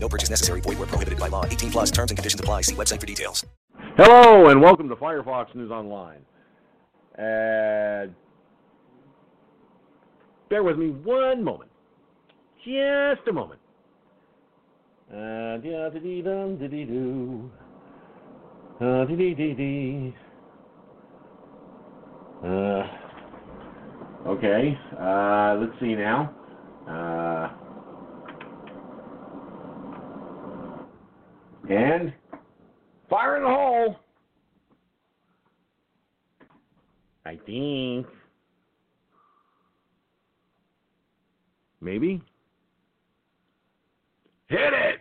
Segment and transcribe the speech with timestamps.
[0.00, 0.60] No purchase necessary.
[0.60, 1.44] Void where prohibited by law.
[1.44, 2.62] 18 plus terms and conditions apply.
[2.62, 3.44] See website for details.
[3.96, 6.20] Hello and welcome to Firefox News Online.
[7.16, 8.14] And
[10.48, 11.70] bear with me one moment.
[12.64, 13.60] Just a moment.
[15.12, 15.16] Uh.
[15.16, 15.58] Uh.
[22.44, 22.86] Uh,
[24.28, 24.78] okay.
[24.98, 26.32] Uh, let's see now.
[26.86, 27.67] Uh,
[31.68, 32.12] and
[33.10, 33.96] fire in the hole.
[37.26, 38.06] I think.
[41.80, 42.22] Maybe.
[44.48, 45.00] Hit it!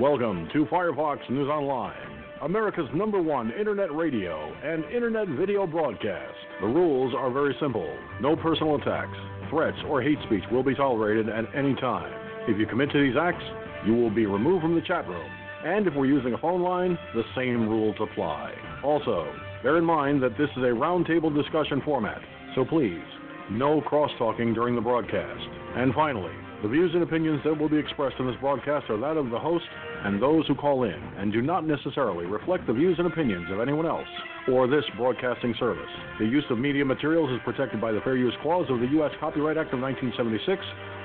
[0.00, 1.94] Welcome to Firefox News Online,
[2.42, 6.34] America's number one internet radio and internet video broadcast.
[6.60, 9.16] The rules are very simple no personal attacks,
[9.50, 12.12] threats, or hate speech will be tolerated at any time.
[12.48, 13.44] If you commit to these acts,
[13.86, 15.30] you will be removed from the chat room.
[15.64, 18.52] And if we're using a phone line, the same rules apply.
[18.82, 19.32] Also,
[19.62, 22.20] bear in mind that this is a roundtable discussion format,
[22.54, 23.04] so please,
[23.50, 25.48] no cross talking during the broadcast.
[25.76, 29.16] And finally, the views and opinions that will be expressed in this broadcast are that
[29.16, 29.64] of the host
[30.04, 33.60] and those who call in, and do not necessarily reflect the views and opinions of
[33.60, 34.08] anyone else
[34.48, 35.88] or this broadcasting service.
[36.18, 39.12] The use of media materials is protected by the Fair Use Clause of the U.S.
[39.20, 40.60] Copyright Act of 1976,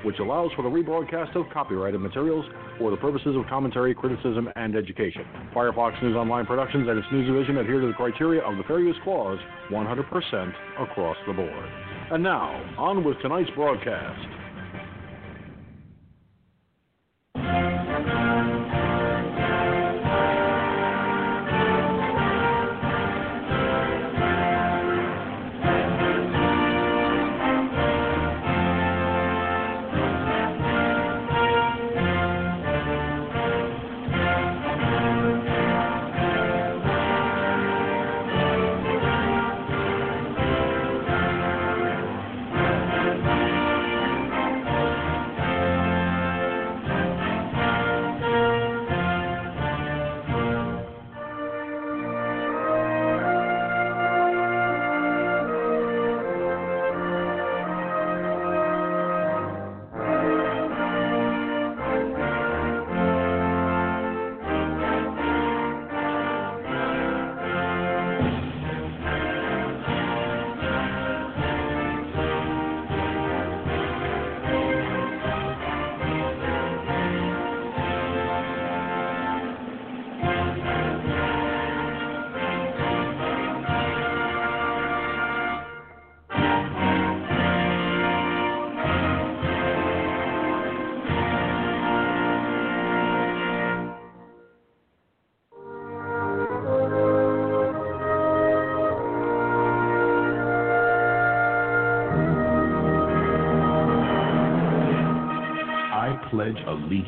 [0.05, 2.45] which allows for the rebroadcast of copyrighted materials
[2.77, 5.23] for the purposes of commentary, criticism, and education.
[5.53, 8.79] Firefox News Online Productions and its news division adhere to the criteria of the Fair
[8.79, 9.39] Use Clause
[9.71, 11.69] 100% across the board.
[12.11, 14.38] And now, on with tonight's broadcast.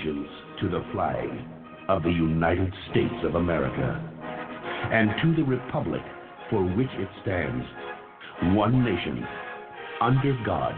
[0.01, 0.28] Allegiance
[0.59, 1.28] to the flag
[1.89, 4.09] of the United States of America
[4.91, 6.01] and to the republic
[6.50, 7.66] for which it stands,
[8.56, 9.23] one nation,
[10.01, 10.73] under God,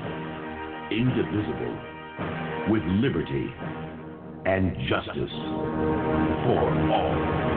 [0.92, 1.78] indivisible,
[2.70, 3.48] with liberty
[4.46, 5.32] and justice
[6.46, 7.54] for all.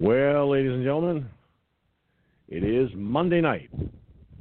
[0.00, 1.28] Well, ladies and gentlemen,
[2.48, 3.68] it is Monday night.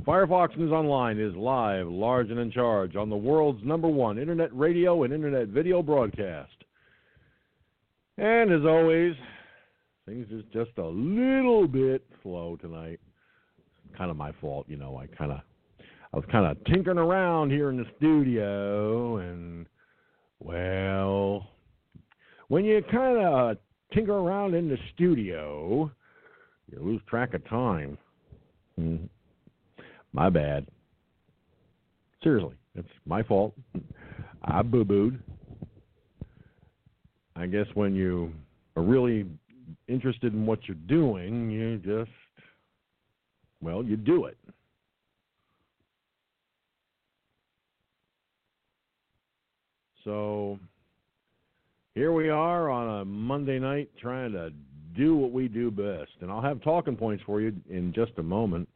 [0.08, 4.58] Firefox News Online is live, large, and in charge on the world's number one internet
[4.58, 6.54] radio and internet video broadcast.
[8.18, 9.16] And as always,
[10.06, 13.02] things is just a little bit slow tonight.
[13.98, 14.96] Kind of my fault, you know.
[14.96, 15.42] I kind of,
[16.14, 19.66] I was kind of tinkering around here in the studio, and
[20.40, 21.50] well,
[22.48, 23.58] when you kind of
[23.94, 25.92] tinker around in the studio,
[26.72, 27.98] you lose track of time.
[28.80, 29.10] Mm.
[30.18, 30.66] My bad.
[32.24, 33.54] Seriously, it's my fault.
[34.44, 35.22] I boo booed.
[37.36, 38.34] I guess when you
[38.76, 39.28] are really
[39.88, 42.10] interested in what you're doing, you just,
[43.62, 44.40] well, you do it.
[50.04, 50.58] So
[51.94, 54.50] here we are on a Monday night trying to
[54.96, 56.10] do what we do best.
[56.22, 58.68] And I'll have talking points for you in just a moment.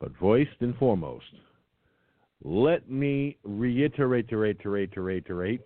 [0.00, 1.26] But voiced and foremost,
[2.42, 5.64] let me reiterate, reiterate, reiterate, reiterate.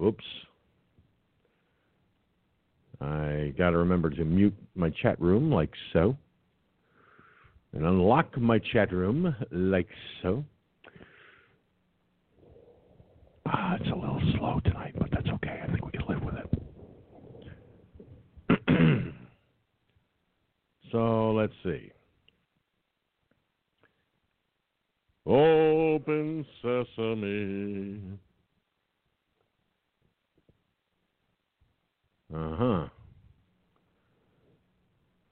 [0.00, 0.24] Oops.
[3.00, 6.16] I got to remember to mute my chat room like so.
[7.72, 9.88] And unlock my chat room like
[10.22, 10.44] so.
[13.46, 15.60] Ah, it's a little slow tonight, but that's okay.
[15.62, 16.34] I think we can live with
[18.68, 19.14] it.
[20.92, 21.90] so let's see.
[25.28, 28.00] Open sesame.
[32.34, 32.86] Uh huh.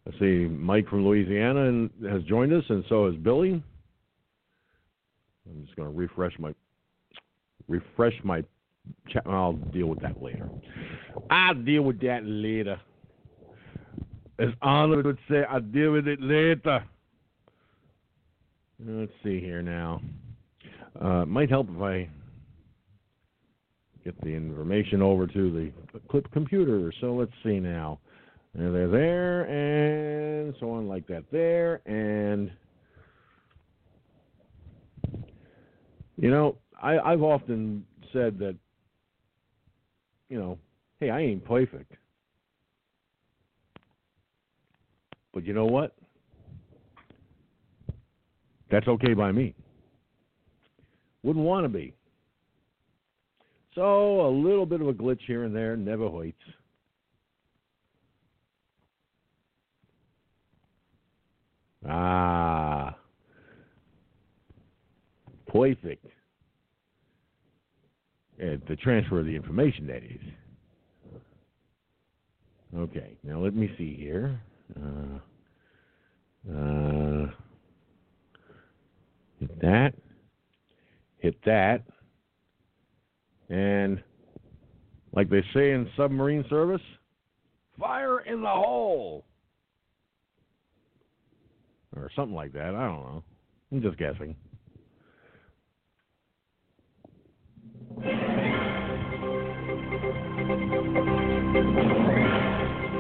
[0.07, 3.63] I see Mike from Louisiana has joined us, and so has Billy.
[5.49, 6.53] I'm just going to refresh my
[7.67, 8.45] refresh my
[9.09, 9.23] chat.
[9.27, 10.51] I'll deal with that later.
[11.31, 12.79] I'll deal with that later.
[14.39, 16.85] As Arnold would say, I'll deal with it later.
[18.85, 20.01] Let's see here now.
[21.01, 22.09] Uh, might help if I
[24.05, 26.93] get the information over to the clip computer.
[27.01, 27.99] So let's see now.
[28.55, 32.51] And they're there, and so on like that there, and
[36.17, 37.85] you know, I, I've often
[38.15, 38.57] said that,
[40.31, 40.59] you know,
[41.01, 41.93] hey, I ain't perfect,
[45.35, 45.95] but you know what?
[48.71, 49.55] That's okay by me.
[51.23, 51.95] Wouldn't want to be.
[53.75, 56.37] So a little bit of a glitch here and there never hurts.
[61.89, 62.97] Ah,
[65.47, 66.05] perfect.
[68.41, 70.21] Uh, the transfer of the information, that is.
[72.77, 74.41] Okay, now let me see here.
[74.79, 75.19] Uh,
[76.53, 77.27] uh,
[79.49, 79.95] hit that.
[81.19, 81.83] Hit that.
[83.49, 84.03] And
[85.13, 86.81] like they say in submarine service,
[87.79, 89.25] fire in the hole.
[91.95, 92.75] Or something like that.
[92.75, 93.23] I don't know.
[93.73, 94.37] I'm just guessing.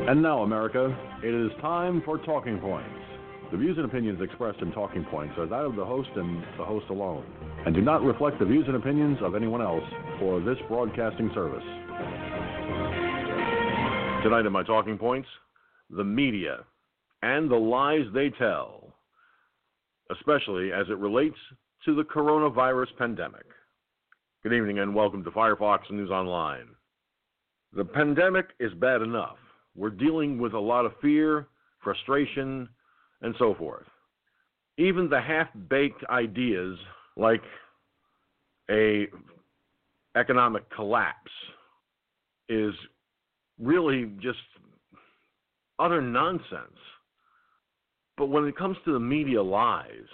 [0.08, 2.88] And now, America, it is time for Talking Points.
[3.52, 6.64] The views and opinions expressed in Talking Points are that of the host and the
[6.64, 7.24] host alone,
[7.64, 9.84] and do not reflect the views and opinions of anyone else
[10.20, 11.62] or this broadcasting service.
[14.24, 15.28] Tonight in my Talking Points,
[15.90, 16.64] the media
[17.22, 18.96] and the lies they tell,
[20.10, 21.38] especially as it relates
[21.84, 23.46] to the coronavirus pandemic.
[24.42, 26.66] Good evening and welcome to Firefox News Online.
[27.72, 29.36] The pandemic is bad enough.
[29.76, 31.46] We're dealing with a lot of fear,
[31.80, 32.68] frustration,
[33.22, 33.86] and so forth.
[34.78, 36.78] Even the half-baked ideas
[37.16, 37.42] like
[38.70, 39.06] a
[40.16, 41.30] economic collapse
[42.48, 42.74] is
[43.58, 44.38] really just
[45.78, 46.78] utter nonsense.
[48.16, 50.08] But when it comes to the media lies,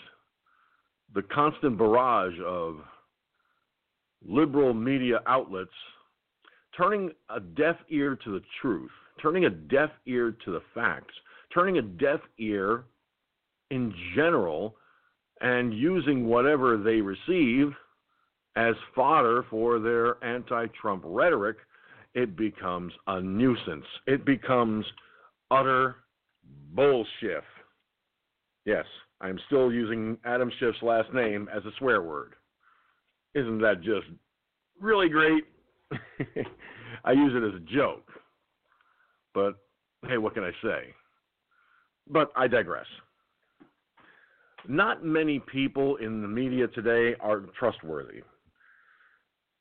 [1.14, 2.76] the constant barrage of
[4.24, 5.70] liberal media outlets
[6.76, 8.90] turning a deaf ear to the truth,
[9.20, 11.14] turning a deaf ear to the facts,
[11.52, 12.84] turning a deaf ear
[13.72, 14.76] in general,
[15.40, 17.72] and using whatever they receive
[18.54, 21.56] as fodder for their anti Trump rhetoric,
[22.14, 23.86] it becomes a nuisance.
[24.06, 24.84] It becomes
[25.50, 25.96] utter
[26.74, 27.42] bullshit.
[28.66, 28.84] Yes,
[29.22, 32.34] I'm still using Adam Schiff's last name as a swear word.
[33.34, 34.06] Isn't that just
[34.78, 35.44] really great?
[37.04, 38.06] I use it as a joke.
[39.32, 39.54] But
[40.06, 40.94] hey, what can I say?
[42.06, 42.86] But I digress.
[44.68, 48.22] Not many people in the media today are trustworthy.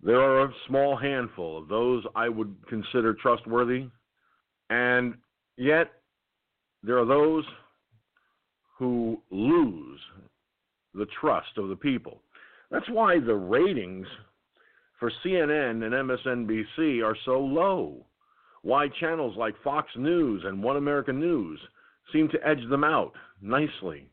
[0.04, 3.88] There are a small handful of those I would consider trustworthy,
[4.70, 5.16] and
[5.58, 5.92] yet
[6.84, 7.46] there are those
[8.78, 10.00] who lose
[10.94, 12.22] the trust of the people.
[12.72, 14.08] That's why the ratings
[15.00, 18.06] for CNN and MSNBC are so low.
[18.64, 21.60] Why channels like Fox News and One American News
[22.14, 24.11] seem to edge them out nicely.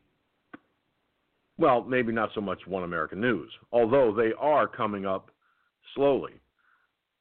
[1.59, 5.29] Well, maybe not so much One American News, although they are coming up
[5.93, 6.31] slowly.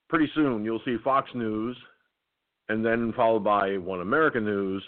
[0.09, 1.77] Pretty soon you'll see Fox News,
[2.69, 4.83] and then followed by One American News,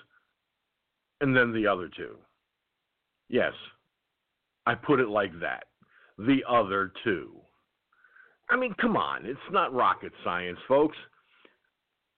[1.21, 2.17] and then the other two.
[3.29, 3.53] Yes,
[4.67, 5.65] I put it like that.
[6.17, 7.33] The other two.
[8.51, 9.27] I mean, come on.
[9.27, 10.97] It's not rocket science, folks.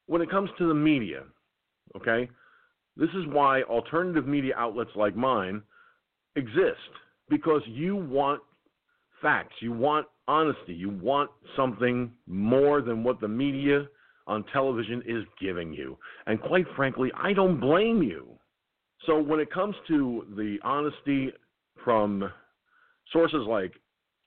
[0.06, 1.22] When it comes to the media,
[1.96, 2.28] okay,
[2.94, 5.62] this is why alternative media outlets like mine
[6.36, 6.76] exist
[7.32, 8.42] because you want
[9.22, 13.86] facts, you want honesty, you want something more than what the media
[14.26, 15.96] on television is giving you.
[16.26, 18.28] And quite frankly, I don't blame you.
[19.06, 21.30] So when it comes to the honesty
[21.82, 22.30] from
[23.12, 23.72] sources like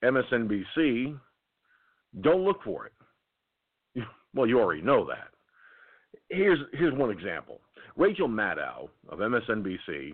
[0.04, 1.16] MSNBC,
[2.22, 2.92] don't look for it.
[4.34, 5.28] Well, you already know that.
[6.28, 7.58] Here's here's one example.
[7.96, 10.12] Rachel Maddow of MSNBC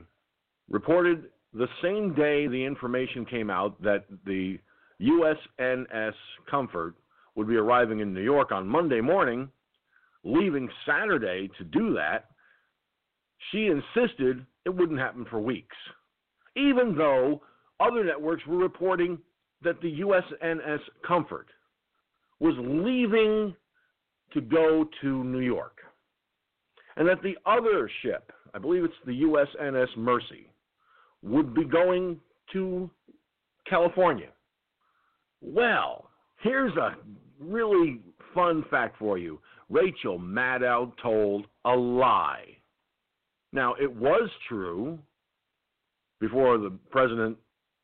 [0.70, 4.58] reported the same day the information came out that the
[5.00, 6.14] USNS
[6.50, 6.94] Comfort
[7.34, 9.48] would be arriving in New York on Monday morning,
[10.24, 12.30] leaving Saturday to do that.
[13.50, 15.76] She insisted it wouldn't happen for weeks,
[16.56, 17.42] even though
[17.80, 19.18] other networks were reporting
[19.62, 21.48] that the USNS Comfort
[22.38, 23.54] was leaving
[24.32, 25.78] to go to New York.
[26.96, 30.51] And that the other ship, I believe it's the USNS Mercy,
[31.22, 32.18] would be going
[32.52, 32.90] to
[33.68, 34.28] California.
[35.40, 36.10] Well,
[36.42, 36.96] here's a
[37.40, 38.00] really
[38.34, 39.40] fun fact for you.
[39.68, 42.44] Rachel Maddow told a lie.
[43.52, 44.98] Now, it was true
[46.20, 47.36] before the president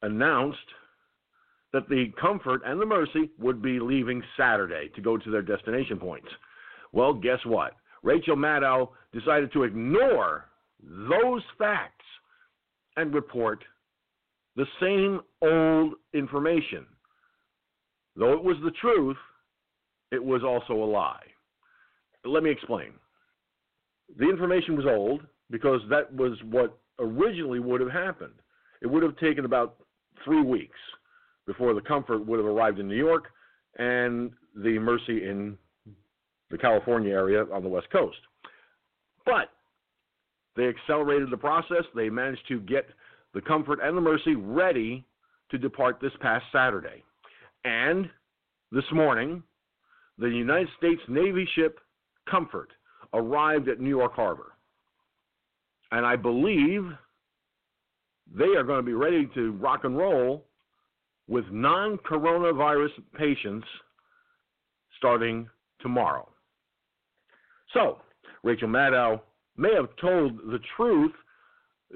[0.03, 0.59] announced
[1.73, 5.99] that the Comfort and the Mercy would be leaving Saturday to go to their destination
[5.99, 6.29] points.
[6.93, 7.75] Well, guess what?
[8.03, 10.47] Rachel Maddow decided to ignore
[10.83, 12.05] those facts
[12.99, 13.65] and report
[14.57, 16.85] the same old information.
[18.17, 19.17] Though it was the truth,
[20.11, 21.23] it was also a lie.
[22.25, 22.93] Let me explain.
[24.19, 28.35] The information was old because that was what originally would have happened.
[28.83, 29.77] It would have taken about
[30.25, 30.79] three weeks
[31.47, 33.27] before the Comfort would have arrived in New York
[33.79, 35.57] and the Mercy in
[36.51, 38.19] the California area on the West Coast.
[39.25, 39.51] But
[40.59, 41.85] they accelerated the process.
[41.95, 42.89] They managed to get
[43.33, 45.07] the Comfort and the Mercy ready
[45.53, 47.05] to depart this past Saturday.
[47.65, 48.11] And
[48.73, 49.45] this morning,
[50.19, 51.79] the United States Navy ship
[52.29, 52.71] Comfort
[53.15, 54.53] arrived at New York Harbor.
[55.93, 56.83] And I believe
[58.37, 60.45] they are going to be ready to rock and roll
[61.29, 63.67] with non coronavirus patients
[64.97, 65.49] starting
[65.81, 66.29] tomorrow.
[67.73, 67.99] So,
[68.43, 69.21] Rachel Maddow
[69.59, 71.13] may have told the truth,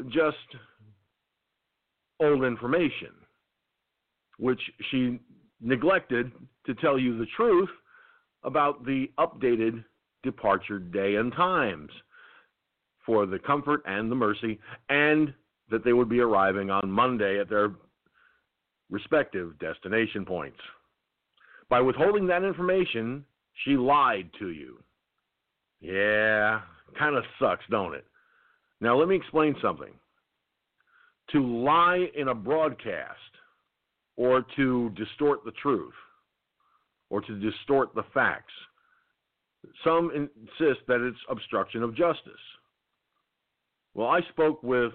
[0.08, 0.36] just
[2.20, 3.10] old information,
[4.38, 5.20] which she
[5.60, 6.32] neglected
[6.66, 7.68] to tell you the truth
[8.44, 9.84] about the updated
[10.22, 11.90] departure day and times
[13.04, 15.32] for the Comfort and the Mercy, and
[15.70, 17.72] that they would be arriving on Monday at their
[18.90, 20.58] respective destination points.
[21.68, 23.24] By withholding that information,
[23.64, 24.82] she lied to you.
[25.80, 26.60] Yeah,
[26.98, 28.04] kind of sucks, don't it?
[28.80, 29.92] Now, let me explain something.
[31.32, 33.18] To lie in a broadcast
[34.16, 35.94] or to distort the truth
[37.10, 38.52] or to distort the facts,
[39.84, 42.32] some insist that it's obstruction of justice.
[43.94, 44.92] Well, I spoke with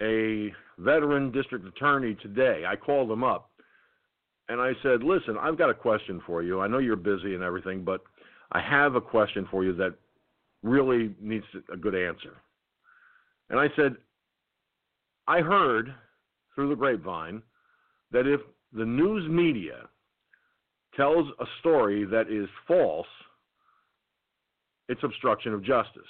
[0.00, 2.64] a veteran district attorney today.
[2.66, 3.50] I called him up
[4.48, 6.60] and I said, Listen, I've got a question for you.
[6.60, 8.02] I know you're busy and everything, but
[8.52, 9.94] I have a question for you that
[10.62, 12.36] really needs a good answer.
[13.50, 13.96] And I said,
[15.26, 15.94] I heard
[16.54, 17.42] through the grapevine
[18.10, 18.40] that if
[18.72, 19.88] the news media
[20.96, 23.06] tells a story that is false,
[24.88, 26.02] it's obstruction of justice.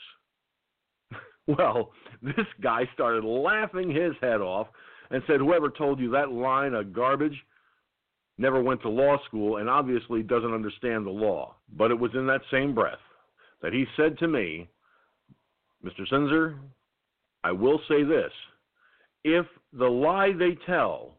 [1.46, 1.92] well,
[2.22, 4.68] this guy started laughing his head off
[5.10, 7.36] and said, Whoever told you that line of garbage
[8.38, 11.54] never went to law school and obviously doesn't understand the law.
[11.76, 12.98] But it was in that same breath
[13.62, 14.68] that he said to me,
[15.84, 16.06] Mr.
[16.10, 16.58] Sinzer,
[17.44, 18.32] I will say this.
[19.24, 21.16] If the lie they tell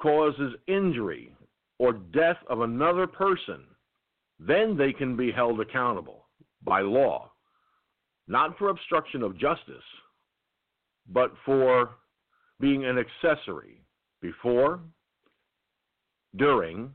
[0.00, 1.34] causes injury
[1.78, 3.62] or death of another person,
[4.38, 6.26] then they can be held accountable
[6.64, 7.30] by law,
[8.28, 9.82] not for obstruction of justice,
[11.08, 11.90] but for
[12.60, 13.82] being an accessory
[14.20, 14.80] before,
[16.36, 16.90] during,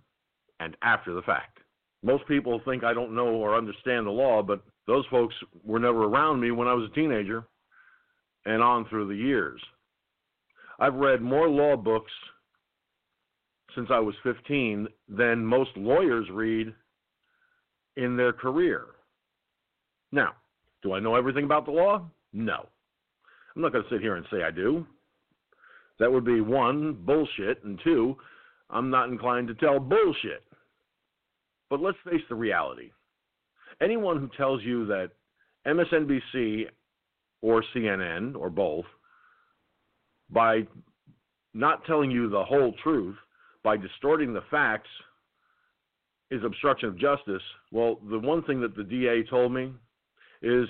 [0.59, 1.59] and after the fact.
[2.03, 6.05] Most people think I don't know or understand the law, but those folks were never
[6.05, 7.43] around me when I was a teenager
[8.45, 9.61] and on through the years.
[10.79, 12.11] I've read more law books
[13.75, 16.73] since I was 15 than most lawyers read
[17.97, 18.85] in their career.
[20.11, 20.33] Now,
[20.81, 22.09] do I know everything about the law?
[22.31, 22.67] No.
[23.55, 24.85] I'm not going to sit here and say I do.
[25.99, 28.15] That would be one, bullshit, and two,
[28.69, 30.43] I'm not inclined to tell bullshit.
[31.69, 32.91] But let's face the reality.
[33.81, 35.11] Anyone who tells you that
[35.67, 36.65] MSNBC
[37.41, 38.85] or CNN or both,
[40.29, 40.67] by
[41.53, 43.15] not telling you the whole truth,
[43.63, 44.89] by distorting the facts,
[46.31, 47.41] is obstruction of justice.
[47.71, 49.73] Well, the one thing that the DA told me
[50.41, 50.67] is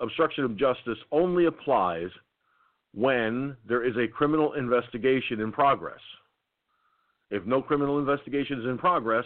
[0.00, 2.10] obstruction of justice only applies
[2.94, 6.00] when there is a criminal investigation in progress.
[7.30, 9.24] If no criminal investigation is in progress,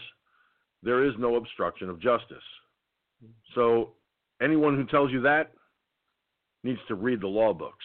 [0.83, 2.43] there is no obstruction of justice.
[3.55, 3.91] So
[4.43, 5.53] anyone who tells you that
[6.65, 7.85] needs to read the law books.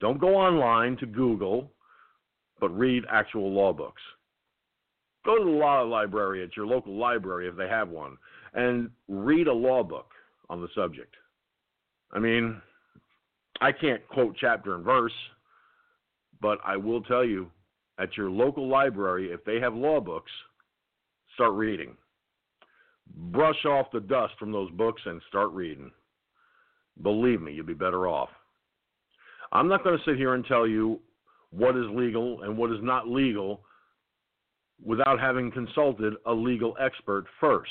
[0.00, 1.70] Don't go online to Google,
[2.60, 4.02] but read actual law books.
[5.24, 8.18] Go to the law library at your local library if they have one
[8.52, 10.06] and read a law book
[10.50, 11.14] on the subject.
[12.12, 12.60] I mean,
[13.60, 15.12] I can't quote chapter and verse,
[16.40, 17.50] but I will tell you
[17.98, 20.30] at your local library, if they have law books,
[21.34, 21.96] start reading.
[23.06, 25.90] Brush off the dust from those books and start reading.
[27.02, 28.30] Believe me, you'll be better off.
[29.52, 31.00] I'm not going to sit here and tell you
[31.50, 33.62] what is legal and what is not legal
[34.84, 37.70] without having consulted a legal expert first.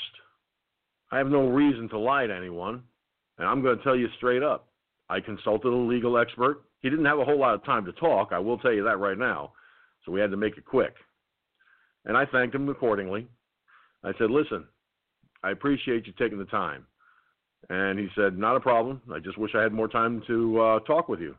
[1.10, 2.82] I have no reason to lie to anyone,
[3.38, 4.68] and I'm going to tell you straight up.
[5.08, 6.62] I consulted a legal expert.
[6.80, 8.98] He didn't have a whole lot of time to talk, I will tell you that
[8.98, 9.52] right now,
[10.04, 10.94] so we had to make it quick.
[12.06, 13.26] And I thanked him accordingly.
[14.02, 14.66] I said, Listen,
[15.44, 16.86] I appreciate you taking the time.
[17.70, 19.00] And he said, Not a problem.
[19.12, 21.34] I just wish I had more time to uh, talk with you.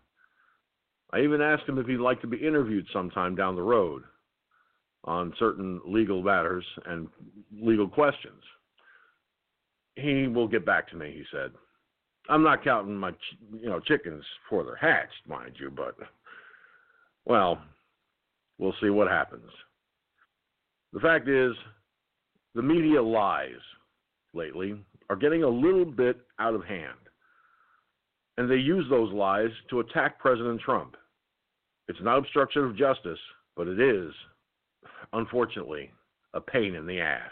[1.12, 4.04] I even asked him if he'd like to be interviewed sometime down the road
[5.04, 7.08] on certain legal matters and
[7.54, 8.42] legal questions.
[9.96, 11.52] He will get back to me, he said.
[12.28, 13.12] I'm not counting my
[13.54, 15.96] you know chickens before they're hatched, mind you, but
[17.26, 17.60] well,
[18.58, 19.50] we'll see what happens.
[20.92, 21.54] The fact is,
[22.56, 23.52] the media lies
[24.36, 24.76] lately
[25.10, 26.98] are getting a little bit out of hand.
[28.38, 30.96] And they use those lies to attack President Trump.
[31.88, 33.20] It's not obstruction of justice,
[33.56, 34.12] but it is,
[35.14, 35.92] unfortunately,
[36.34, 37.32] a pain in the ass.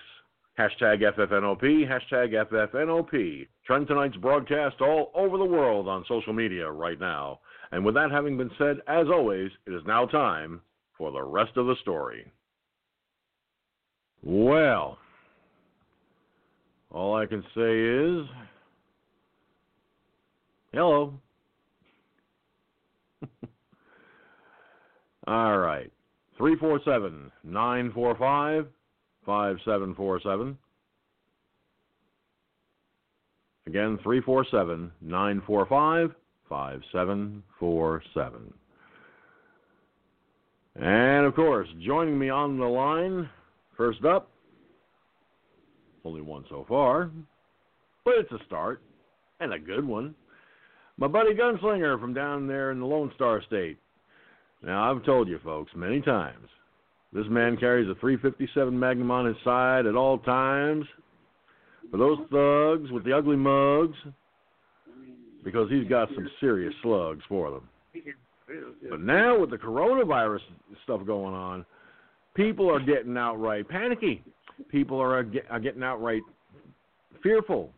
[0.57, 3.47] Hashtag FFNOP, hashtag FFNOP.
[3.65, 7.39] Trend tonight's broadcast all over the world on social media right now.
[7.71, 10.61] And with that having been said, as always, it is now time
[10.95, 12.31] for the rest of the story.
[14.21, 14.99] Well,
[16.93, 18.27] all I can say is
[20.71, 21.13] hello.
[25.27, 25.91] All right.
[26.37, 28.67] 347 945
[29.25, 30.57] 5747.
[33.65, 36.11] Again, 347 945
[36.49, 38.53] 5747.
[40.75, 43.29] And of course, joining me on the line,
[43.77, 44.32] first up,
[46.05, 47.09] only one so far,
[48.05, 48.81] but it's a start
[49.39, 50.15] and a good one.
[50.97, 53.77] My buddy Gunslinger from down there in the Lone Star State.
[54.61, 56.47] Now, I've told you folks many times,
[57.11, 60.85] this man carries a 357 Magnum on his side at all times
[61.91, 63.97] for those thugs with the ugly mugs
[65.43, 67.69] because he's got some serious slugs for them.
[68.89, 70.39] But now with the coronavirus
[70.83, 71.65] stuff going on,
[72.35, 74.23] people are getting outright panicky
[74.69, 76.21] people are, are getting outright
[77.21, 77.71] fearful,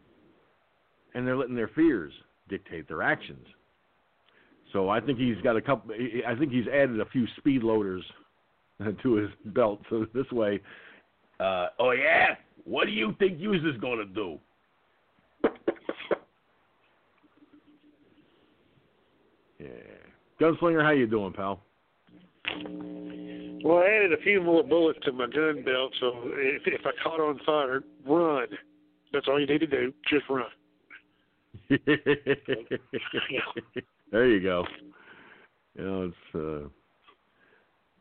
[1.13, 2.13] and they're letting their fears
[2.49, 3.45] dictate their actions.
[4.73, 5.95] So I think he's got a couple.
[6.27, 8.03] I think he's added a few speed loaders
[9.03, 9.79] to his belt.
[9.89, 10.59] So this way,
[11.39, 12.35] uh, oh yeah,
[12.65, 14.39] what do you think you is going to do?
[19.59, 19.69] Yeah,
[20.41, 21.61] gunslinger, how you doing, pal?
[23.65, 26.91] Well, I added a few more bullets to my gun belt, so if, if I
[27.03, 28.45] caught on fire, run.
[29.11, 29.91] That's all you need to do.
[30.07, 30.45] Just run.
[34.11, 34.67] there you go.
[35.73, 36.69] You know, it's uh,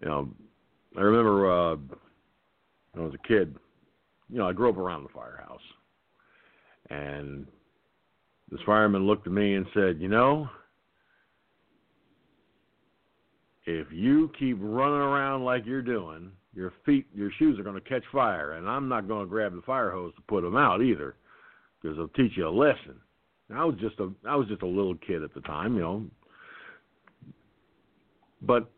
[0.00, 0.28] you know,
[0.98, 1.76] I remember uh,
[2.92, 3.56] when I was a kid.
[4.28, 5.62] You know, I grew up around the firehouse,
[6.90, 7.46] and
[8.50, 10.46] this fireman looked at me and said, "You know."
[13.66, 17.88] If you keep running around like you're doing, your feet, your shoes are going to
[17.88, 20.82] catch fire, and I'm not going to grab the fire hose to put them out
[20.82, 21.16] either,
[21.80, 22.94] because it'll teach you a lesson.
[23.48, 25.80] And I was just a, I was just a little kid at the time, you
[25.80, 26.04] know.
[28.42, 28.70] But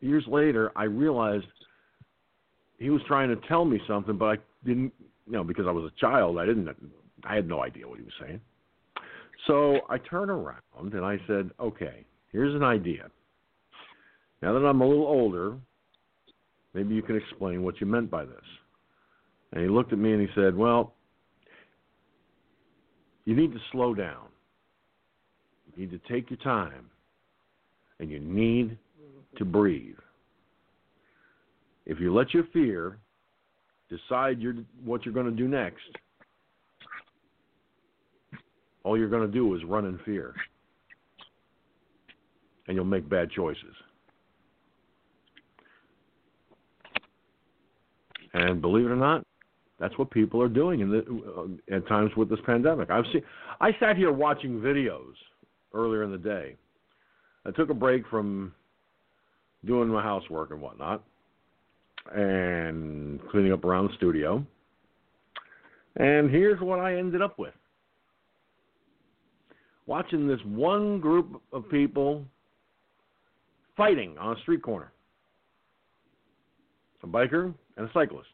[0.00, 1.46] years later, I realized
[2.78, 4.92] he was trying to tell me something, but I didn't,
[5.26, 6.68] you know, because I was a child, I didn't,
[7.24, 8.40] I had no idea what he was saying.
[9.46, 13.10] So I turned around and I said, "Okay, here's an idea."
[14.44, 15.56] Now that I'm a little older,
[16.74, 18.44] maybe you can explain what you meant by this.
[19.52, 20.92] And he looked at me and he said, Well,
[23.24, 24.26] you need to slow down.
[25.66, 26.90] You need to take your time.
[27.98, 28.76] And you need
[29.38, 29.96] to breathe.
[31.86, 32.98] If you let your fear
[33.88, 34.40] decide
[34.84, 35.80] what you're going to do next,
[38.82, 40.34] all you're going to do is run in fear.
[42.68, 43.74] And you'll make bad choices.
[48.34, 49.24] And believe it or not,
[49.78, 50.98] that's what people are doing in the,
[51.38, 52.90] uh, at times with this pandemic.
[52.90, 53.22] I've seen.
[53.60, 55.14] I sat here watching videos
[55.72, 56.56] earlier in the day.
[57.46, 58.52] I took a break from
[59.64, 61.02] doing my housework and whatnot,
[62.14, 64.44] and cleaning up around the studio.
[65.96, 67.54] And here's what I ended up with.
[69.86, 72.24] Watching this one group of people
[73.76, 74.92] fighting on a street corner.
[77.02, 78.28] A biker and a cyclist.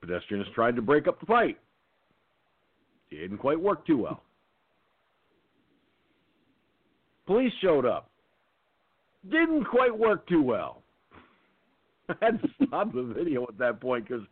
[0.00, 1.58] Pedestrians tried to break up the fight.
[3.10, 4.22] Didn't quite work too well.
[7.26, 8.10] Police showed up.
[9.30, 10.82] Didn't quite work too well.
[12.08, 14.24] I had to stop the video at that point because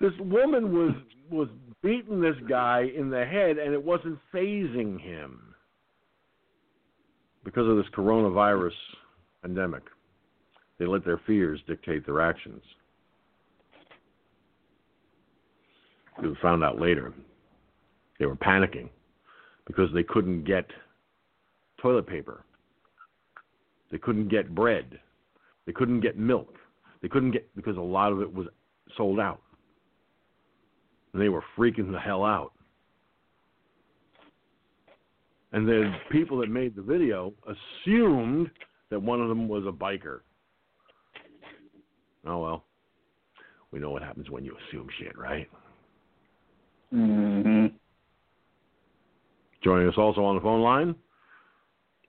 [0.00, 0.94] this woman was
[1.30, 1.48] was
[1.82, 5.54] beating this guy in the head and it wasn't phasing him
[7.44, 8.72] because of this coronavirus
[9.40, 9.82] pandemic.
[10.82, 12.60] They let their fears dictate their actions.
[16.20, 17.12] We found out later
[18.18, 18.88] they were panicking
[19.64, 20.66] because they couldn't get
[21.80, 22.44] toilet paper.
[23.92, 24.98] They couldn't get bread.
[25.66, 26.56] They couldn't get milk.
[27.00, 28.48] They couldn't get because a lot of it was
[28.96, 29.40] sold out.
[31.12, 32.54] And they were freaking the hell out.
[35.52, 38.50] And the people that made the video assumed
[38.90, 40.22] that one of them was a biker.
[42.26, 42.64] Oh well.
[43.70, 45.48] We know what happens when you assume shit, right?
[46.90, 47.66] hmm
[49.64, 50.94] Joining us also on the phone line,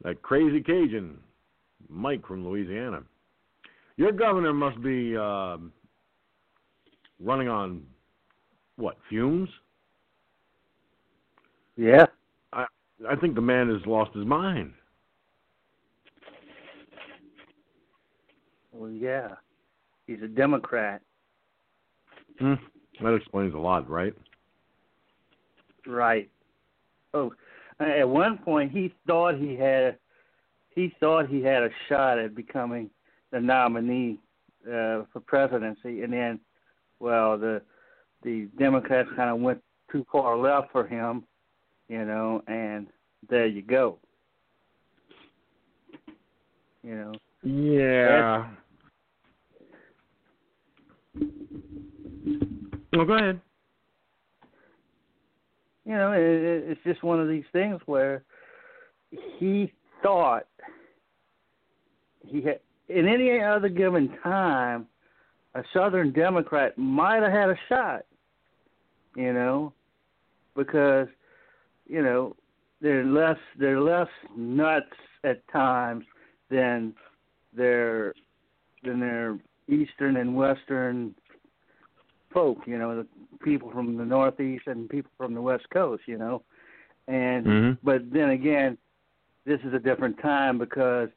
[0.03, 1.17] that crazy Cajun,
[1.87, 3.03] Mike from Louisiana.
[3.95, 5.57] Your governor must be uh,
[7.19, 7.83] running on
[8.75, 9.49] what fumes?
[11.77, 12.05] Yeah.
[12.51, 12.65] I
[13.09, 14.73] I think the man has lost his mind.
[18.71, 19.29] Well, yeah.
[20.07, 21.01] He's a Democrat.
[22.39, 22.53] Hmm.
[23.01, 24.13] That explains a lot, right?
[25.85, 26.29] Right.
[27.13, 27.33] Oh,
[27.79, 29.97] at one point he thought he had
[30.75, 32.89] he thought he had a shot at becoming
[33.31, 34.19] the nominee
[34.65, 36.39] uh, for presidency, and then,
[36.99, 37.61] well, the
[38.23, 39.61] the Democrats kind of went
[39.91, 41.23] too far left for him,
[41.89, 42.87] you know, and
[43.29, 43.97] there you go.
[46.83, 47.13] You know.
[47.43, 48.47] Yeah.
[51.15, 53.41] Well, go ahead.
[55.85, 58.23] you know, it, it- it's just one of these things where
[59.37, 59.71] he
[60.01, 60.47] thought
[62.25, 64.87] he had, in any other given time,
[65.55, 68.05] a Southern Democrat might have had a shot,
[69.15, 69.73] you know,
[70.55, 71.07] because,
[71.87, 72.35] you know,
[72.81, 74.87] they're less they're less nuts
[75.23, 76.05] at times
[76.49, 76.93] than
[77.55, 78.13] their
[78.83, 81.15] than their eastern and western
[82.31, 83.07] folk, you know, the
[83.43, 86.43] people from the northeast and people from the west coast, you know.
[87.07, 87.77] And Mhm.
[87.83, 88.77] but then again,
[89.45, 91.09] this is a different time because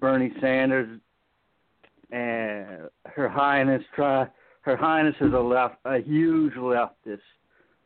[0.00, 1.00] Bernie Sanders
[2.10, 4.28] and Her Highness try
[4.62, 7.20] Her Highness is a left a huge leftist.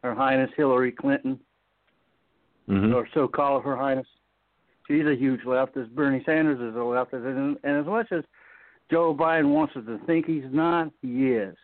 [0.03, 1.41] Her Highness Hillary Clinton,
[2.69, 2.95] Mhm.
[2.95, 4.07] or so called Her Highness.
[4.87, 5.91] She's a huge leftist.
[5.95, 8.25] Bernie Sanders is a leftist, and, and as much as
[8.91, 11.57] Joe Biden wants us to think he's not, he is.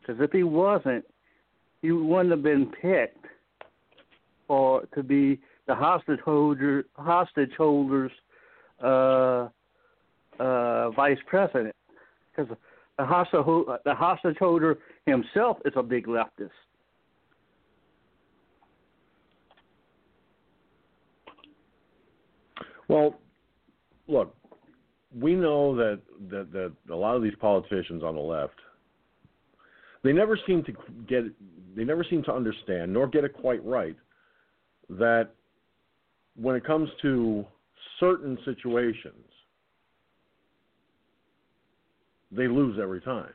[0.00, 1.04] Because if he wasn't,
[1.82, 3.26] he wouldn't have been picked
[4.46, 8.12] for to be the hostage holder, hostage holders,
[8.82, 9.48] uh,
[10.38, 11.74] uh, vice president.
[12.34, 12.56] Because
[12.98, 13.44] the hostage
[13.84, 16.50] the hostage holder himself is a big leftist.
[22.88, 23.16] Well,
[24.06, 24.34] look,
[25.20, 26.00] we know that,
[26.30, 28.54] that that a lot of these politicians on the left,
[30.02, 30.72] they never seem to
[31.08, 31.24] get,
[31.74, 33.96] they never seem to understand nor get it quite right
[34.90, 35.30] that
[36.36, 37.44] when it comes to
[37.98, 39.14] certain situations,
[42.30, 43.32] they lose every time.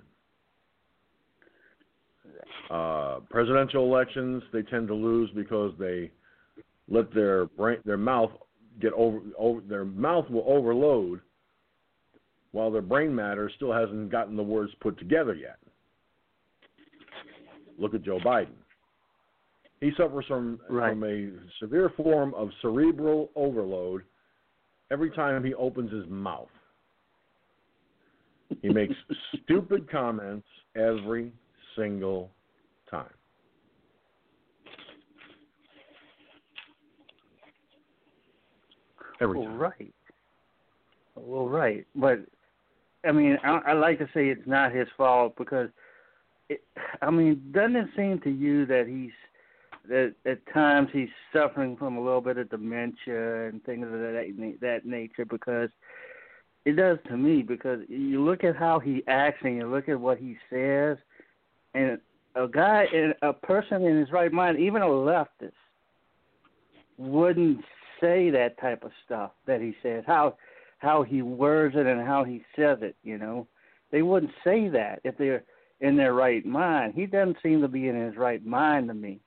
[2.70, 6.12] Uh, presidential elections, they tend to lose because they
[6.88, 8.32] let their brain, their mouth
[8.80, 11.20] get over, over their mouth will overload
[12.52, 15.58] while their brain matter still hasn't gotten the words put together yet.
[17.78, 18.56] Look at Joe Biden.
[19.80, 20.92] He suffers from Right.
[20.92, 24.04] from a severe form of cerebral overload
[24.92, 26.50] every time he opens his mouth.
[28.62, 28.94] He makes
[29.44, 31.32] stupid comments every
[31.76, 32.32] single
[32.90, 33.10] time.
[39.20, 39.58] Every Well, time.
[39.58, 39.94] right.
[41.16, 42.20] Well, right, but
[43.06, 45.70] I mean, I, I like to say it's not his fault because,
[46.50, 46.62] it,
[47.02, 49.12] I mean, doesn't it seem to you that he's
[49.90, 54.58] that at times he's suffering from a little bit of dementia and things of that
[54.62, 55.26] that nature?
[55.26, 55.70] Because
[56.66, 57.42] it does to me.
[57.42, 60.98] Because you look at how he acts and you look at what he says,
[61.74, 62.00] and
[62.36, 62.86] a guy,
[63.22, 65.52] a person in his right mind, even a leftist,
[66.98, 67.64] wouldn't
[68.00, 70.04] say that type of stuff that he says.
[70.06, 70.38] How
[70.82, 73.48] how he words it and how he says it, you know.
[73.92, 75.44] They wouldn't say that if they're
[75.80, 76.94] in their right mind.
[76.96, 79.20] He doesn't seem to be in his right mind to me.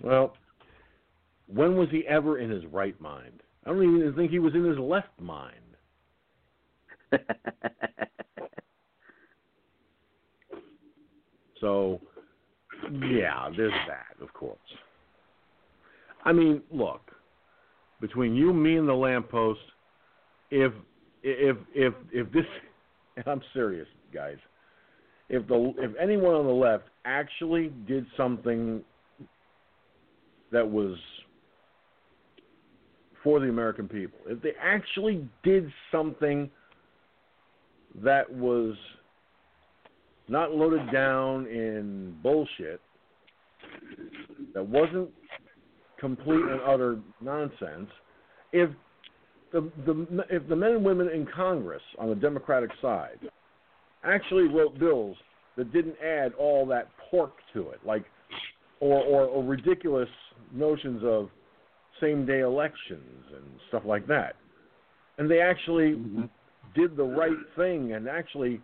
[0.00, 0.36] Well,
[1.46, 3.42] when was he ever in his right mind?
[3.66, 5.56] I don't even think he was in his left mind.
[11.62, 12.00] So,
[13.00, 14.58] yeah, there's that, of course.
[16.24, 17.00] I mean, look,
[18.00, 19.60] between you, me, and the lamppost,
[20.50, 20.72] if
[21.22, 22.44] if if if this,
[23.16, 24.36] and I'm serious, guys,
[25.28, 28.82] if the if anyone on the left actually did something
[30.50, 30.96] that was
[33.24, 36.50] for the American people, if they actually did something
[38.02, 38.74] that was
[40.32, 42.80] not loaded down in bullshit,
[44.54, 45.08] that wasn't
[46.00, 47.88] complete and utter nonsense,
[48.52, 48.70] if
[49.52, 53.18] the, the if the men and women in Congress on the Democratic side
[54.02, 55.16] actually wrote bills
[55.56, 58.04] that didn't add all that pork to it, like
[58.80, 60.08] or, or, or ridiculous
[60.52, 61.28] notions of
[62.00, 64.34] same day elections and stuff like that.
[65.18, 66.24] And they actually Mm-hmm.
[66.74, 68.60] did the right thing and actually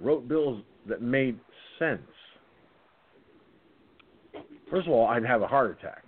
[0.00, 1.38] wrote bills that made
[1.78, 2.00] sense.
[4.70, 6.04] First of all, I'd have a heart attack.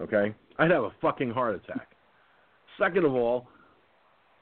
[0.00, 0.34] Okay?
[0.58, 1.88] I'd have a fucking heart attack.
[2.78, 3.48] Second of all,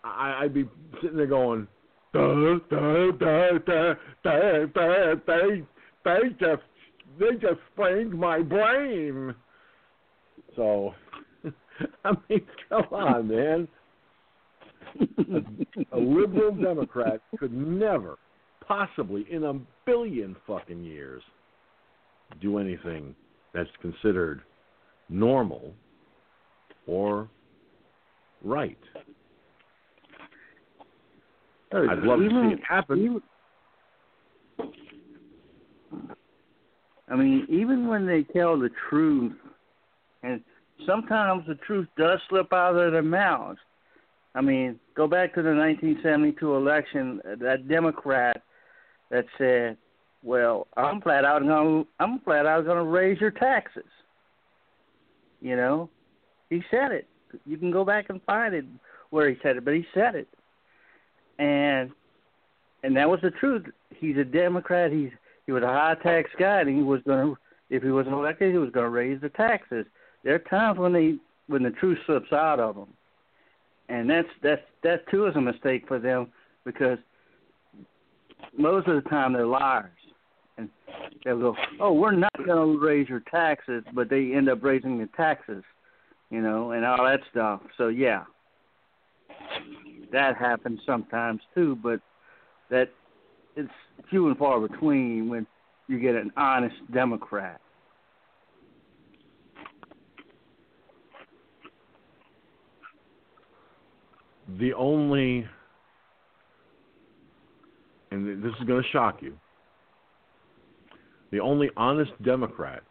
[0.05, 0.69] I, I'd be
[1.03, 1.67] sitting there going,
[2.13, 5.63] "Duh, duh, duh, duh, duh, duh, they,
[6.05, 6.63] they just,
[7.19, 9.35] they just sprained my brain.
[10.55, 10.95] So,
[12.05, 13.69] I mean, come on, man.
[14.99, 18.17] A, a liberal Democrat could never,
[18.67, 21.23] possibly in a billion fucking years,
[22.41, 23.15] do anything
[23.55, 24.43] that's considered
[25.09, 25.73] normal
[26.87, 27.29] or
[28.43, 28.79] right.
[31.73, 32.99] I'd love to see it happen.
[32.99, 33.23] even-
[37.09, 39.33] I mean, even when they tell the truth,
[40.23, 40.43] and
[40.85, 43.61] sometimes the truth does slip out of their mouths.
[44.35, 47.21] I mean, go back to the 1972 election.
[47.39, 48.43] That Democrat
[49.11, 49.77] that said,
[50.23, 51.87] "Well, I'm flat out going.
[52.01, 53.85] I'm flat out to raise your taxes."
[55.40, 55.90] You know,
[56.51, 57.07] he said it.
[57.45, 58.64] You can go back and find it
[59.11, 60.29] where he said it, but he said it,
[61.38, 61.90] and
[62.83, 63.64] and that was the truth.
[63.95, 64.92] He's a Democrat.
[64.92, 65.11] He's
[65.47, 67.38] he was a high tax guy, and he was to,
[67.71, 69.87] if he was elected, he was going to raise the taxes.
[70.25, 71.16] There are times when they
[71.47, 72.88] when the truth slips out of them,
[73.88, 76.29] and that's that's that too is a mistake for them
[76.64, 76.99] because
[78.57, 79.91] most of the time they're liars,
[80.59, 80.69] and
[81.25, 84.99] they'll go, "Oh, we're not going to raise your taxes," but they end up raising
[84.99, 85.65] the taxes,
[86.31, 87.61] you know, and all that stuff.
[87.77, 88.25] So yeah,
[90.13, 92.01] that happens sometimes too, but
[92.71, 92.91] that
[93.57, 93.71] it's
[94.11, 95.47] few and far between when
[95.89, 97.61] you get an honest Democrat.
[104.59, 105.47] the only,
[108.11, 109.37] and this is going to shock you,
[111.31, 112.83] the only honest Democrat,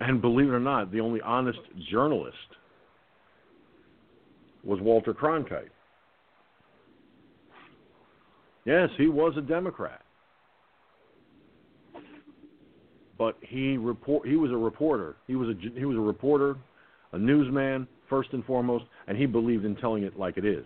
[0.00, 1.58] and believe it or not, the only honest
[1.90, 2.36] journalist
[4.64, 5.70] was Walter Cronkite.
[8.64, 10.02] Yes, he was a Democrat.
[13.18, 15.16] But he report he was a reporter.
[15.26, 16.56] He was a he was a reporter,
[17.12, 20.64] a newsman first and foremost, and he believed in telling it like it is.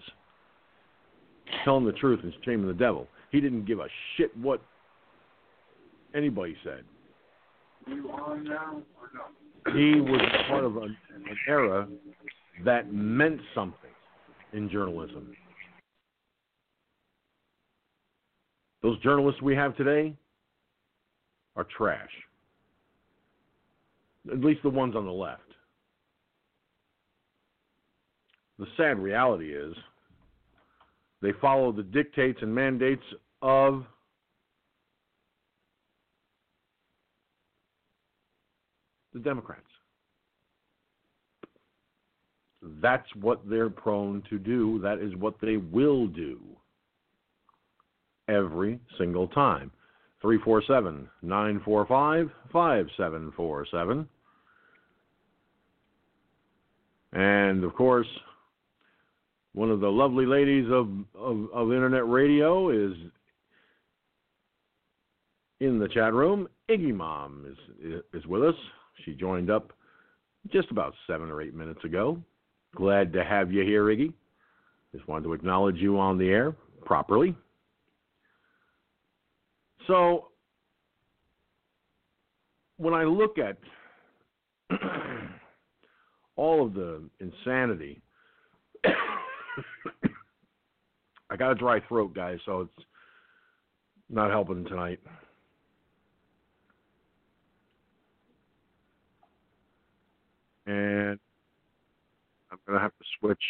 [1.65, 3.07] Telling the truth and shaming the devil.
[3.31, 3.87] He didn't give a
[4.17, 4.63] shit what
[6.15, 6.85] anybody said.
[7.87, 9.23] You on now or no?
[9.73, 11.89] he was part of an, an era
[12.65, 13.91] that meant something
[14.53, 15.35] in journalism.
[18.83, 20.15] Those journalists we have today
[21.57, 22.11] are trash.
[24.31, 25.41] At least the ones on the left.
[28.59, 29.75] The sad reality is
[31.25, 33.03] they follow the dictates and mandates
[33.41, 33.87] of
[39.15, 39.63] the Democrats.
[42.83, 44.79] That's what they're prone to do.
[44.81, 46.41] That is what they will do
[48.29, 49.71] every single time.
[50.21, 54.09] 347 945 5747.
[57.15, 58.07] And of course,
[59.55, 62.93] one of the lovely ladies of, of, of, Internet radio is
[65.61, 66.49] in the chat room.
[66.69, 67.47] Iggy Mom
[67.81, 68.55] is, is with us.
[69.05, 69.73] She joined up
[70.53, 72.19] just about seven or eight minutes ago.
[72.75, 74.13] Glad to have you here, Iggy.
[74.93, 77.35] Just wanted to acknowledge you on the air properly.
[79.87, 80.29] So,
[82.77, 83.57] when I look at
[86.37, 88.01] all of the insanity,
[91.31, 92.87] I got a dry throat, guys, so it's
[94.11, 95.01] not helping tonight.
[100.67, 101.19] And
[102.51, 103.43] I'm going to have to switch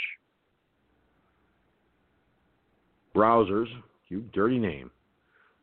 [3.15, 3.67] browsers.
[4.09, 4.91] You dirty name.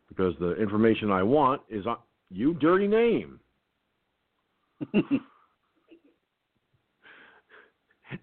[0.08, 1.98] Because the information I want is on
[2.30, 3.40] you dirty name.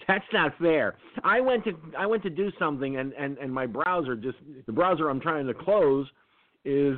[0.07, 0.95] That's not fair.
[1.25, 4.73] I went to I went to do something and, and, and my browser just the
[4.73, 6.07] browser I'm trying to close
[6.65, 6.97] is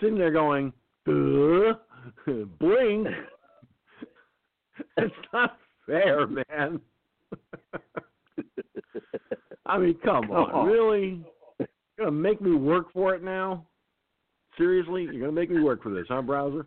[0.00, 0.72] sitting there going
[1.06, 3.06] blink.
[4.96, 6.80] That's not fair, man.
[9.66, 11.24] I mean, come on, really?
[11.58, 11.68] You're
[11.98, 13.66] gonna make me work for it now?
[14.58, 16.66] Seriously, you're gonna make me work for this, huh, browser?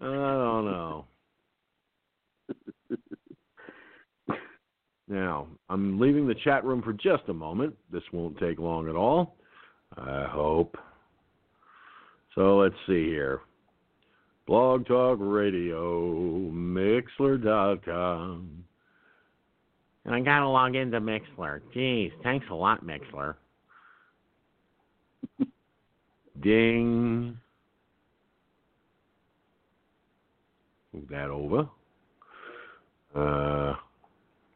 [0.00, 1.06] I don't know.
[5.08, 7.76] Now, I'm leaving the chat room for just a moment.
[7.90, 9.36] This won't take long at all.
[9.96, 10.76] I hope.
[12.34, 13.40] So let's see here.
[14.46, 17.42] Blog Talk Radio, Mixlr.com.
[20.04, 21.60] And I gotta log into Mixlr.
[21.74, 23.36] Jeez, thanks a lot, Mixlr.
[26.40, 27.38] Ding.
[30.92, 31.68] Move that over.
[33.14, 33.74] Uh,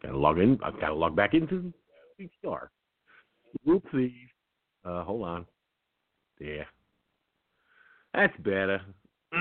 [0.02, 0.58] gotta log in.
[0.64, 1.72] I've gotta log back into
[2.20, 2.68] VCR.
[3.66, 4.12] Oopsies.
[4.84, 5.46] Uh, hold on.
[6.40, 6.64] Yeah.
[8.14, 8.80] That's better.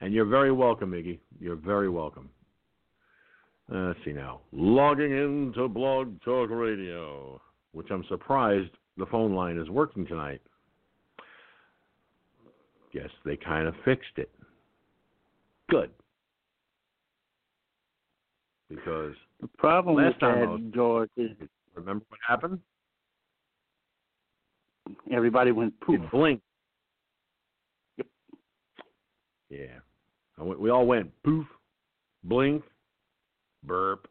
[0.00, 1.18] and you're very welcome, Iggy.
[1.38, 2.30] You're very welcome.
[3.72, 4.40] Uh, let's see now.
[4.52, 7.40] Logging into Blog Talk Radio,
[7.72, 10.40] which I'm surprised the phone line is working tonight.
[12.92, 14.30] Guess they kind of fixed it.
[15.68, 15.90] Good.
[18.68, 21.30] Because the problem last with time that, was, George, is
[21.74, 22.58] remember what happened?
[25.10, 26.00] Everybody went poof.
[26.00, 26.42] It blinked.
[27.96, 28.06] Yep.
[29.50, 29.78] Yeah.
[30.38, 31.46] We all went poof,
[32.24, 32.62] blink,
[33.64, 34.08] burp.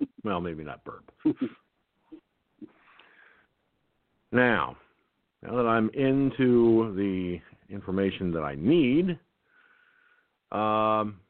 [0.22, 1.10] Well, maybe not burp.
[4.32, 4.76] now,
[5.42, 9.18] now that I'm into the information that I need,
[10.52, 11.20] um,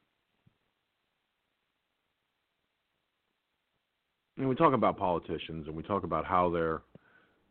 [4.39, 6.83] and we talk about politicians and we talk about how their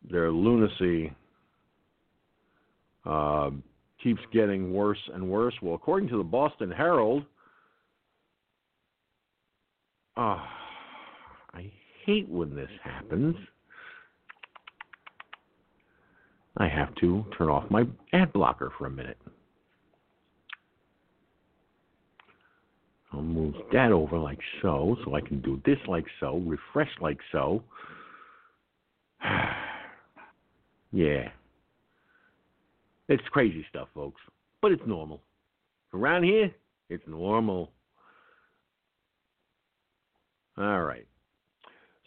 [0.09, 1.11] their lunacy
[3.05, 3.49] uh,
[4.01, 5.53] keeps getting worse and worse.
[5.61, 7.25] Well, according to the Boston Herald,
[10.15, 10.41] oh,
[11.53, 11.71] I
[12.05, 13.35] hate when this happens.
[16.57, 17.83] I have to turn off my
[18.13, 19.17] ad blocker for a minute.
[23.17, 27.17] I'll move that over like so, so I can do this like so, refresh like
[27.31, 27.63] so.
[30.91, 31.29] yeah.
[33.09, 34.21] It's crazy stuff, folks,
[34.61, 35.23] but it's normal.
[35.95, 36.51] Around here,
[36.89, 37.71] it's normal.
[40.57, 41.07] All right.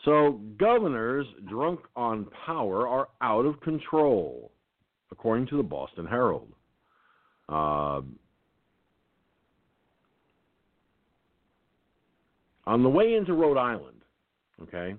[0.04, 4.52] So, governors drunk on power are out of control,
[5.10, 6.52] according to the Boston Herald.
[7.48, 8.02] Uh,
[12.70, 14.02] on the way into Rhode Island,
[14.62, 14.94] okay,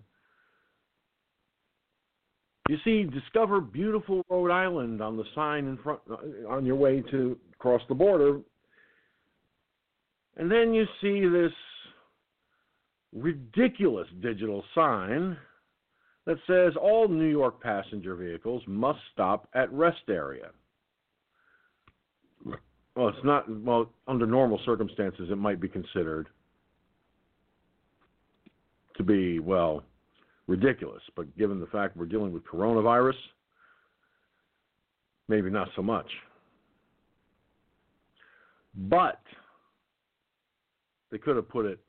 [2.68, 6.02] you see, discover beautiful Rhode Island on the sign in front
[6.50, 8.42] on your way to cross the border.
[10.36, 11.54] And then you see this
[13.14, 15.38] ridiculous digital sign
[16.26, 20.50] that says all New York passenger vehicles must stop at rest area.
[22.98, 26.28] Well, it's not, well, under normal circumstances, it might be considered
[29.02, 29.84] to be, well,
[30.48, 31.02] ridiculous.
[31.16, 33.16] But given the fact we're dealing with coronavirus,
[35.28, 36.10] maybe not so much.
[38.76, 39.22] But
[41.12, 41.80] they could have put it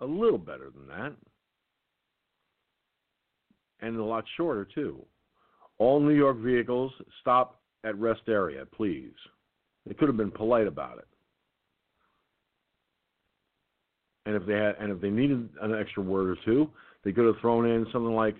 [0.00, 1.12] a little better than that.
[3.80, 5.04] And a lot shorter, too.
[5.78, 9.12] All New York vehicles stop at rest area, please.
[9.86, 11.06] They could have been polite about it.
[14.26, 16.68] And if they had, and if they needed an extra word or two,
[17.04, 18.36] they could have thrown in something like,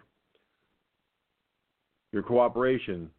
[2.13, 3.11] "Your cooperation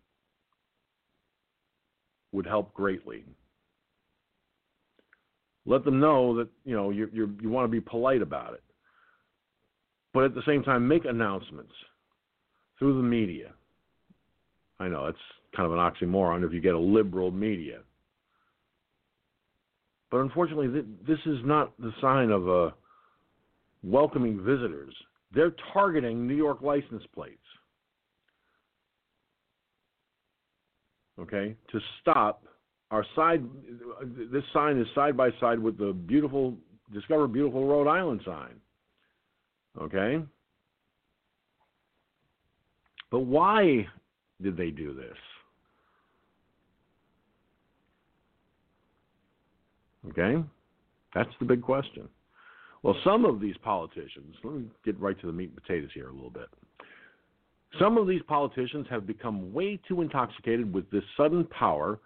[2.34, 3.24] would help greatly."
[5.65, 8.63] Let them know that you know you you want to be polite about it,
[10.13, 11.74] but at the same time make announcements
[12.78, 13.53] through the media.
[14.80, 15.18] I know it's
[15.55, 17.82] kind of an oxymoron if you get a liberal media.
[20.10, 20.68] But unfortunately,
[21.05, 22.74] this is not the sign of a
[23.84, 24.93] welcoming visitors.
[25.34, 27.38] They're targeting New York license plates.
[31.20, 32.43] Okay, to stop
[32.91, 33.43] our side.
[34.32, 36.55] This sign is side by side with the beautiful
[36.93, 38.62] Discover Beautiful Rhode Island sign.
[39.82, 40.24] Okay,
[43.12, 43.88] but why
[44.41, 45.18] did they do this?
[50.10, 50.43] Okay?
[51.14, 52.08] That's the big question.
[52.84, 56.10] Well, some of these politicians, let me get right to the meat and potatoes here
[56.10, 56.47] a little bit.
[57.80, 61.99] Some of these politicians have become way too intoxicated with this sudden power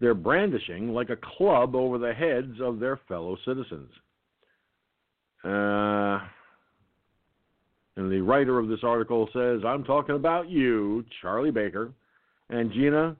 [0.00, 3.90] they're brandishing like a club over the heads of their fellow citizens.
[5.44, 6.20] Uh,
[7.96, 11.92] and the writer of this article says, I'm talking about you, Charlie Baker,
[12.50, 13.16] and Gina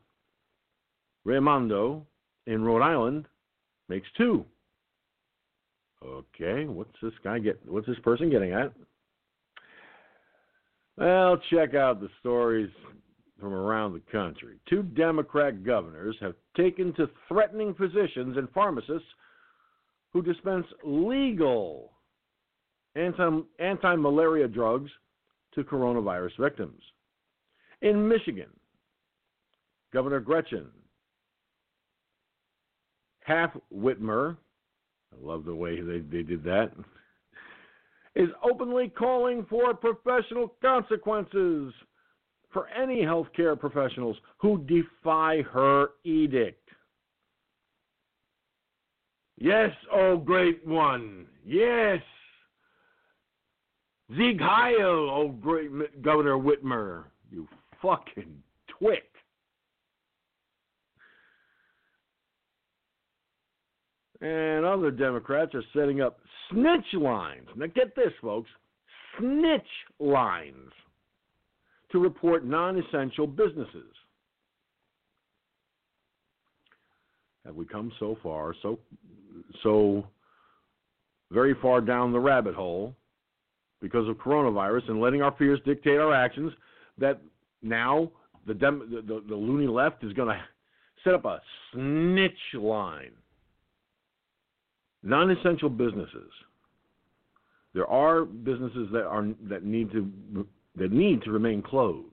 [1.25, 2.05] Raimondo
[2.47, 3.27] in Rhode Island,
[3.89, 4.45] makes two.
[6.05, 7.61] Okay, what's this guy get?
[7.67, 8.73] What's this person getting at?
[10.97, 12.71] Well, check out the stories
[13.41, 14.59] from around the country.
[14.69, 19.09] Two Democrat governors have taken to threatening physicians and pharmacists
[20.13, 21.91] who dispense legal
[22.97, 24.91] anti malaria drugs
[25.55, 26.81] to coronavirus victims.
[27.83, 28.51] In Michigan,
[29.93, 30.69] Governor Gretchen
[33.25, 34.37] half Whitmer,
[35.13, 36.71] I love the way they, they did that,
[38.15, 41.73] is openly calling for professional consequences
[42.53, 46.69] for any healthcare professionals who defy her edict.
[49.37, 51.27] Yes, oh great one.
[51.45, 52.01] Yes.
[54.17, 57.05] Sieg Heil, oh great Governor Whitmer.
[57.31, 57.49] You
[57.83, 59.11] fucking twit.
[64.25, 66.19] And other Democrats are setting up
[66.51, 67.47] snitch lines.
[67.57, 68.51] Now, get this, folks
[69.19, 69.63] snitch
[69.99, 70.73] lines
[71.93, 73.93] to report non essential businesses.
[77.45, 78.79] Have we come so far, so,
[79.63, 80.07] so
[81.31, 82.95] very far down the rabbit hole
[83.83, 86.53] because of coronavirus and letting our fears dictate our actions
[86.97, 87.21] that
[87.63, 88.11] now
[88.47, 90.41] the, dem- the, the, the loony left is going to
[91.05, 91.41] set up a
[91.73, 93.13] snitch line
[95.05, 96.31] non-essential businesses.
[97.75, 100.47] There are businesses that are that need to
[100.77, 102.09] that need to remain closed.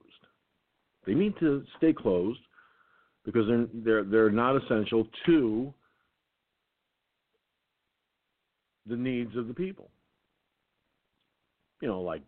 [1.06, 2.40] They need to stay closed
[3.24, 5.72] because they're they're they're not essential to
[8.86, 9.88] the needs of the people.
[11.80, 12.22] You know, like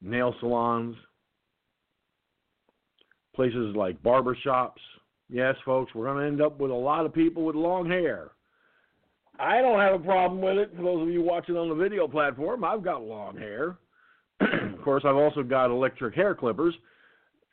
[0.00, 0.96] nail salons,
[3.34, 4.80] places like barber shops.
[5.28, 8.30] Yes, folks, we're going to end up with a lot of people with long hair.
[9.38, 10.72] I don't have a problem with it.
[10.76, 13.76] For those of you watching on the video platform, I've got long hair.
[14.40, 16.74] of course, I've also got electric hair clippers,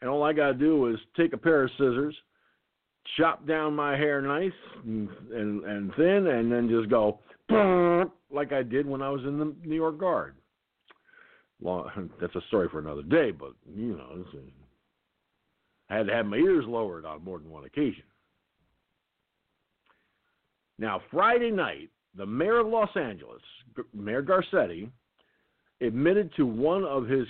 [0.01, 2.15] and all I got to do is take a pair of scissors,
[3.17, 4.51] chop down my hair nice
[4.83, 7.19] and, and, and thin, and then just go
[8.31, 10.35] like I did when I was in the New York Guard.
[11.61, 14.23] Long, that's a story for another day, but you know,
[15.89, 18.03] I had to have my ears lowered on more than one occasion.
[20.81, 23.43] Now, Friday night, the mayor of Los Angeles,
[23.93, 24.89] Mayor Garcetti,
[25.79, 27.27] admitted to one of his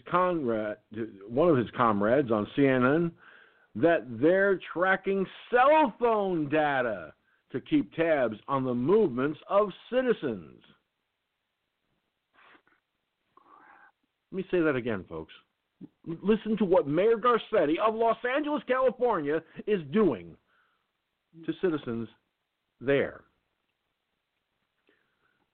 [1.28, 3.12] one of his comrades on CNN
[3.76, 7.14] that they're tracking cell phone data
[7.52, 10.62] to keep tabs on the movements of citizens.
[14.32, 15.34] Let me say that again, folks.
[16.06, 20.38] Listen to what Mayor Garcetti of Los Angeles, California is doing
[21.46, 22.08] to citizens
[22.80, 23.26] there.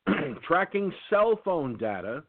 [0.48, 2.24] Tracking cell phone data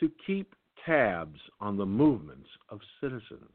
[0.00, 0.54] to keep
[0.84, 3.50] tabs on the movements of citizens.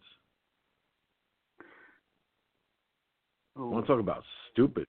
[3.58, 3.70] Oh.
[3.70, 4.88] I want to talk about stupid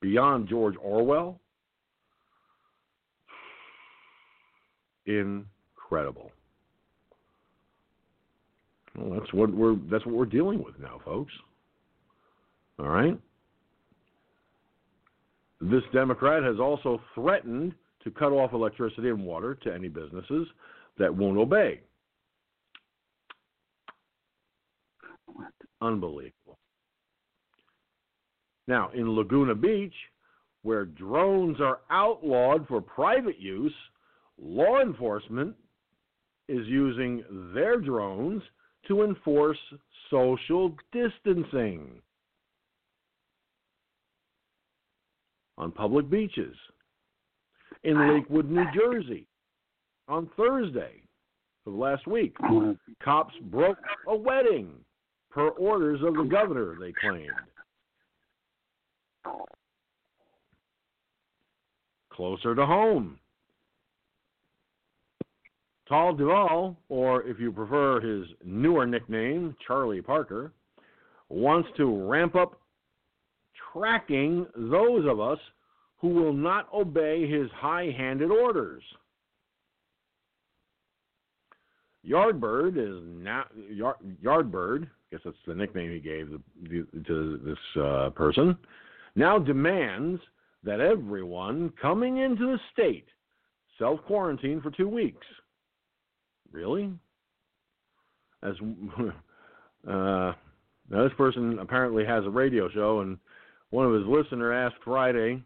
[0.00, 1.40] beyond George Orwell?
[5.06, 6.30] Incredible.
[8.96, 11.32] Well, that's what we're that's what we're dealing with now, folks.
[12.78, 13.18] All right.
[15.70, 20.46] This Democrat has also threatened to cut off electricity and water to any businesses
[20.96, 21.80] that won't obey.
[25.80, 26.58] Unbelievable.
[28.68, 29.94] Now, in Laguna Beach,
[30.62, 33.74] where drones are outlawed for private use,
[34.40, 35.56] law enforcement
[36.48, 38.42] is using their drones
[38.86, 39.58] to enforce
[40.10, 42.00] social distancing
[45.58, 46.56] on public beaches.
[47.84, 49.26] In Lakewood, New Jersey,
[50.08, 51.02] on Thursday
[51.66, 52.36] of last week,
[53.02, 53.78] cops broke
[54.08, 54.70] a wedding
[55.30, 57.30] per orders of the governor, they claimed.
[62.12, 63.18] Closer to home.
[65.88, 70.52] Tall Deval, or if you prefer his newer nickname, Charlie Parker,
[71.28, 72.58] wants to ramp up
[73.76, 75.38] tracking those of us
[75.98, 78.82] who will not obey his high handed orders.
[82.06, 84.84] Yardbird is now Yard, Yardbird.
[84.84, 86.30] I guess that's the nickname he gave
[87.06, 88.56] to this uh, person.
[89.16, 90.20] Now demands
[90.62, 93.08] that everyone coming into the state
[93.78, 95.26] self quarantine for two weeks.
[96.52, 96.92] Really?
[98.42, 98.54] As
[99.88, 100.32] uh,
[100.88, 103.18] now, this person apparently has a radio show, and
[103.70, 105.42] one of his listener asked Friday,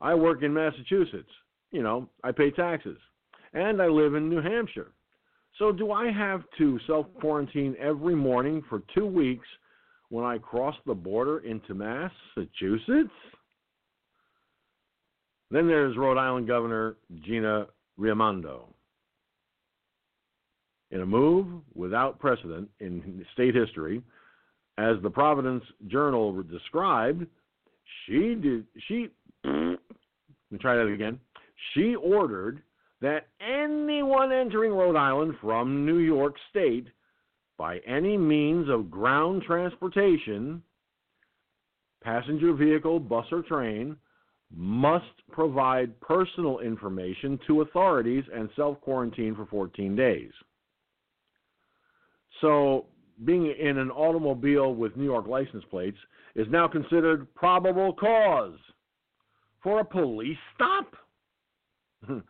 [0.00, 1.30] "I work in Massachusetts.
[1.70, 2.98] You know, I pay taxes,
[3.52, 4.92] and I live in New Hampshire.
[5.58, 9.46] So do I have to self quarantine every morning for two weeks
[10.08, 13.10] when I cross the border into Massachusetts?"
[15.50, 18.68] Then there's Rhode Island Governor Gina Raimondo.
[20.90, 24.02] In a move without precedent in state history,
[24.78, 27.26] as the Providence Journal described,
[28.06, 29.08] she did she
[29.44, 31.20] let me try that again.
[31.74, 32.62] She ordered
[33.00, 36.88] that anyone entering Rhode Island from New York State
[37.56, 40.62] by any means of ground transportation,
[42.02, 43.96] passenger vehicle, bus or train,
[44.54, 50.32] must provide personal information to authorities and self quarantine for 14 days.
[52.40, 52.86] So,
[53.24, 55.98] being in an automobile with New York license plates
[56.34, 58.58] is now considered probable cause
[59.62, 60.94] for a police stop?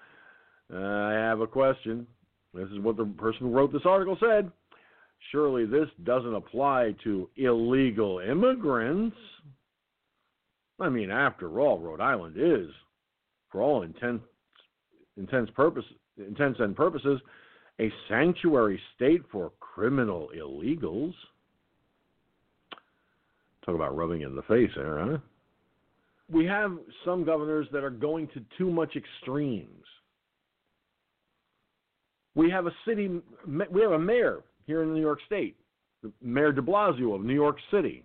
[0.74, 2.07] I have a question.
[2.55, 4.51] This is what the person who wrote this article said.
[5.32, 9.16] Surely this doesn't apply to illegal immigrants.
[10.80, 12.68] I mean, after all, Rhode Island is,
[13.51, 14.24] for all intents,
[15.16, 15.84] intents, purpose,
[16.16, 17.20] intents and purposes,
[17.80, 21.14] a sanctuary state for criminal illegals.
[23.64, 25.18] Talk about rubbing in the face there, huh?
[26.30, 29.84] We have some governors that are going to too much extremes.
[32.34, 33.10] We have a city,
[33.46, 35.56] we have a mayor here in New York State,
[36.22, 38.04] Mayor de Blasio of New York City.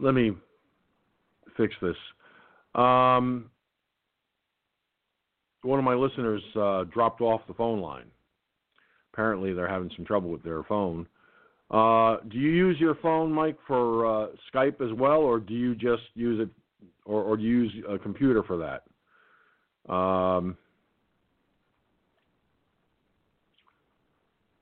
[0.00, 0.32] Let me
[1.56, 1.96] fix this.
[2.74, 3.50] Um,
[5.62, 8.06] one of my listeners uh, dropped off the phone line.
[9.12, 11.06] Apparently, they're having some trouble with their phone.
[11.70, 15.74] Uh, do you use your phone, Mike, for uh, Skype as well, or do you
[15.74, 16.48] just use it,
[17.04, 19.92] or, or do you use a computer for that?
[19.92, 20.56] Um,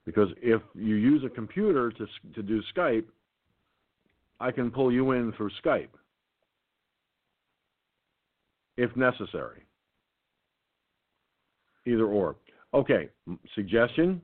[0.05, 3.05] because if you use a computer to to do Skype,
[4.41, 5.89] I can pull you in through Skype
[8.79, 9.63] if necessary.
[11.87, 12.37] Either or.
[12.73, 13.09] Okay,
[13.55, 14.23] suggestion: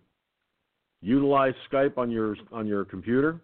[1.03, 3.41] utilize Skype on your on your computer,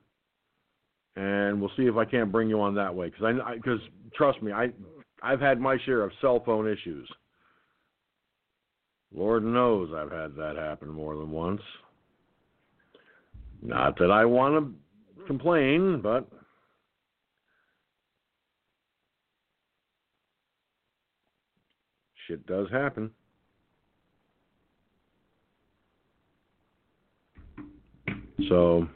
[1.16, 3.10] and we'll see if I can't bring you on that way.
[3.10, 3.80] Because I because
[4.14, 4.70] trust me, I
[5.22, 7.08] I've had my share of cell phone issues.
[9.12, 11.62] Lord knows I've had that happen more than once.
[13.62, 14.54] Not that I want
[15.18, 16.28] to complain, but
[22.31, 23.11] shit does happen.
[28.49, 28.89] So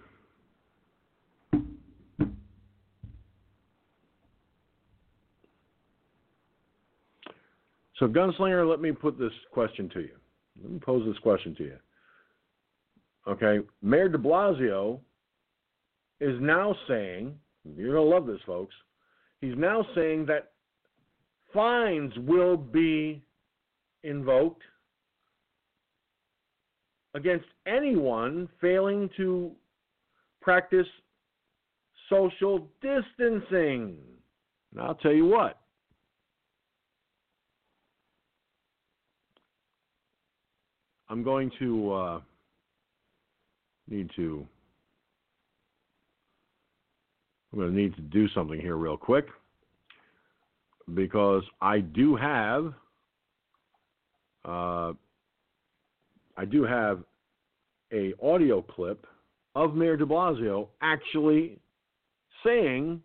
[7.98, 10.16] So gunslinger, let me put this question to you.
[10.60, 11.76] Let me pose this question to you.
[13.28, 14.98] Okay, Mayor de Blasio
[16.20, 18.74] is now saying, you're going to love this, folks.
[19.40, 20.52] He's now saying that
[21.54, 23.23] fines will be
[24.04, 24.62] invoked
[27.14, 29.50] against anyone failing to
[30.40, 30.86] practice
[32.08, 33.96] social distancing.
[34.72, 35.58] And I'll tell you what.
[41.08, 42.20] I'm going to uh,
[43.88, 44.46] need to.
[47.52, 49.26] I'm going to need to do something here real quick
[50.94, 52.74] because I do have.
[54.44, 54.92] Uh,
[56.36, 57.02] I do have
[57.92, 59.06] a audio clip
[59.54, 61.58] of Mayor De Blasio actually
[62.44, 63.00] saying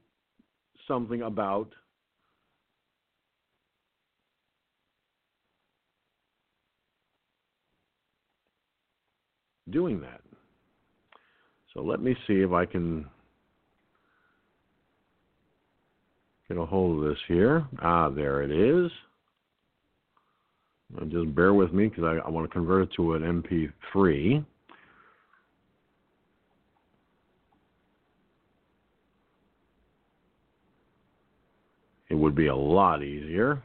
[0.88, 1.74] something about
[9.70, 10.22] doing that.
[11.74, 13.06] So let me see if I can
[16.48, 17.66] get a hold of this here.
[17.80, 18.92] Ah, there it is.
[20.98, 23.44] Uh, just bear with me because I, I want to convert it to an
[23.94, 24.44] MP3.
[32.10, 33.62] It would be a lot easier.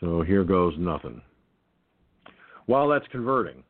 [0.00, 1.20] So here goes nothing.
[2.66, 3.64] While that's converting,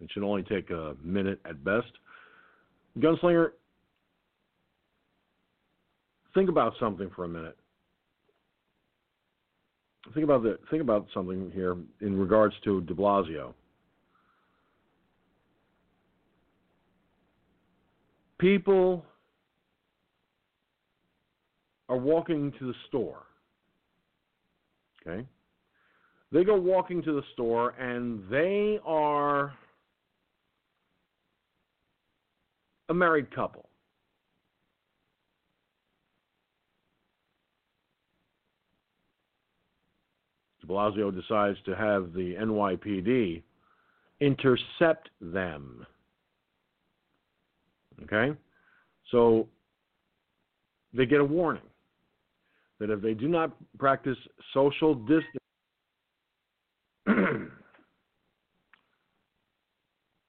[0.00, 1.90] it should only take a minute at best.
[2.98, 3.50] Gunslinger,
[6.34, 7.56] think about something for a minute.
[10.12, 13.54] Think about the think about something here in regards to De Blasio.
[18.38, 19.04] People
[21.88, 23.22] are walking to the store.
[25.06, 25.26] Okay?
[26.32, 29.54] They go walking to the store and they are
[32.88, 33.68] a married couple.
[40.60, 43.42] De Blasio decides to have the NYPD
[44.20, 45.86] intercept them.
[48.04, 48.36] Okay?
[49.10, 49.48] So
[50.92, 51.62] they get a warning
[52.80, 54.18] that if they do not practice
[54.52, 55.24] social distance,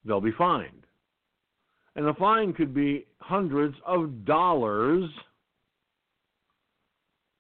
[0.06, 0.85] they'll be fined.
[1.96, 5.10] And the fine could be hundreds of dollars.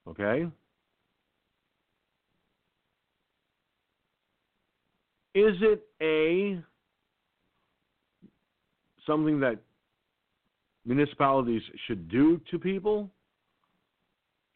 [0.07, 0.45] Okay?
[5.33, 6.61] Is it a
[9.05, 9.57] something that
[10.85, 13.09] municipalities should do to people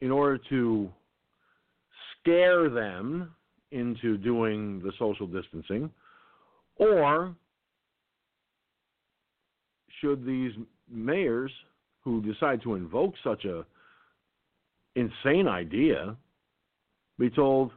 [0.00, 0.88] in order to
[2.20, 3.34] scare them
[3.72, 5.90] into doing the social distancing
[6.76, 7.34] or
[10.00, 10.52] should these
[10.90, 11.52] mayors
[12.02, 13.64] who decide to invoke such a
[14.96, 16.16] insane idea
[17.18, 17.72] be told,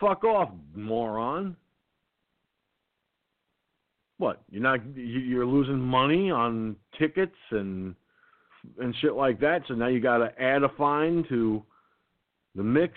[0.00, 1.56] "Fuck off, moron"?
[4.18, 4.42] What?
[4.50, 7.94] You're not you're losing money on tickets and
[8.78, 9.62] and shit like that.
[9.68, 11.62] So now you got to add a fine to
[12.54, 12.94] the mix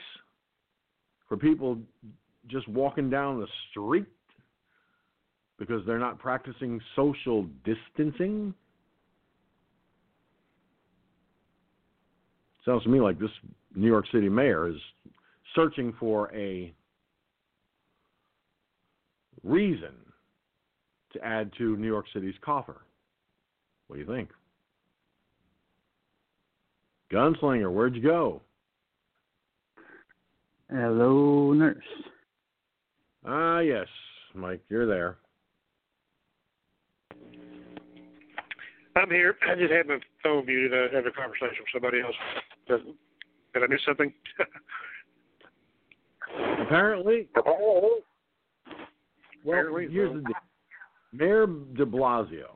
[1.27, 1.77] for people
[2.47, 4.05] just walking down the street
[5.57, 8.53] because they're not practicing social distancing?
[12.65, 13.31] Sounds to me like this
[13.75, 14.75] New York City mayor is
[15.55, 16.73] searching for a
[19.43, 19.93] reason
[21.13, 22.81] to add to New York City's coffer.
[23.87, 24.29] What do you think?
[27.11, 28.41] Gunslinger, where'd you go?
[30.69, 31.77] Hello, nurse.
[33.25, 33.87] Ah, yes,
[34.35, 35.17] Mike, you're there.
[38.97, 39.35] I'm here.
[39.47, 40.73] I just had my phone muted.
[40.73, 42.15] I had a conversation with somebody else.
[42.67, 42.81] Did,
[43.53, 44.11] did I miss something?
[46.61, 47.27] Apparently.
[47.35, 47.99] Well,
[49.43, 50.21] Apparently, here's well.
[50.21, 50.35] the deal.
[51.13, 52.47] Mayor de Blasio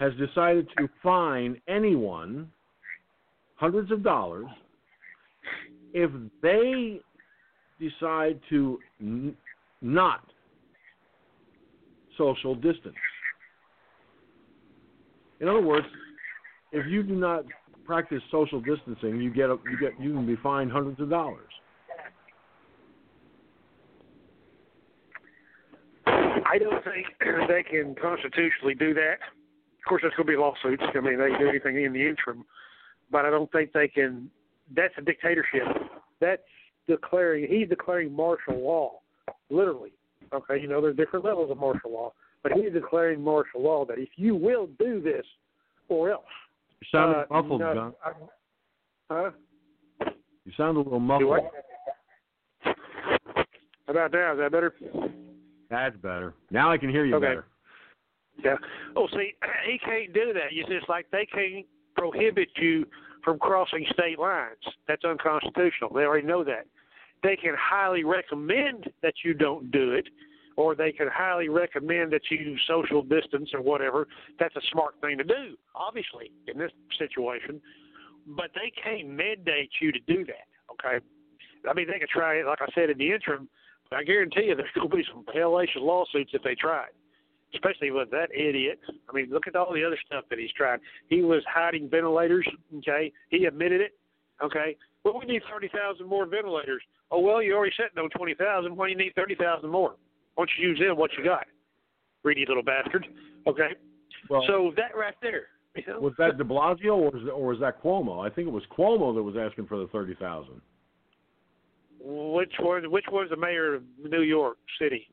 [0.00, 2.50] has decided to fine anyone
[3.56, 4.46] hundreds of dollars
[5.92, 6.10] if
[6.42, 7.00] they
[7.78, 9.36] decide to n-
[9.82, 10.24] not
[12.18, 12.94] social distance.
[15.40, 15.86] In other words,
[16.72, 17.44] if you do not
[17.84, 21.50] practice social distancing, you get a, you get you can be fined hundreds of dollars.
[26.06, 27.06] I don't think
[27.48, 29.14] they can constitutionally do that.
[29.14, 30.82] Of course, there's going to be lawsuits.
[30.94, 32.44] I mean, they can do anything in the interim,
[33.10, 34.30] but I don't think they can.
[34.74, 35.66] That's a dictatorship.
[36.20, 36.42] That's
[36.88, 37.46] declaring.
[37.50, 39.00] He's declaring martial law,
[39.50, 39.92] literally.
[40.32, 42.12] Okay, you know, there's different levels of martial law,
[42.44, 45.26] but he's declaring martial law that if you will do this,
[45.88, 46.22] or else.
[46.80, 47.94] You sound uh, muffled, no, John.
[48.04, 48.12] I,
[49.10, 49.30] huh?
[50.44, 51.40] You sound a little muffled.
[52.62, 52.72] How
[53.88, 54.32] about that?
[54.32, 54.74] Is that better?
[55.70, 56.34] That's better.
[56.50, 57.26] Now I can hear you Okay.
[57.26, 57.46] better.
[58.44, 58.56] Yeah.
[58.96, 59.32] Oh, see,
[59.66, 60.48] he can't do that.
[60.52, 61.66] It's just like they can't
[61.96, 62.86] prohibit you
[63.24, 64.58] from crossing state lines.
[64.86, 65.90] That's unconstitutional.
[65.94, 66.66] They already know that.
[67.22, 70.06] They can highly recommend that you don't do it,
[70.56, 74.06] or they can highly recommend that you social distance or whatever.
[74.38, 77.60] That's a smart thing to do, obviously, in this situation.
[78.26, 80.46] But they can't mandate you to do that.
[80.72, 81.04] Okay.
[81.68, 83.48] I mean, they could try it, like I said in the interim.
[83.90, 86.94] But I guarantee you, there's going to be some hellacious lawsuits if they try it
[87.54, 88.80] especially with that idiot.
[89.08, 90.80] I mean, look at all the other stuff that he's tried.
[91.08, 92.46] He was hiding ventilators.
[92.78, 93.94] Okay, he admitted it.
[94.42, 96.82] Okay, well, we need thirty thousand more ventilators.
[97.10, 98.76] Oh well, you already on twenty thousand.
[98.76, 99.94] Why do you need thirty thousand more?
[100.34, 100.96] Why don't you use them?
[100.96, 101.46] What you got?
[102.22, 103.06] Greedy little bastard.
[103.46, 103.70] Okay,
[104.30, 105.46] Well, so that right there.
[105.76, 106.00] You know?
[106.00, 108.24] was that De Blasio or was, or was that Cuomo?
[108.24, 110.60] I think it was Cuomo that was asking for the thirty thousand.
[112.00, 115.08] Which was Which was the mayor of New York City?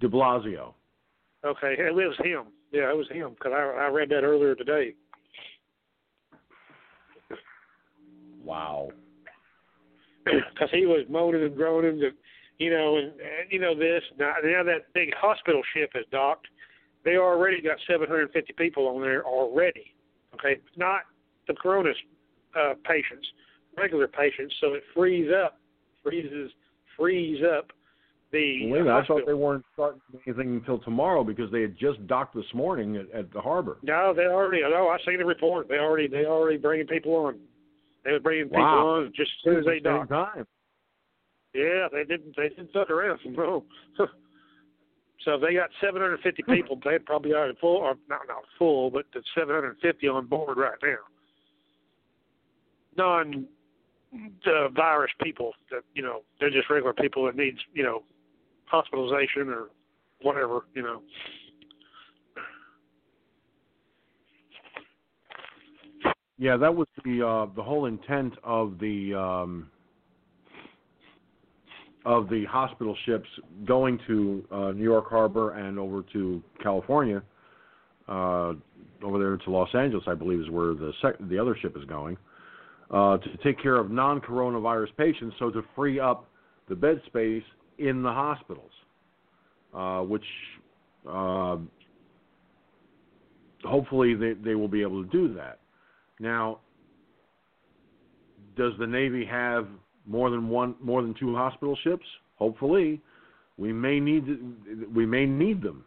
[0.00, 0.74] De Blasio.
[1.44, 2.44] Okay, it was him.
[2.72, 4.94] Yeah, it was him because I I read that earlier today.
[8.44, 8.90] Wow.
[10.24, 12.12] because he was moaning and groaning that
[12.60, 16.46] you know and, and you know this now, now that big hospital ship is docked
[17.04, 19.94] they already got 750 people on there already
[20.34, 21.00] okay not
[21.48, 21.90] the corona
[22.54, 23.26] uh, patients
[23.76, 25.58] regular patients so it frees up
[26.04, 26.50] freezes
[26.96, 27.72] frees up
[28.32, 31.76] the Wait a minute, I thought they weren't starting anything until tomorrow because they had
[31.76, 33.78] just docked this morning at, at the harbor.
[33.82, 37.38] no they already no I seen the report they already they already bringing people on
[38.04, 38.86] they were bringing people Wow.
[38.86, 40.46] on just as soon as they At the same docked time.
[41.54, 42.36] Yeah, they didn't.
[42.36, 43.20] They didn't fuck around.
[43.26, 43.64] No.
[45.24, 46.78] so they got 750 people.
[46.84, 50.96] They probably are full, or not not full, but the 750 on board right now.
[52.96, 53.46] Non
[54.46, 58.02] uh, virus people that you know they're just regular people that needs you know
[58.66, 59.70] hospitalization or
[60.22, 61.02] whatever you know.
[66.38, 69.70] Yeah, that was the uh, the whole intent of the um,
[72.04, 73.28] of the hospital ships
[73.66, 77.22] going to uh, New York Harbor and over to California,
[78.08, 78.52] uh,
[79.02, 81.84] over there to Los Angeles, I believe, is where the sec- the other ship is
[81.84, 82.16] going,
[82.90, 86.28] uh, to take care of non-coronavirus patients, so to free up
[86.68, 87.42] the bed space
[87.78, 88.70] in the hospitals,
[89.74, 90.24] uh, which
[91.08, 91.56] uh,
[93.64, 95.58] hopefully they, they will be able to do that.
[96.18, 96.60] Now,
[98.56, 99.66] does the Navy have
[100.10, 102.04] more than one, more than two hospital ships?
[102.36, 103.00] Hopefully,
[103.56, 104.24] we may need
[104.94, 105.84] we may need them.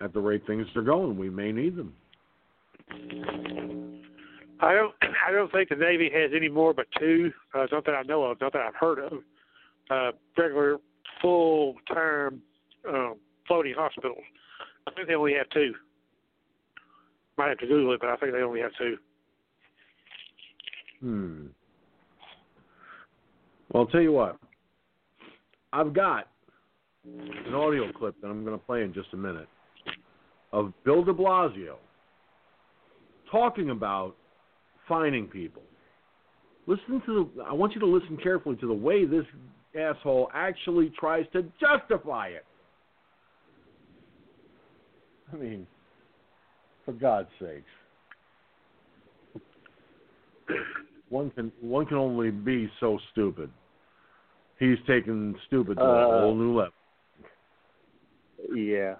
[0.00, 1.92] At the rate things are going, we may need them.
[4.60, 4.94] I don't.
[5.26, 7.32] I don't think the Navy has any more but two.
[7.54, 8.40] Uh, not that I know of.
[8.40, 9.12] Not that I've heard of.
[9.90, 10.78] Uh, regular
[11.20, 12.40] full time
[12.88, 13.16] um,
[13.48, 14.22] floating hospitals.
[14.86, 15.74] I think they only have two.
[17.36, 18.96] Might have to Google it, but I think they only have two.
[21.00, 21.46] Hmm.
[23.72, 24.36] Well, I'll tell you what.
[25.72, 26.28] I've got
[27.04, 29.48] an audio clip that I'm going to play in just a minute
[30.52, 31.76] of Bill de Blasio
[33.30, 34.16] talking about
[34.88, 35.62] fining people.
[36.66, 37.42] Listen to the.
[37.44, 39.24] I want you to listen carefully to the way this
[39.78, 42.44] asshole actually tries to justify it.
[45.32, 45.66] I mean,
[46.84, 47.64] for God's sakes.
[51.10, 53.50] One can one can only be so stupid.
[54.58, 56.72] He's taken stupid to a Uh, whole new level.
[58.54, 58.94] Yeah.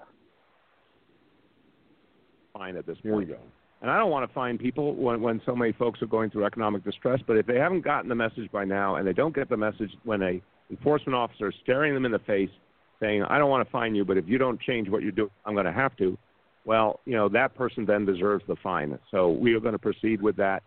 [2.52, 3.38] fine at this Here we point.
[3.38, 3.44] go.
[3.80, 6.44] And I don't want to find people when, when so many folks are going through
[6.44, 9.48] economic distress, but if they haven't gotten the message by now and they don't get
[9.48, 12.50] the message when a enforcement officer is staring them in the face
[12.98, 15.30] saying, "I don't want to fine you, but if you don't change what you do,
[15.46, 16.18] I'm going to have to."
[16.66, 18.98] Well, you know that person then deserves the fine.
[19.10, 20.62] So we are going to proceed with that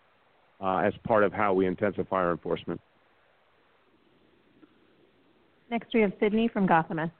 [0.61, 2.79] uh, as part of how we intensify our enforcement.
[5.69, 7.11] Next, we have Sydney from Gothamist.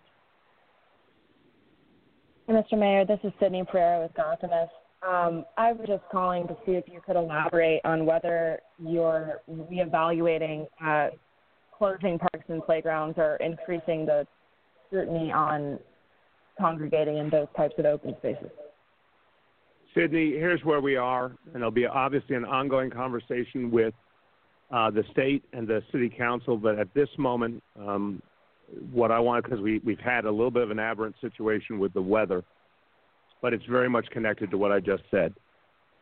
[2.49, 2.77] Mr.
[2.77, 4.69] Mayor, this is Sydney Pereira with Gothamist.
[5.07, 10.67] Um, I was just calling to see if you could elaborate on whether you're reevaluating
[10.83, 11.09] uh,
[11.77, 14.25] closing parks and playgrounds or increasing the
[14.87, 15.79] scrutiny on
[16.59, 18.49] congregating in those types of open spaces.
[19.95, 23.93] Sydney, here's where we are, and there'll be obviously an ongoing conversation with
[24.71, 26.57] uh, the state and the city council.
[26.57, 28.21] But at this moment, um,
[28.91, 31.93] what I want, because we, we've had a little bit of an aberrant situation with
[31.93, 32.43] the weather,
[33.41, 35.33] but it's very much connected to what I just said.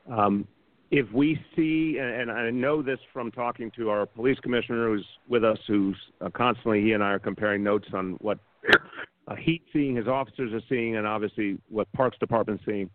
[0.10, 0.48] Um,
[0.92, 5.06] if we see, and, and I know this from talking to our police commissioner who's
[5.28, 8.40] with us, who's uh, constantly, he and I are comparing notes on what
[9.28, 12.90] uh, he's seeing, his officers are seeing, and obviously what Parks Department's seeing.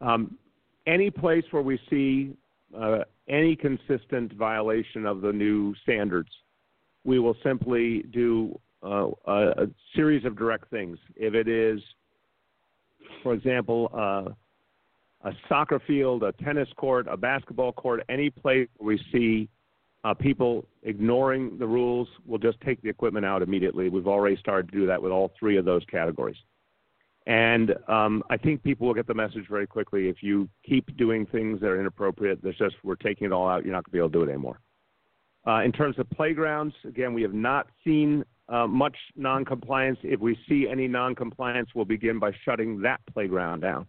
[0.00, 0.38] Um,
[0.86, 2.34] any place where we see
[2.76, 6.30] uh, any consistent violation of the new standards,
[7.04, 10.98] we will simply do uh, a, a, series of direct things.
[11.16, 11.80] If it is,
[13.22, 18.96] for example, uh, a soccer field, a tennis court, a basketball court, any place where
[18.96, 19.48] we see
[20.04, 23.90] uh, people ignoring the rules, we'll just take the equipment out immediately.
[23.90, 26.38] We've already started to do that with all three of those categories.
[27.30, 30.08] And um, I think people will get the message very quickly.
[30.08, 33.64] If you keep doing things that are inappropriate, there's just we're taking it all out.
[33.64, 34.58] You're not going to be able to do it anymore.
[35.46, 39.96] Uh, in terms of playgrounds, again, we have not seen uh, much noncompliance.
[40.02, 43.86] If we see any noncompliance, we'll begin by shutting that playground down.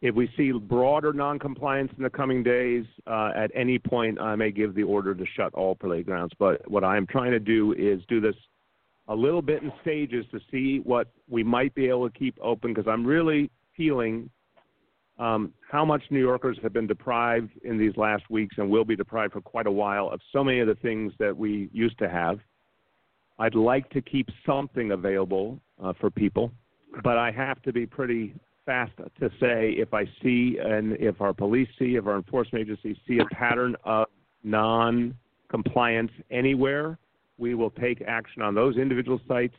[0.00, 4.52] If we see broader noncompliance in the coming days, uh, at any point, I may
[4.52, 6.34] give the order to shut all playgrounds.
[6.38, 8.36] But what I'm trying to do is do this
[9.08, 12.72] a little bit in stages to see what we might be able to keep open
[12.72, 14.30] because I'm really feeling
[15.18, 18.94] um, how much New Yorkers have been deprived in these last weeks and will be
[18.94, 22.08] deprived for quite a while of so many of the things that we used to
[22.08, 22.38] have.
[23.38, 26.52] I'd like to keep something available uh, for people,
[27.02, 28.34] but I have to be pretty
[28.66, 32.96] fast to say if I see and if our police see, if our enforcement agencies
[33.06, 34.06] see a pattern of
[34.44, 35.14] non
[35.48, 36.98] compliance anywhere,
[37.38, 39.54] we will take action on those individual sites.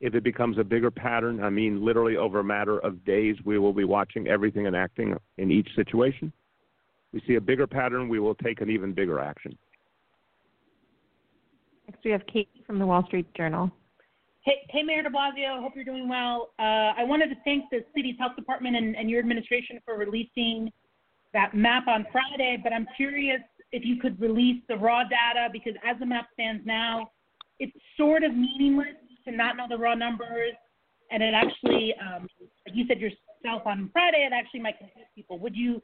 [0.00, 3.58] If it becomes a bigger pattern, I mean literally over a matter of days, we
[3.58, 6.32] will be watching everything and acting in each situation.
[7.12, 9.56] We see a bigger pattern, we will take an even bigger action.
[11.86, 13.70] Next, we have Kate from the Wall Street Journal.
[14.42, 15.60] Hey, hey, Mayor De Blasio.
[15.60, 16.50] Hope you're doing well.
[16.58, 20.72] Uh, I wanted to thank the city's health department and, and your administration for releasing
[21.34, 22.58] that map on Friday.
[22.62, 23.42] But I'm curious
[23.72, 27.10] if you could release the raw data because as the map stands now,
[27.58, 30.54] it's sort of meaningless to not know the raw numbers.
[31.10, 35.38] And it actually, um, like you said yourself on Friday, it actually might confuse people.
[35.38, 35.82] Would you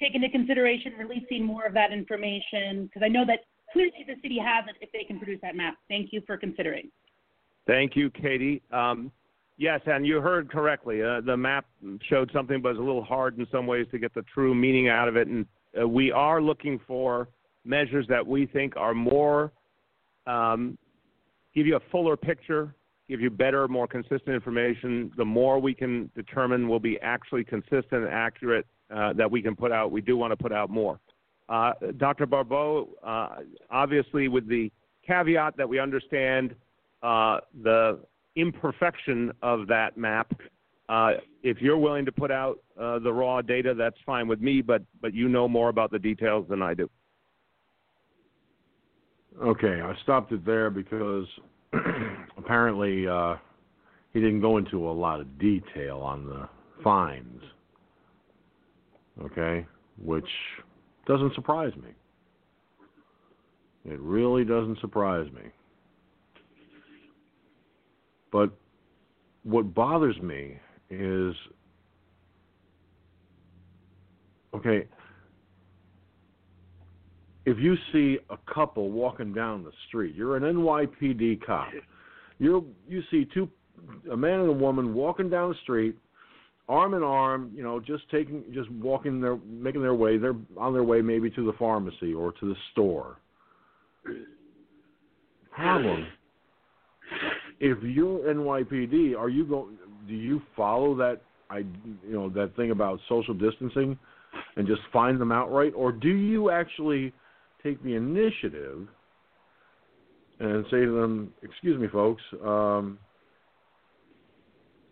[0.00, 2.86] take into consideration releasing more of that information?
[2.86, 3.40] Because I know that
[3.72, 5.74] clearly the city has it if they can produce that map.
[5.88, 6.90] Thank you for considering.
[7.66, 8.62] Thank you, Katie.
[8.72, 9.12] Um,
[9.58, 11.02] yes, and you heard correctly.
[11.02, 11.66] Uh, the map
[12.08, 14.88] showed something, but it's a little hard in some ways to get the true meaning
[14.88, 15.28] out of it.
[15.28, 15.44] And
[15.80, 17.28] uh, we are looking for
[17.64, 19.52] measures that we think are more,
[20.26, 20.78] um,
[21.54, 22.74] give you a fuller picture,
[23.08, 25.10] give you better, more consistent information.
[25.16, 29.54] The more we can determine will be actually consistent and accurate uh, that we can
[29.54, 29.90] put out.
[29.90, 30.98] We do want to put out more.
[31.48, 32.26] Uh, Dr.
[32.26, 33.28] Barbot, uh,
[33.70, 34.70] obviously, with the
[35.06, 36.54] caveat that we understand
[37.02, 38.00] uh, the
[38.36, 40.32] imperfection of that map.
[40.88, 41.12] Uh,
[41.42, 44.82] if you're willing to put out uh, the raw data, that's fine with me, but,
[45.02, 46.88] but you know more about the details than I do.
[49.42, 51.26] Okay, I stopped it there because
[52.38, 53.36] apparently uh,
[54.12, 56.48] he didn't go into a lot of detail on the
[56.82, 57.42] fines.
[59.22, 59.66] Okay,
[60.02, 60.28] which
[61.06, 61.90] doesn't surprise me.
[63.84, 65.42] It really doesn't surprise me.
[68.30, 68.50] But
[69.44, 70.58] what bothers me
[70.90, 71.34] is
[74.54, 74.86] okay,
[77.44, 81.68] if you see a couple walking down the street, you're an NYPD cop.
[82.38, 83.48] You you see two
[84.10, 85.96] a man and a woman walking down the street,
[86.68, 90.72] arm in arm, you know, just taking just walking their making their way, they're on
[90.72, 93.18] their way maybe to the pharmacy or to the store.
[95.50, 96.06] Problem
[97.60, 99.76] if you're NYPD, are you going?
[100.08, 101.20] Do you follow that?
[101.50, 103.98] I you know that thing about social distancing,
[104.56, 107.12] and just find them outright, or do you actually
[107.62, 108.88] take the initiative
[110.40, 112.98] and say to them, "Excuse me, folks, um,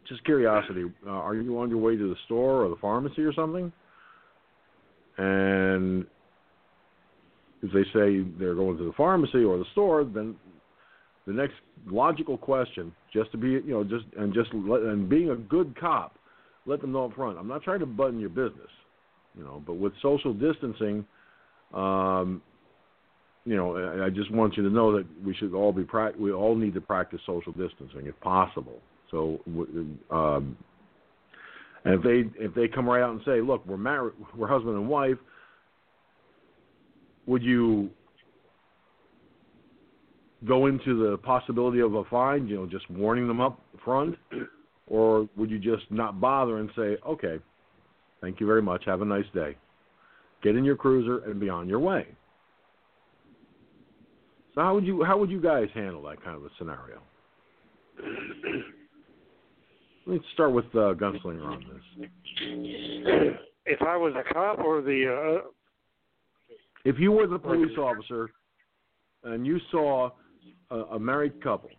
[0.09, 0.85] just curiosity.
[1.07, 3.73] Uh, are you on your way to the store or the pharmacy or something?
[5.19, 6.07] And
[7.62, 10.37] if they say they're going to the pharmacy or the store, then
[11.27, 11.55] the next
[11.87, 15.79] logical question, just to be, you know, just and just let, and being a good
[15.79, 16.19] cop,
[16.67, 17.39] let them know up front.
[17.39, 18.71] I'm not trying to button your business,
[19.37, 21.07] you know, but with social distancing,
[21.73, 22.43] um,
[23.45, 26.12] you know, I, I just want you to know that we should all be pra-
[26.19, 28.81] we all need to practice social distancing if possible.
[29.11, 29.41] So,
[30.11, 30.57] um,
[31.85, 34.77] and if they if they come right out and say, look, we're married, we're husband
[34.77, 35.17] and wife,
[37.27, 37.89] would you
[40.47, 44.17] go into the possibility of a fine, you know, just warning them up front,
[44.87, 47.39] or would you just not bother and say, okay,
[48.21, 49.57] thank you very much, have a nice day,
[50.43, 52.07] get in your cruiser and be on your way?
[54.55, 57.03] So how would you how would you guys handle that kind of a scenario?
[60.07, 61.83] Let's start with uh, Gunslinger on this.
[63.67, 65.49] If I was a cop or the uh,
[66.85, 68.31] if you were the police officer
[69.25, 70.11] and you saw
[70.71, 71.71] a, a married couple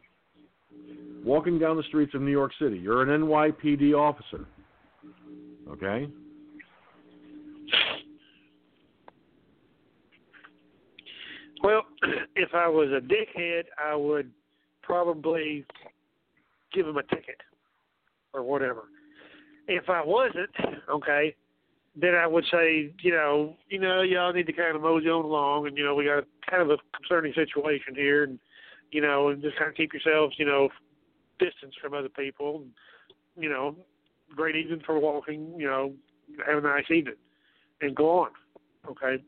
[1.23, 4.45] walking down the streets of New York City, you're an NYPD officer,
[5.69, 6.07] okay?
[11.61, 11.81] Well,
[12.35, 14.31] if I was a dickhead, I would
[14.81, 15.65] probably
[16.73, 17.41] give him a ticket
[18.33, 18.83] or whatever.
[19.67, 20.49] If I wasn't,
[20.89, 21.35] okay,
[21.99, 25.25] then I would say, you know, you know, y'all need to kind of mosey on
[25.25, 28.39] along, and you know, we got kind of a concerning situation here, and
[28.91, 30.69] you know, and just kind of keep yourselves, you know,
[31.39, 32.63] distance from other people,
[33.37, 33.75] you know,
[34.35, 35.93] great evening for walking, you know,
[36.45, 37.15] have a nice evening,
[37.81, 38.29] and go on,
[38.89, 39.23] okay.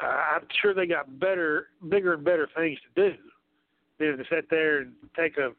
[0.00, 3.16] Uh, I'm sure they got better, bigger and better things to do
[3.98, 5.50] than to sit there and take a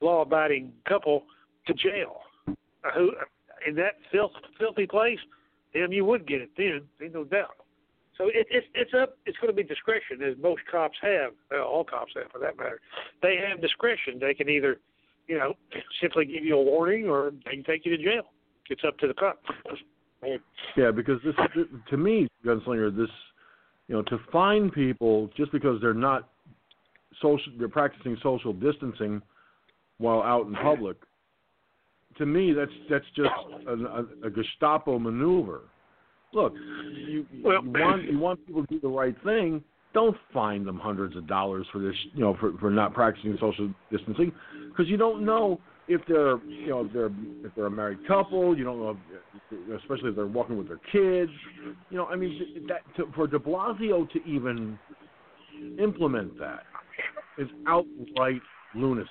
[0.00, 1.24] law-abiding couple
[1.66, 2.20] to jail.
[2.48, 2.52] Uh,
[2.94, 3.12] who
[3.66, 5.18] in that filth, filthy place?
[5.72, 7.56] Then you would get it then, ain't no doubt.
[8.16, 9.16] So it, it's it's up.
[9.26, 11.32] It's going to be discretion, as most cops have.
[11.50, 12.80] Well, all cops have, for that matter.
[13.22, 14.18] They have discretion.
[14.20, 14.78] They can either,
[15.26, 15.54] you know,
[16.00, 18.22] simply give you a warning, or they can take you to jail.
[18.70, 19.40] It's up to the cop.
[20.74, 21.34] Yeah, because this,
[21.90, 23.10] to me, gunslinger, this,
[23.88, 26.30] you know, to find people just because they're not
[27.20, 29.20] social, they're practicing social distancing
[29.98, 30.96] while out in public.
[32.18, 33.28] To me, that's that's just
[33.68, 35.62] a, a Gestapo maneuver.
[36.34, 39.62] Look, you, well, you want you want people to do the right thing.
[39.92, 43.72] Don't fine them hundreds of dollars for this, you know, for for not practicing social
[43.90, 44.32] distancing,
[44.68, 47.10] because you don't know if they're, you know, if they're
[47.44, 48.56] if they're a married couple.
[48.58, 48.96] You don't know,
[49.52, 51.30] if, especially if they're walking with their kids.
[51.90, 54.76] You know, I mean, that to, for De Blasio to even
[55.78, 56.64] implement that
[57.38, 58.40] is outright
[58.74, 59.08] lunacy.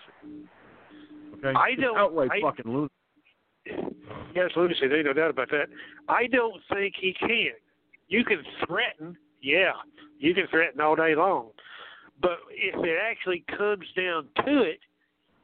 [1.35, 3.92] Okay, I It's don't- outright I- fucking lunacy.
[4.35, 4.87] Yes, lunacy.
[4.87, 5.67] There's no doubt about that.
[6.09, 7.53] I don't think he can.
[8.09, 9.71] You can threaten, yeah,
[10.19, 11.49] you can threaten all day long,
[12.21, 14.79] but if it actually comes down to it,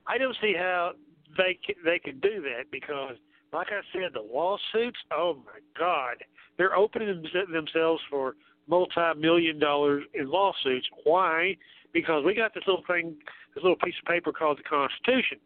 [0.07, 0.91] I don't see how
[1.37, 3.15] they can, they can do that because,
[3.53, 4.99] like I said, the lawsuits.
[5.11, 6.17] Oh my God,
[6.57, 8.35] they're opening themselves for
[8.67, 10.87] multi-million dollars in lawsuits.
[11.03, 11.55] Why?
[11.93, 13.15] Because we got this little thing,
[13.55, 15.39] this little piece of paper called the Constitution.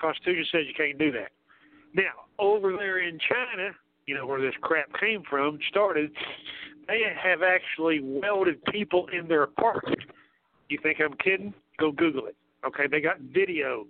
[0.00, 1.30] Constitution says you can't do that.
[1.94, 3.70] Now, over there in China,
[4.06, 6.10] you know, where this crap came from, started,
[6.88, 9.98] they have actually welded people in their apartment.
[10.68, 11.52] You think I'm kidding?
[11.78, 12.36] Go Google it.
[12.66, 13.86] Okay, they got video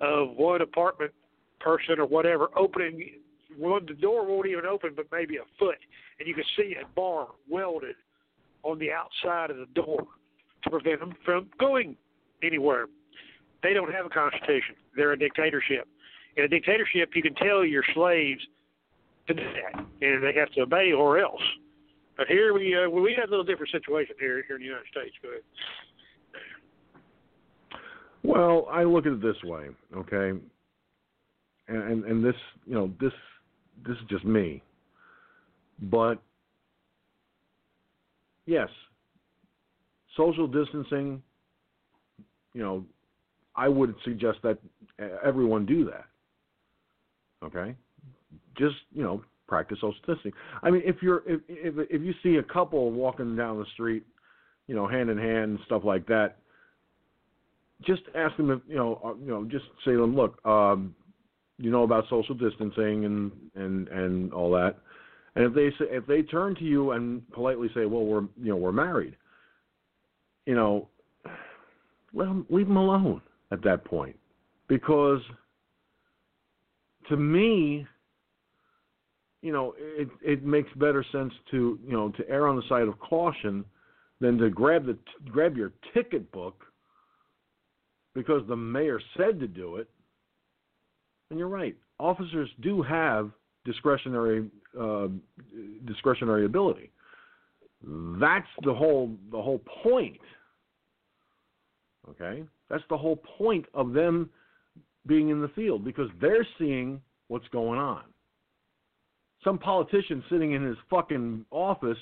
[0.00, 1.12] of one apartment
[1.60, 3.10] person or whatever opening
[3.56, 5.78] one the door won't even open but maybe a foot
[6.18, 7.94] and you can see a bar welded
[8.64, 10.04] on the outside of the door
[10.62, 11.96] to prevent them from going
[12.42, 12.86] anywhere.
[13.62, 14.74] They don't have a constitution.
[14.96, 15.86] They're a dictatorship.
[16.36, 18.40] In a dictatorship, you can tell your slaves
[19.28, 21.40] to do that, and they have to obey or else.
[22.16, 24.86] But here we uh, we have a little different situation here here in the United
[24.90, 25.14] States.
[25.22, 25.42] Go ahead.
[28.22, 30.38] Well, I look at it this way, okay,
[31.68, 33.12] and, and and this, you know, this
[33.86, 34.62] this is just me,
[35.82, 36.14] but
[38.46, 38.68] yes,
[40.16, 41.22] social distancing.
[42.54, 42.84] You know,
[43.56, 44.58] I would suggest that
[45.24, 46.04] everyone do that.
[47.44, 47.74] Okay,
[48.56, 50.32] just you know, practice social distancing.
[50.62, 54.04] I mean, if you're if if if you see a couple walking down the street,
[54.66, 56.38] you know, hand in hand and stuff like that,
[57.82, 60.94] just ask them if you know, uh, you know, just say to them, look, um,
[61.58, 64.76] you know about social distancing and and and all that.
[65.36, 68.50] And if they say if they turn to you and politely say, well, we're you
[68.50, 69.16] know we're married,
[70.46, 70.88] you know,
[72.14, 73.20] them leave them alone
[73.50, 74.16] at that point,
[74.68, 75.20] because
[77.08, 77.86] to me,
[79.42, 82.88] you know, it it makes better sense to you know to err on the side
[82.88, 83.64] of caution
[84.20, 84.96] than to grab the
[85.30, 86.64] grab your ticket book
[88.14, 89.88] because the mayor said to do it.
[91.30, 93.30] And you're right, officers do have
[93.64, 95.08] discretionary uh,
[95.86, 96.90] discretionary ability.
[97.82, 100.20] That's the whole the whole point.
[102.08, 104.30] Okay, that's the whole point of them
[105.06, 108.02] being in the field because they're seeing what's going on.
[109.42, 111.98] Some politician sitting in his fucking office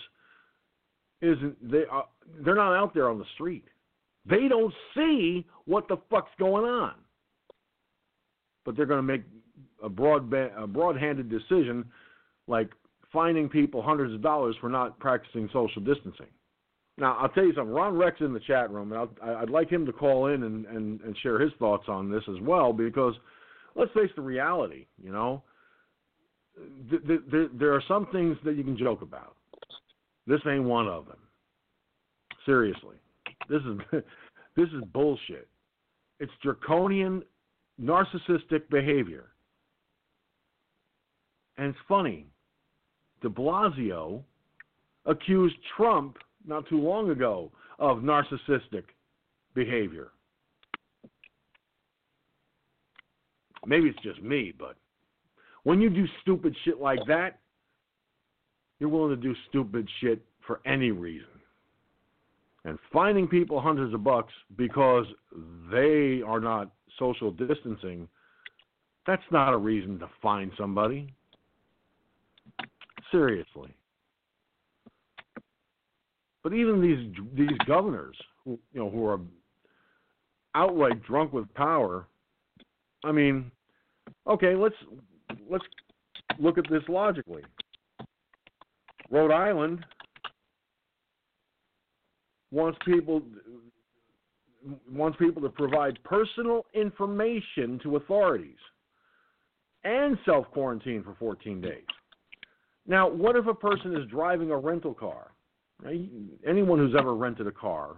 [1.21, 2.07] isn't they are
[2.45, 3.65] they're not out there on the street.
[4.25, 6.95] They don't see what the fuck's going on.
[8.65, 9.23] But they're going to make
[9.83, 11.85] a broad a broad-handed decision
[12.47, 12.71] like
[13.13, 16.27] fining people hundreds of dollars for not practicing social distancing.
[16.99, 17.73] Now, I'll tell you something.
[17.73, 20.67] Ron Rex in the chat room, and i would like him to call in and,
[20.67, 23.15] and, and share his thoughts on this as well, because
[23.75, 24.87] let's face the reality.
[25.03, 25.43] You know,
[26.91, 29.37] th- th- there are some things that you can joke about.
[30.27, 31.17] This ain't one of them.
[32.45, 32.97] Seriously,
[33.49, 34.03] this is
[34.57, 35.49] this is bullshit.
[36.21, 37.23] It's draconian,
[37.81, 39.31] narcissistic behavior.
[41.57, 42.27] And it's funny.
[43.23, 44.23] De Blasio
[45.07, 46.17] accused Trump
[46.47, 48.85] not too long ago of narcissistic
[49.55, 50.09] behavior.
[53.67, 54.77] Maybe it's just me, but
[55.63, 57.39] when you do stupid shit like that,
[58.81, 61.27] you're willing to do stupid shit for any reason.
[62.65, 65.07] And finding people hundreds of bucks because
[65.71, 68.09] they are not social distancing,
[69.07, 71.13] that's not a reason to fine somebody.
[73.11, 73.75] Seriously.
[76.43, 79.21] But even these these governors, who, you know, who are
[80.55, 82.09] outright drunk with power,
[83.05, 83.51] I mean,
[84.27, 84.75] okay, let's
[85.49, 85.65] let's
[86.39, 87.43] look at this logically.
[89.11, 89.85] Rhode Island
[92.51, 93.23] wants people
[94.91, 98.59] wants people to provide personal information to authorities
[99.85, 101.85] and self quarantine for 14 days.
[102.87, 105.32] Now, what if a person is driving a rental car
[105.87, 107.97] Anyone who's ever rented a car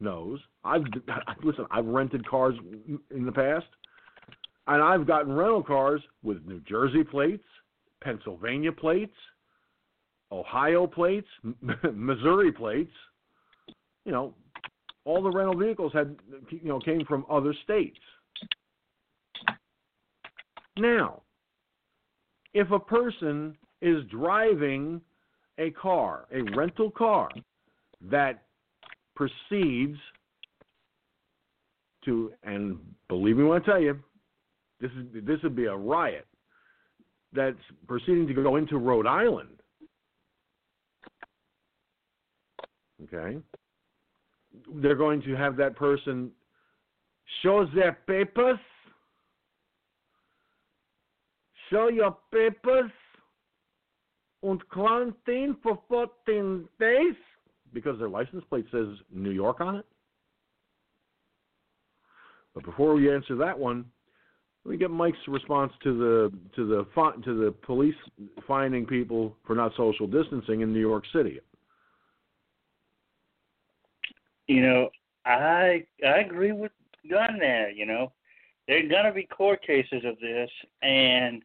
[0.00, 0.40] knows.
[0.64, 0.82] I've
[1.42, 1.66] listen.
[1.70, 2.54] I've rented cars
[3.14, 3.66] in the past,
[4.66, 7.44] and I've gotten rental cars with New Jersey plates,
[8.02, 9.14] Pennsylvania plates,
[10.32, 11.28] Ohio plates,
[11.92, 12.92] Missouri plates.
[14.04, 14.34] You know,
[15.04, 16.16] all the rental vehicles had
[16.50, 17.98] you know came from other states.
[20.76, 21.22] Now,
[22.54, 25.00] if a person is driving
[25.58, 27.28] a car, a rental car,
[28.00, 28.44] that
[29.16, 29.98] proceeds
[32.04, 32.78] to, and
[33.08, 33.98] believe me when I tell you,
[34.80, 36.26] this is this would be a riot.
[37.32, 39.48] That's proceeding to go into Rhode Island.
[43.04, 43.38] Okay,
[44.76, 46.30] they're going to have that person
[47.42, 48.58] show their papers.
[51.70, 52.90] Show your papers
[54.42, 57.14] and quarantine for 14 days
[57.72, 59.86] because their license plate says New York on it?
[62.54, 63.84] But before we answer that one,
[64.64, 66.84] let me get Mike's response to the to the
[67.24, 67.94] to the police
[68.46, 71.40] finding people for not social distancing in New York City.
[74.46, 74.90] You know,
[75.24, 76.72] I I agree with
[77.08, 77.70] Gunn there.
[77.70, 78.12] You know,
[78.66, 80.50] there are gonna be court cases of this,
[80.82, 81.42] and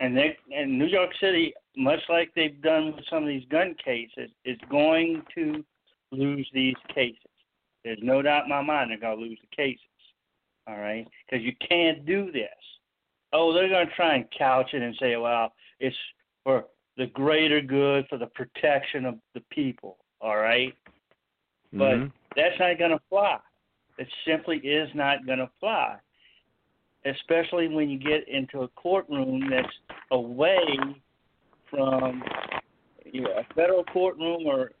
[0.00, 3.74] and they and New York City much like they've done with some of these gun
[3.84, 5.64] cases, is going to
[6.10, 7.18] lose these cases.
[7.84, 9.80] There's no doubt in my mind they're going to lose the cases.
[10.66, 11.06] All right?
[11.28, 12.48] Because you can't do this.
[13.32, 15.96] Oh, they're going to try and couch it and say, well, it's
[16.44, 19.98] for the greater good, for the protection of the people.
[20.20, 20.72] All right?
[21.72, 22.06] But mm-hmm.
[22.36, 23.38] that's not going to fly.
[23.98, 25.96] It simply is not going to fly.
[27.04, 29.68] Especially when you get into a courtroom that's
[30.10, 30.64] away
[31.74, 32.22] from
[33.14, 34.72] a federal courtroom or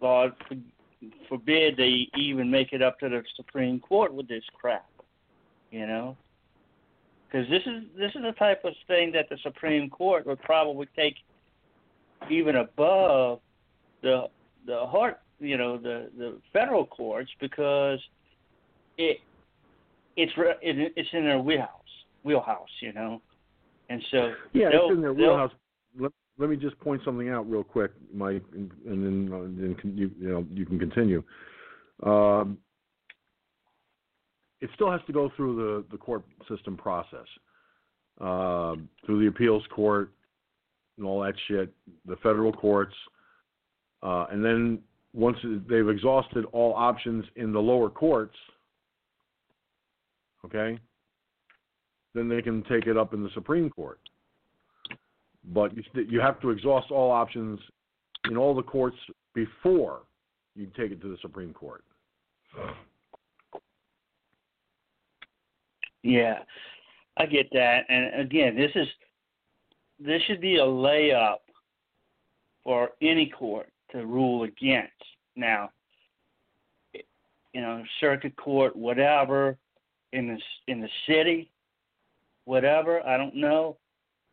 [0.00, 0.32] God
[1.28, 4.88] forbid they even make it up to the Supreme Court with this crap,
[5.70, 6.16] you know?
[7.30, 10.86] Because this is this is the type of thing that the Supreme Court would probably
[10.94, 11.16] take
[12.30, 13.40] even above
[14.02, 14.26] the
[14.66, 17.98] the heart, you know, the the federal courts because
[18.98, 19.18] it
[20.16, 21.70] it's it's in their wheelhouse,
[22.22, 23.22] wheelhouse, you know,
[23.88, 25.52] and so yeah, it's in their wheelhouse
[26.38, 30.10] let, me just point something out real quick, Mike, and, and then, uh, then you,
[30.18, 31.22] you, know you can continue.
[32.02, 32.58] Um,
[34.60, 37.26] it still has to go through the, the court system process.
[38.20, 40.10] uh, through the appeals court
[40.96, 41.72] and all that shit,
[42.06, 42.94] the federal courts,
[44.02, 44.78] uh, and then
[45.14, 45.36] once
[45.68, 48.36] they've exhausted all options in the lower courts,
[50.44, 50.78] okay,
[52.14, 53.98] then they can take it up in the Supreme Court.
[55.44, 57.58] But you, you have to exhaust all options
[58.30, 58.96] in all the courts
[59.34, 60.02] before
[60.54, 61.82] you take it to the Supreme Court.
[66.02, 66.38] Yeah,
[67.16, 67.84] I get that.
[67.88, 68.88] And again, this is
[69.98, 71.36] this should be a layup
[72.64, 74.92] for any court to rule against.
[75.36, 75.70] Now,
[76.92, 79.56] you know, circuit court, whatever,
[80.12, 81.50] in the in the city,
[82.44, 83.06] whatever.
[83.06, 83.76] I don't know.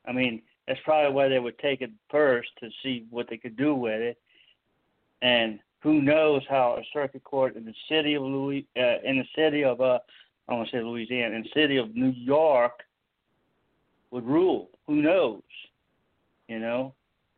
[0.07, 3.57] I mean, that's probably why they would take it first to see what they could
[3.57, 4.19] do with it.
[5.23, 9.25] And who knows how a circuit court in the city of Louis, uh, in the
[9.35, 9.97] city of uh,
[10.47, 12.83] I want to say Louisiana, in the city of New York
[14.11, 14.69] would rule.
[14.85, 15.41] Who knows?
[16.47, 16.93] You know.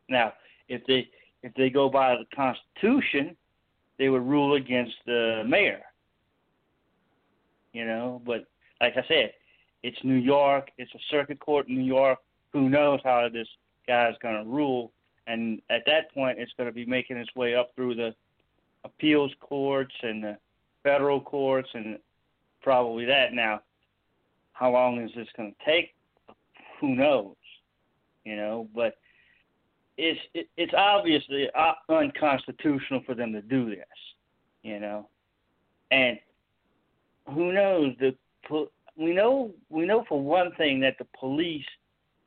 [0.09, 0.33] Now,
[0.67, 1.07] if they
[1.41, 3.37] if they go by the Constitution,
[3.97, 5.83] they would rule against the mayor.
[7.71, 8.47] You know, but
[8.81, 9.31] like I said,
[9.83, 10.69] it's New York.
[10.77, 12.19] It's a circuit court in New York.
[12.53, 13.47] Who knows how this
[13.87, 14.91] guy's going to rule?
[15.27, 18.13] And at that point, it's going to be making its way up through the
[18.83, 20.37] appeals courts and the
[20.83, 21.97] federal courts and
[22.61, 23.33] probably that.
[23.33, 23.61] Now,
[24.53, 25.93] how long is this going to take?
[26.79, 27.35] Who knows?
[28.25, 28.97] You know, but
[29.97, 33.85] it's it, it's obviously uh, unconstitutional for them to do this.
[34.63, 35.07] You know,
[35.91, 36.19] and
[37.27, 38.15] who knows the
[38.95, 41.65] we know we know for one thing that the police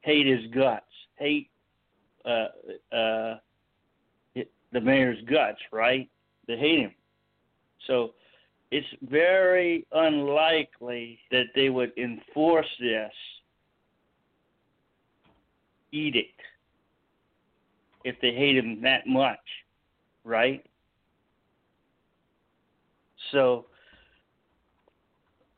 [0.05, 0.85] hate his guts,
[1.16, 1.51] hate
[2.24, 2.48] uh,
[2.94, 3.36] uh,
[4.72, 6.09] the mayor's guts, right?
[6.47, 6.94] They hate him.
[7.86, 8.12] So
[8.70, 13.12] it's very unlikely that they would enforce this
[15.93, 16.40] edict
[18.05, 19.39] if they hate him that much,
[20.24, 20.64] right?
[23.32, 23.66] So,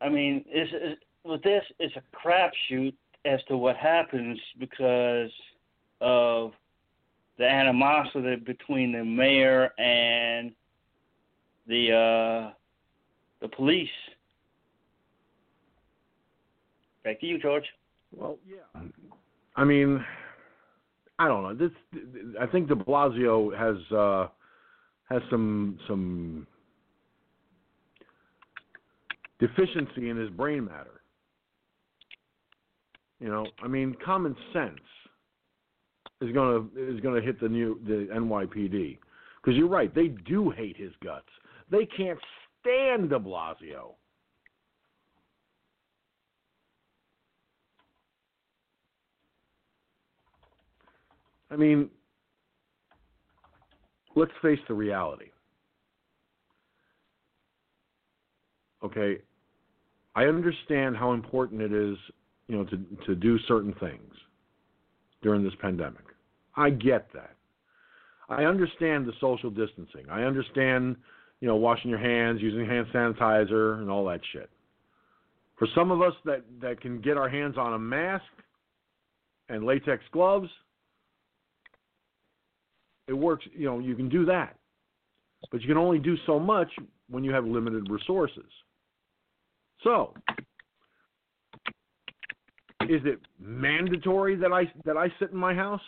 [0.01, 2.95] I mean, it's, it's, with this, it's a crapshoot
[3.27, 5.31] as to what happens because
[6.01, 6.53] of
[7.39, 10.53] the animosity between the mayor and
[11.67, 12.53] the uh,
[13.41, 13.89] the police.
[17.05, 17.65] Back to you, George.
[18.15, 18.81] Well, yeah.
[19.55, 20.05] I mean,
[21.19, 21.55] I don't know.
[21.55, 22.03] This
[22.41, 24.29] I think De Blasio has uh,
[25.11, 26.47] has some some
[29.39, 30.96] deficiency in his brain matter.
[33.21, 34.81] You know, I mean, common sense
[36.21, 38.99] is gonna is gonna hit the new the NYPD
[39.43, 39.95] because you're right.
[39.95, 41.29] They do hate his guts.
[41.71, 42.19] They can't
[42.61, 43.95] stand De Blasio.
[51.51, 51.89] I mean,
[54.15, 55.31] let's face the reality.
[58.85, 59.19] Okay,
[60.15, 61.97] I understand how important it is,
[62.49, 64.15] you know, to to do certain things
[65.23, 66.05] during this pandemic.
[66.57, 67.37] I get that.
[68.29, 70.09] I understand the social distancing.
[70.11, 70.97] I understand,
[71.41, 74.51] you know, washing your hands, using hand sanitizer, and all that shit.
[75.59, 78.25] For some of us that that can get our hands on a mask
[79.49, 80.49] and latex gloves,
[83.09, 83.47] it works.
[83.55, 84.57] You know, you can do that,
[85.51, 86.69] but you can only do so much
[87.09, 88.51] when you have limited resources.
[89.85, 90.15] So,
[92.91, 95.81] is it mandatory that I that I sit in my house?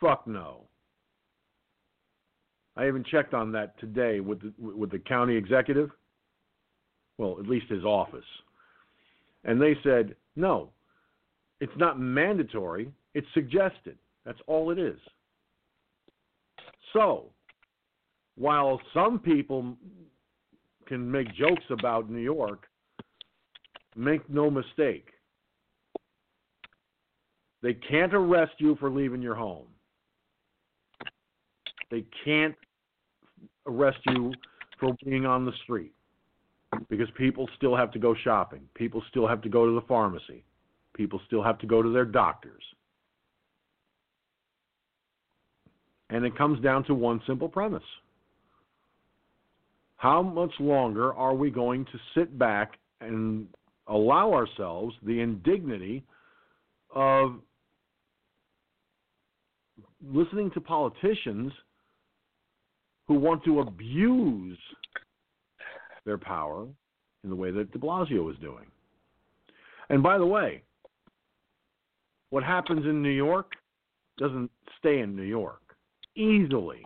[0.00, 0.64] Fuck no.
[2.76, 5.90] I haven't checked on that today with the, with the county executive.
[7.18, 8.24] Well, at least his office,
[9.44, 10.70] and they said no.
[11.60, 12.92] It's not mandatory.
[13.14, 13.98] It's suggested.
[14.24, 14.98] That's all it is.
[16.92, 17.24] So,
[18.36, 19.76] while some people
[20.86, 22.66] can make jokes about New York,
[23.96, 25.08] make no mistake.
[27.62, 29.66] They can't arrest you for leaving your home.
[31.90, 32.54] They can't
[33.66, 34.32] arrest you
[34.78, 35.92] for being on the street
[36.88, 38.60] because people still have to go shopping.
[38.74, 40.44] People still have to go to the pharmacy.
[40.94, 42.62] People still have to go to their doctors.
[46.10, 47.82] And it comes down to one simple premise.
[49.96, 53.48] How much longer are we going to sit back and
[53.88, 56.04] allow ourselves the indignity
[56.94, 57.40] of
[60.04, 61.52] listening to politicians
[63.06, 64.58] who want to abuse
[66.04, 66.66] their power
[67.24, 68.66] in the way that de Blasio is doing?
[69.90, 70.62] And by the way,
[72.30, 73.52] what happens in New York
[74.18, 75.62] doesn't stay in New York.
[76.16, 76.82] Easily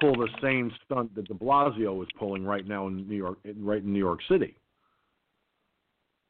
[0.00, 3.82] pull the same stunt that De Blasio is pulling right now in New York, right
[3.82, 4.56] in New York City.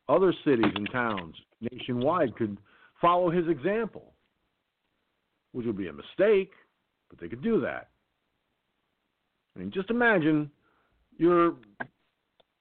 [0.08, 1.34] Other cities and towns
[1.72, 2.58] nationwide could
[3.00, 4.12] follow his example,
[5.54, 6.50] which would be a mistake,
[7.08, 7.88] but they could do that.
[9.54, 10.50] I mean, just imagine
[11.16, 11.54] you're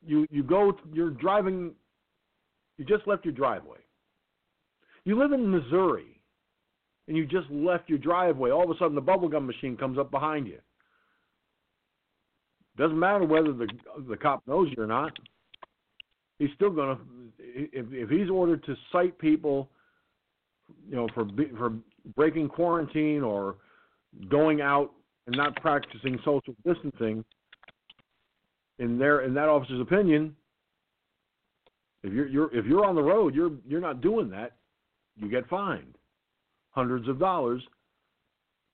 [0.05, 1.71] you you go you're driving
[2.77, 3.79] you just left your driveway.
[5.05, 6.21] You live in Missouri
[7.07, 8.51] and you just left your driveway.
[8.51, 10.59] All of a sudden the bubblegum machine comes up behind you.
[12.77, 13.67] Doesn't matter whether the
[14.07, 15.17] the cop knows you or not.
[16.37, 17.03] He's still going to
[17.39, 19.71] if if he's ordered to cite people
[20.87, 21.25] you know for
[21.57, 21.73] for
[22.15, 23.55] breaking quarantine or
[24.29, 24.91] going out
[25.27, 27.23] and not practicing social distancing
[28.79, 30.35] in their in that officer's opinion
[32.03, 34.53] if you're, you're if you're on the road you're you're not doing that
[35.15, 35.95] you get fined
[36.71, 37.61] hundreds of dollars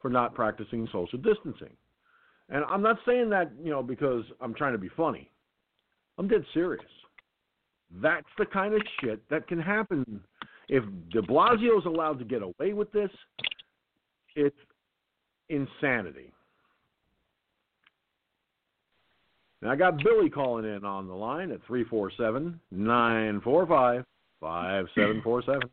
[0.01, 1.75] for not practicing social distancing.
[2.49, 5.29] And i'm not saying that you know because i'm trying to be funny.
[6.17, 6.83] I'm dead serious.
[8.01, 10.21] That's the kind of shit that can happen
[10.69, 13.11] if de Blasio is allowed to get away with this
[14.35, 14.55] it's
[15.49, 16.31] insanity
[19.61, 24.05] Now I got Billy calling in on the line at 347 945
[24.39, 25.69] 5747.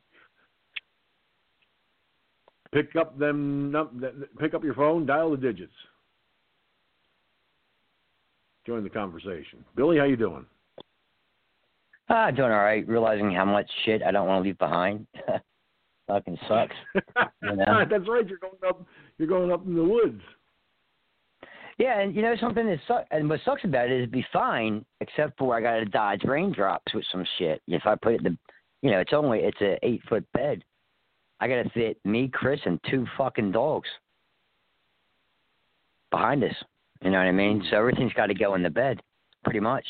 [2.72, 3.74] Pick up them
[4.38, 5.72] pick up your phone, dial the digits.
[8.66, 9.64] Join the conversation.
[9.76, 10.44] Billy, how you doing?
[12.08, 12.86] Ah, doing all right.
[12.86, 15.06] Realizing how much shit I don't want to leave behind.
[16.06, 16.76] Fucking sucks.
[17.42, 17.84] you know?
[17.90, 18.26] That's right.
[18.26, 18.84] You're going up.
[19.18, 20.22] You're going up in the woods.
[21.78, 24.24] Yeah, and you know something that sucks, and what sucks about it is it'd be
[24.32, 27.60] fine, except for I got to dodge raindrops with some shit.
[27.66, 28.38] If I put it in the,
[28.80, 30.64] you know, it's only it's a eight foot bed.
[31.38, 33.88] I got to fit me, Chris, and two fucking dogs
[36.10, 36.54] behind us.
[37.02, 37.62] You know what I mean?
[37.70, 39.00] So everything's got to go in the bed,
[39.44, 39.84] pretty much.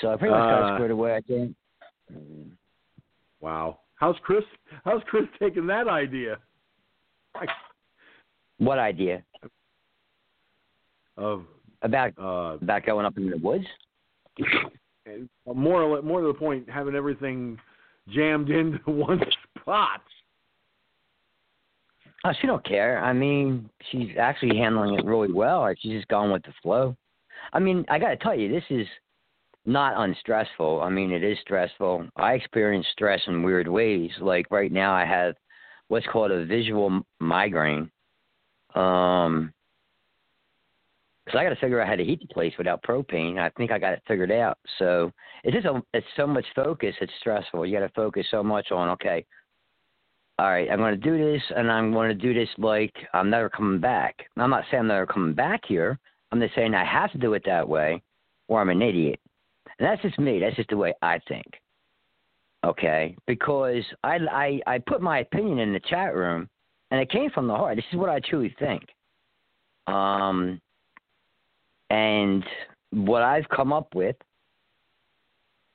[0.00, 1.16] So I pretty much got Uh, squared away.
[1.16, 1.56] I think.
[3.40, 3.80] Wow.
[3.96, 4.44] How's Chris?
[4.84, 6.38] How's Chris taking that idea?
[8.58, 9.22] What idea?
[11.16, 11.44] Of
[11.82, 13.66] about uh, about going up in the woods?
[15.06, 17.58] And more more to the point, having everything
[18.08, 19.20] jammed into one
[19.60, 20.02] spot.
[22.24, 23.02] Oh, she don't care.
[23.04, 25.62] I mean, she's actually handling it really well.
[25.62, 26.96] Like, She's just going with the flow.
[27.52, 28.86] I mean, I got to tell you, this is
[29.64, 30.80] not unstressful.
[30.80, 32.08] I mean, it is stressful.
[32.16, 34.10] I experience stress in weird ways.
[34.20, 35.34] Like right now, I have
[35.88, 37.90] what's called a visual migraine.
[38.74, 39.52] Um,
[41.24, 43.38] because I got to figure out how to heat the place without propane.
[43.38, 44.58] I think I got it figured out.
[44.78, 45.12] So
[45.44, 46.94] it's just a, it's so much focus.
[47.00, 47.64] It's stressful.
[47.64, 49.24] You got to focus so much on okay.
[50.38, 53.30] All right, I'm going to do this, and I'm going to do this like I'm
[53.30, 54.16] never coming back.
[54.36, 55.98] I'm not saying I'm never coming back here.
[56.32, 58.02] I'm just saying I have to do it that way,
[58.48, 59.20] or I'm an idiot.
[59.82, 60.38] And that's just me.
[60.38, 61.44] That's just the way I think.
[62.64, 66.48] Okay, because I I I put my opinion in the chat room,
[66.92, 67.74] and it came from the heart.
[67.74, 68.84] This is what I truly think.
[69.88, 70.60] Um,
[71.90, 72.44] and
[72.92, 74.14] what I've come up with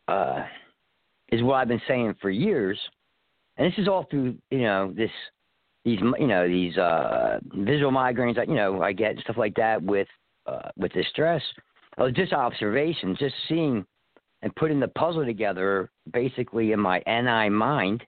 [0.08, 0.46] uh,
[1.28, 2.80] is what I've been saying for years,
[3.58, 5.12] and this is all through you know this
[5.84, 9.56] these you know these uh, visual migraines that you know I get and stuff like
[9.56, 10.08] that with
[10.46, 11.42] uh, with this stress.
[11.98, 13.86] Oh, just observations, just seeing
[14.42, 18.04] and putting the puzzle together, basically in my NI mind,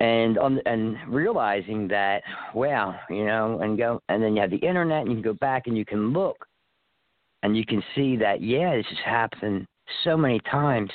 [0.00, 2.22] and on and realizing that
[2.54, 5.38] wow, you know, and go and then you have the internet and you can go
[5.40, 6.46] back and you can look
[7.42, 9.66] and you can see that yeah, this has happened
[10.02, 10.90] so many times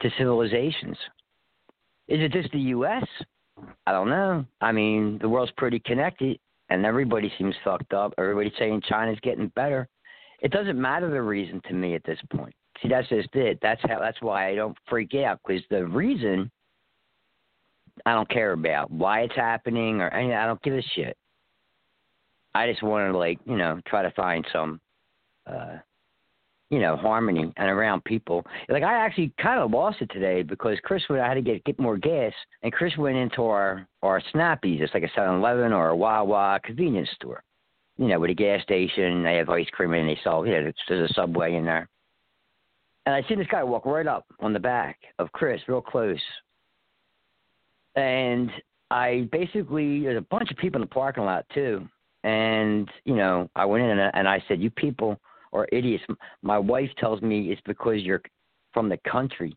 [0.00, 0.96] to civilizations.
[2.08, 3.06] Is it just the U.S.?
[3.86, 4.44] I don't know.
[4.60, 6.38] I mean, the world's pretty connected,
[6.70, 8.14] and everybody seems fucked up.
[8.16, 9.88] Everybody's saying China's getting better.
[10.40, 12.54] It doesn't matter the reason to me at this point.
[12.82, 13.58] See, that's just it.
[13.60, 13.98] That's how.
[13.98, 16.50] That's why I don't freak out because the reason
[18.06, 20.34] I don't care about why it's happening or any.
[20.34, 21.16] I don't give a shit.
[22.54, 24.80] I just want to like you know try to find some,
[25.46, 25.78] uh,
[26.70, 28.44] you know, harmony and around people.
[28.68, 31.22] Like I actually kind of lost it today because Chris went.
[31.22, 32.32] I had to get get more gas,
[32.62, 34.80] and Chris went into our our Snappies.
[34.80, 37.42] It's like a 7-Eleven or a Wawa convenience store.
[37.96, 40.46] You know, with a gas station, they have ice cream and they sell.
[40.46, 41.88] You know, there's a Subway in there.
[43.08, 46.20] And I seen this guy walk right up on the back of Chris, real close.
[47.96, 48.50] And
[48.90, 51.88] I basically there's a bunch of people in the parking lot too.
[52.22, 55.18] And you know, I went in and I, and I said, "You people
[55.54, 56.04] are idiots."
[56.42, 58.20] My wife tells me it's because you're
[58.74, 59.56] from the country.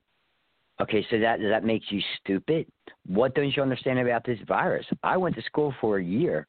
[0.82, 2.68] Okay, so that that makes you stupid.
[3.06, 4.86] What don't you understand about this virus?
[5.03, 6.48] I went to school for a year,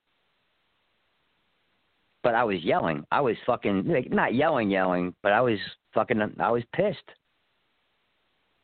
[2.23, 3.05] but I was yelling.
[3.11, 5.59] I was fucking like, not yelling, yelling, but I was
[5.95, 6.21] fucking.
[6.39, 6.99] I was pissed.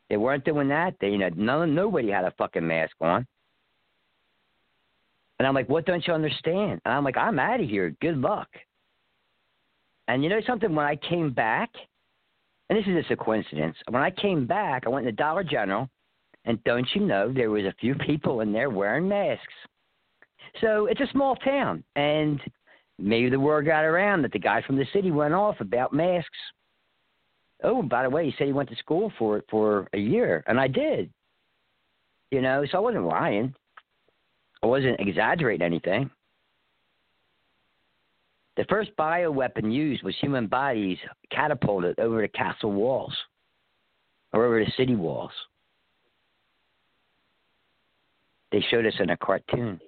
[0.08, 0.94] They weren't doing that.
[1.00, 3.26] They, you know, none, nobody had a fucking mask on.
[5.38, 6.80] And I'm like, what don't you understand?
[6.84, 7.94] And I'm like, I'm out of here.
[8.00, 8.48] Good luck.
[10.08, 10.74] And you know something?
[10.74, 11.70] When I came back,
[12.68, 13.76] and this is just a coincidence.
[13.88, 15.88] When I came back, I went to Dollar General,
[16.44, 19.44] and don't you know there was a few people in there wearing masks.
[20.60, 22.40] So it's a small town, and
[22.98, 26.28] maybe the word got around that the guy from the city went off about masks.
[27.62, 30.44] Oh, by the way, he said he went to school for it for a year,
[30.46, 31.10] and I did.
[32.30, 33.54] You know, so I wasn't lying.
[34.62, 36.10] I wasn't exaggerating anything.
[38.56, 40.98] The first bioweapon used was human bodies
[41.30, 43.16] catapulted over the castle walls
[44.32, 45.30] or over the city walls.
[48.50, 49.80] They showed us in a cartoon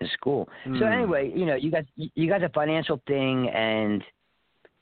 [0.00, 0.48] in school.
[0.66, 0.78] Mm.
[0.78, 0.92] So hmm.
[0.92, 4.02] anyway, you know, you got you got the financial thing, and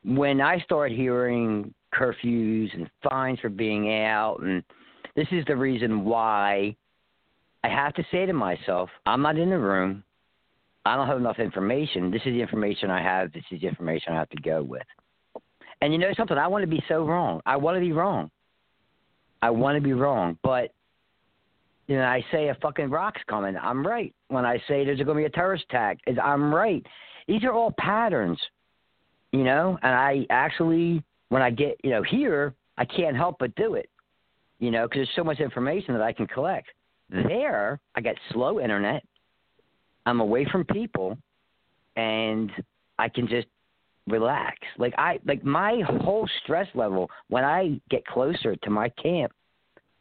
[0.05, 4.63] when I start hearing curfews and fines for being out, and
[5.17, 6.77] this is the reason why
[7.63, 10.05] I have to say to myself, I'm not in the room.
[10.85, 12.11] I don't have enough information.
[12.11, 13.33] This is the information I have.
[13.33, 14.83] This is the information I have to go with.
[15.81, 16.37] And you know something?
[16.37, 17.41] I want to be so wrong.
[17.47, 18.31] I want to be wrong.
[19.41, 20.39] I want to be wrong.
[20.43, 20.73] But
[21.87, 23.57] you know, I say a fucking rock's coming.
[23.57, 24.15] I'm right.
[24.29, 26.85] When I say there's going to be a terrorist attack, I'm right.
[27.29, 28.39] These are all patterns,
[29.33, 29.79] you know.
[29.83, 33.89] And I actually, when I get, you know, here, I can't help but do it,
[34.59, 36.69] you know, because there's so much information that I can collect.
[37.13, 37.29] Mm-hmm.
[37.29, 39.05] There, I get slow internet.
[40.07, 41.17] I'm away from people,
[41.97, 42.51] and
[42.99, 43.47] I can just
[44.07, 44.57] relax.
[44.79, 49.33] Like I like my whole stress level when I get closer to my camp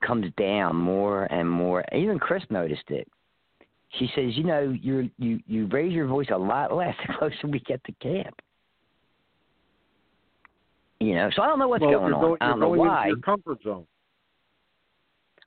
[0.05, 1.83] comes down more and more.
[1.95, 3.07] Even Chris noticed it.
[3.99, 7.47] She says, "You know, you you you raise your voice a lot less the closer
[7.47, 8.39] we get to camp."
[10.99, 12.37] You know, so I don't know what's well, going, going, on.
[12.41, 13.07] I don't know why.
[13.07, 13.85] Your comfort zone.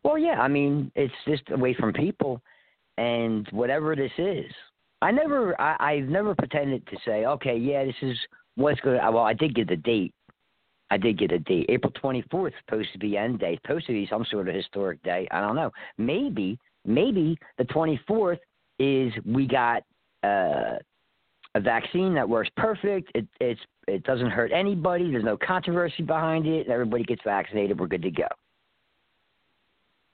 [0.03, 2.41] Well, yeah, I mean, it's just away from people
[2.99, 4.45] and whatever this is.
[5.03, 8.17] I never, I, I've never pretended to say, okay, yeah, this is
[8.55, 10.15] what's going well, I did get the date.
[10.91, 11.67] I did get a date.
[11.69, 15.27] April 24th supposed to be end day, supposed to be some sort of historic day.
[15.31, 15.71] I don't know.
[15.99, 18.39] Maybe, maybe the 24th
[18.79, 19.83] is we got
[20.23, 20.77] uh,
[21.55, 23.11] a vaccine that works perfect.
[23.15, 25.11] It, it's, it doesn't hurt anybody.
[25.11, 26.69] There's no controversy behind it.
[26.69, 27.81] Everybody gets vaccinated.
[27.81, 28.29] We're good to go.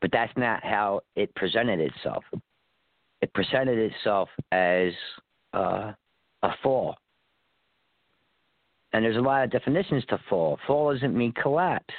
[0.01, 2.24] But that's not how it presented itself.
[3.20, 4.93] It presented itself as
[5.53, 5.93] uh,
[6.43, 6.97] a fall.
[8.93, 10.59] And there's a lot of definitions to fall.
[10.66, 11.94] Fall doesn't mean collapse.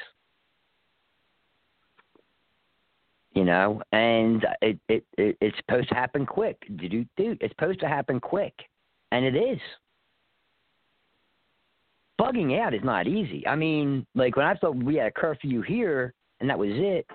[3.33, 6.55] You know, and it, it, it it's supposed to happen quick.
[6.75, 8.53] Dude, it's supposed to happen quick,
[9.11, 9.57] and it is.
[12.21, 13.43] Bugging out is not easy.
[13.47, 17.07] I mean, like when I thought we had a curfew here, and that was it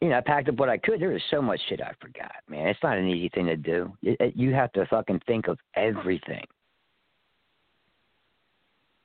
[0.00, 1.00] you know, I packed up what I could.
[1.00, 2.68] There was so much shit I forgot, man.
[2.68, 3.92] It's not an easy thing to do.
[4.02, 6.44] It, it, you have to fucking think of everything.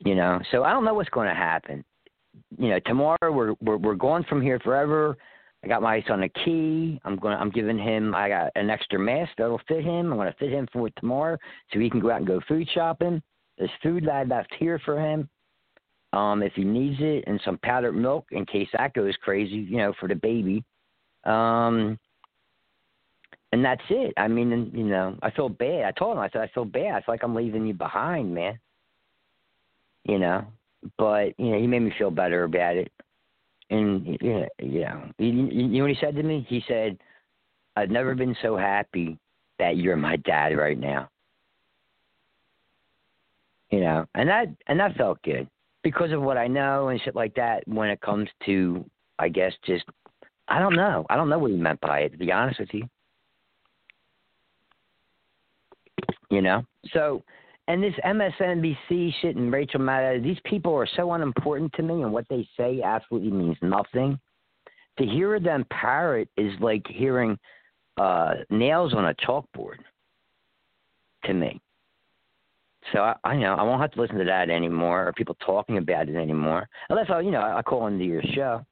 [0.04, 1.84] You know, so I don't know what's going to happen.
[2.58, 5.18] You know, tomorrow we're we're we're going from here forever.
[5.64, 7.00] I got my ice on a key.
[7.06, 7.38] I'm going.
[7.38, 8.16] I'm giving him.
[8.16, 10.12] I got an extra mask that'll fit him.
[10.12, 11.38] I'm going to fit him for tomorrow,
[11.72, 13.22] so he can go out and go food shopping.
[13.58, 15.30] There's food that I left here for him,
[16.14, 19.68] um, if he needs it, and some powdered milk in case that goes crazy.
[19.70, 20.64] You know, for the baby.
[21.26, 22.00] Um,
[23.52, 24.14] and that's it.
[24.18, 25.84] I mean, you know, I feel bad.
[25.84, 26.96] I told him, I said, I feel bad.
[26.96, 28.58] I feel like I'm leaving you behind, man.
[30.06, 30.46] You know,
[30.98, 32.92] but you know, he made me feel better about it.
[33.70, 35.34] And you know, you know, you,
[35.68, 36.46] know what he said to me?
[36.50, 36.98] He said,
[37.76, 39.18] "I've never been so happy
[39.60, 41.10] that you're my dad right now."
[43.70, 45.48] You know, and that and that felt good
[45.84, 47.66] because of what I know and shit like that.
[47.68, 48.84] When it comes to,
[49.20, 49.86] I guess, just
[50.52, 51.06] I don't know.
[51.10, 52.84] I don't know what he meant by it, to be honest with you.
[56.30, 56.64] You know?
[56.94, 57.24] So,
[57.68, 62.12] and this MSNBC shit and Rachel Maddow, these people are so unimportant to me, and
[62.12, 64.20] what they say absolutely means nothing.
[64.98, 67.38] To hear them parrot is like hearing
[67.98, 69.78] uh, nails on a chalkboard
[71.26, 71.62] to me.
[72.92, 75.78] So I, I, know, I won't have to listen to that anymore, or people talking
[75.78, 78.66] about it anymore, unless I, you know, I call into your show.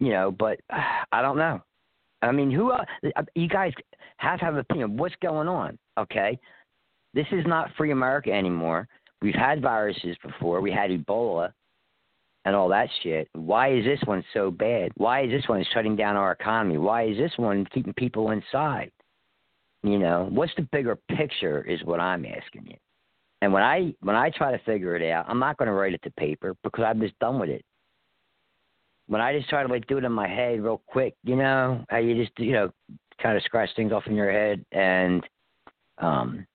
[0.00, 0.60] you know, but
[1.12, 1.62] I don't know.
[2.22, 2.84] I mean, who uh,
[3.34, 3.72] you guys
[4.18, 4.96] have to have an opinion.
[4.96, 5.78] What's going on?
[5.98, 6.38] Okay,
[7.14, 8.88] this is not free America anymore.
[9.22, 10.60] We've had viruses before.
[10.60, 11.52] We had Ebola
[12.44, 13.28] and all that shit.
[13.32, 14.92] Why is this one so bad?
[14.96, 16.78] Why is this one shutting down our economy?
[16.78, 18.90] Why is this one keeping people inside?
[19.82, 22.76] You know, what's the bigger picture is what I'm asking you.
[23.42, 25.94] And when I when I try to figure it out, I'm not going to write
[25.94, 27.64] it to paper because I'm just done with it.
[29.10, 31.84] When I just try to like do it in my head real quick, you know,
[31.88, 32.70] how you just you know
[33.20, 35.26] kind of scratch things off in your head, and
[35.98, 36.46] um,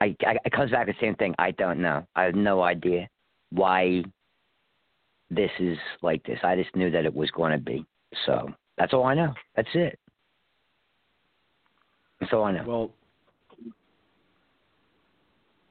[0.00, 1.32] I, I it comes back the same thing.
[1.38, 2.04] I don't know.
[2.16, 3.08] I have no idea
[3.50, 4.02] why
[5.30, 6.40] this is like this.
[6.42, 7.86] I just knew that it was going to be.
[8.26, 9.32] So that's all I know.
[9.54, 9.96] That's it.
[12.18, 12.64] That's all I know.
[12.66, 12.90] Well,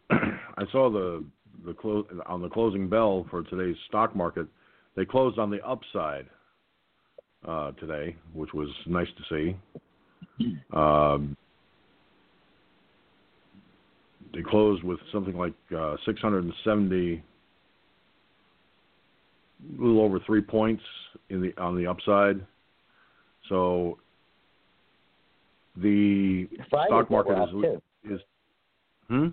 [0.12, 1.26] I saw the
[1.66, 4.48] the close on the closing bell for today's stock market.
[5.00, 6.26] They closed on the upside
[7.48, 10.46] uh, today, which was nice to see.
[10.74, 11.38] Um,
[14.34, 17.24] they closed with something like uh, 670,
[19.80, 20.84] a little over three points
[21.30, 22.46] in the on the upside.
[23.48, 24.00] So
[25.78, 28.20] the stock market is is
[29.08, 29.28] hmm.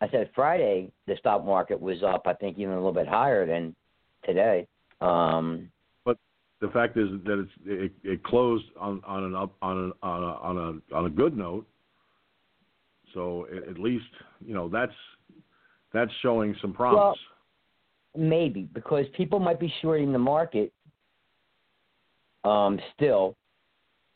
[0.00, 2.22] I said Friday the stock market was up.
[2.26, 3.76] I think even a little bit higher than
[4.24, 4.66] today.
[5.00, 5.70] Um,
[6.04, 6.18] but
[6.60, 10.22] the fact is that it's it, it closed on on an up on a on
[10.22, 10.56] a on
[10.92, 11.66] a on a good note.
[13.14, 14.04] So at, at least
[14.44, 14.92] you know that's
[15.92, 16.98] that's showing some promise.
[16.98, 17.16] Well,
[18.16, 20.72] maybe because people might be shorting the market
[22.44, 23.36] um, still,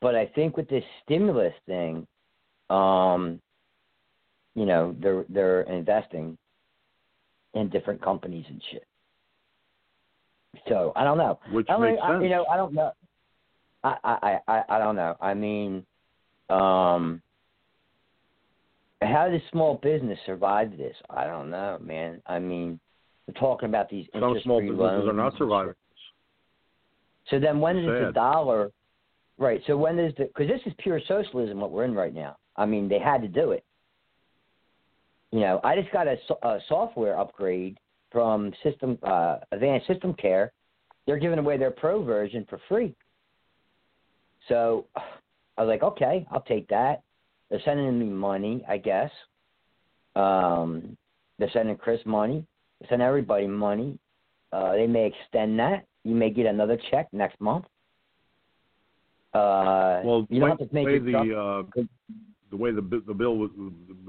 [0.01, 2.07] but I think with this stimulus thing,
[2.71, 3.41] um,
[4.55, 6.37] you know, they're they're investing
[7.55, 8.85] in different companies and shit.
[10.69, 11.39] So I don't know.
[11.51, 12.23] Which I mean, makes I, sense.
[12.23, 12.93] you know, I don't know.
[13.85, 15.17] I, I I I don't know.
[15.21, 15.85] I mean,
[16.51, 17.21] um,
[19.01, 20.95] how does small business survive this?
[21.11, 22.23] I don't know, man.
[22.27, 22.79] I mean,
[23.27, 25.09] we're talking about these Some small businesses loans.
[25.09, 25.75] are not surviving.
[27.31, 28.71] so then when It's does the dollar,
[29.39, 29.61] right?
[29.67, 32.37] So when does the because this is pure socialism what we're in right now.
[32.57, 33.65] I mean they had to do it.
[35.31, 36.17] You know, I just got a,
[36.47, 37.79] a software upgrade
[38.13, 40.53] from System uh, Advanced System Care.
[41.07, 42.95] They're giving away their Pro version for free.
[44.49, 44.87] So
[45.57, 47.03] I was like, okay, I'll take that.
[47.51, 49.11] They're sending me money, I guess.
[50.15, 50.97] Um,
[51.39, 52.45] they're sending Chris money.
[52.79, 53.99] They're sending everybody money.
[54.53, 55.87] Uh, they may extend that.
[56.05, 57.65] You may get another check next month.
[59.35, 61.83] Uh, Well, you don't have to make way the uh,
[62.51, 63.51] the way the the bill was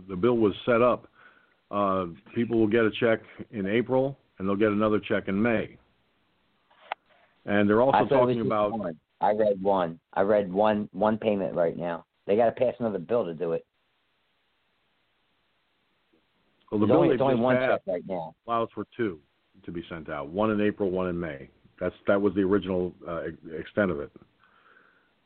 [0.09, 1.07] the bill was set up,
[1.73, 2.05] uh,
[2.35, 3.19] people will get a check
[3.51, 5.75] in April and they'll get another check in May.
[7.45, 8.99] And they're also I thought it was talking about one.
[9.19, 9.99] I read one.
[10.13, 12.05] I read one one payment right now.
[12.27, 13.65] They got to pass another bill to do it.
[16.71, 18.35] well, the There's bill only, they only one check right now.
[18.47, 19.19] allows for two
[19.65, 21.49] to be sent out, one in April, one in May.
[21.79, 23.23] That's that was the original uh,
[23.57, 24.11] extent of it.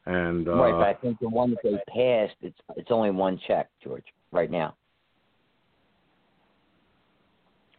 [0.06, 3.40] And uh, right, but I think the one that they passed, it's it's only one
[3.48, 4.76] check, George, right now.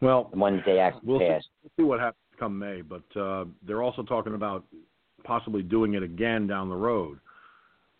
[0.01, 1.25] Well, The one they actually we'll see,
[1.63, 2.81] we'll see what happens come May.
[2.81, 4.63] But uh, they're also talking about
[5.23, 7.19] possibly doing it again down the road.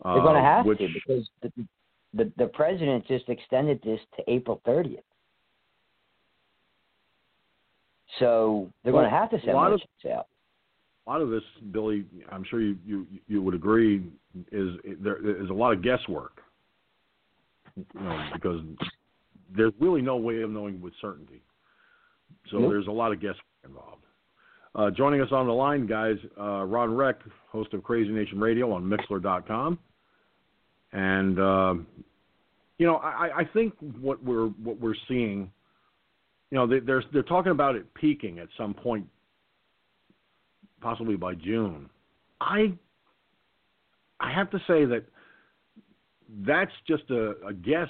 [0.04, 1.52] Uh, They're going to have which, to because the,
[2.14, 5.02] the the president just extended this to April 30th.
[8.18, 10.26] So they're Well, going to have to a send lot more of- out.
[11.06, 14.02] a lot of this, Billy, I'm sure you you, you would agree,
[14.52, 16.42] is there is a lot of guesswork.
[17.76, 18.60] You know, because
[19.56, 21.40] there's really no way of knowing with certainty.
[22.50, 24.04] So there's a lot of guesswork involved.
[24.74, 27.16] Uh, joining us on the line, guys, uh, Ron Reck,
[27.50, 29.78] host of Crazy Nation Radio on Mixlr.com,
[30.92, 31.86] and um,
[32.78, 35.50] you know, I, I think what we're what we're seeing,
[36.50, 39.06] you know, they, they're they're talking about it peaking at some point
[40.80, 41.90] possibly by June.
[42.40, 42.72] I
[44.20, 45.04] I have to say that
[46.46, 47.88] that's just a, a guess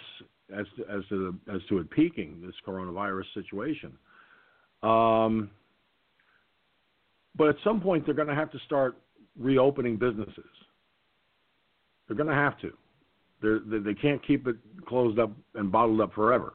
[0.57, 3.93] as to, as to the, as to it peaking this coronavirus situation.
[4.83, 5.51] Um,
[7.37, 8.97] but at some point, they're going to have to start
[9.39, 10.45] reopening businesses.
[12.07, 12.73] They're going to have to.
[13.43, 16.55] They're, they they can't keep it closed up and bottled up forever.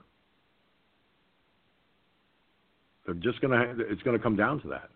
[3.06, 3.86] They're just going to.
[3.90, 4.90] It's going to come down to that.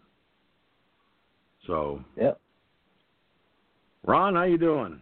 [1.68, 2.40] So, Yep.
[4.06, 5.02] Ron, how you doing?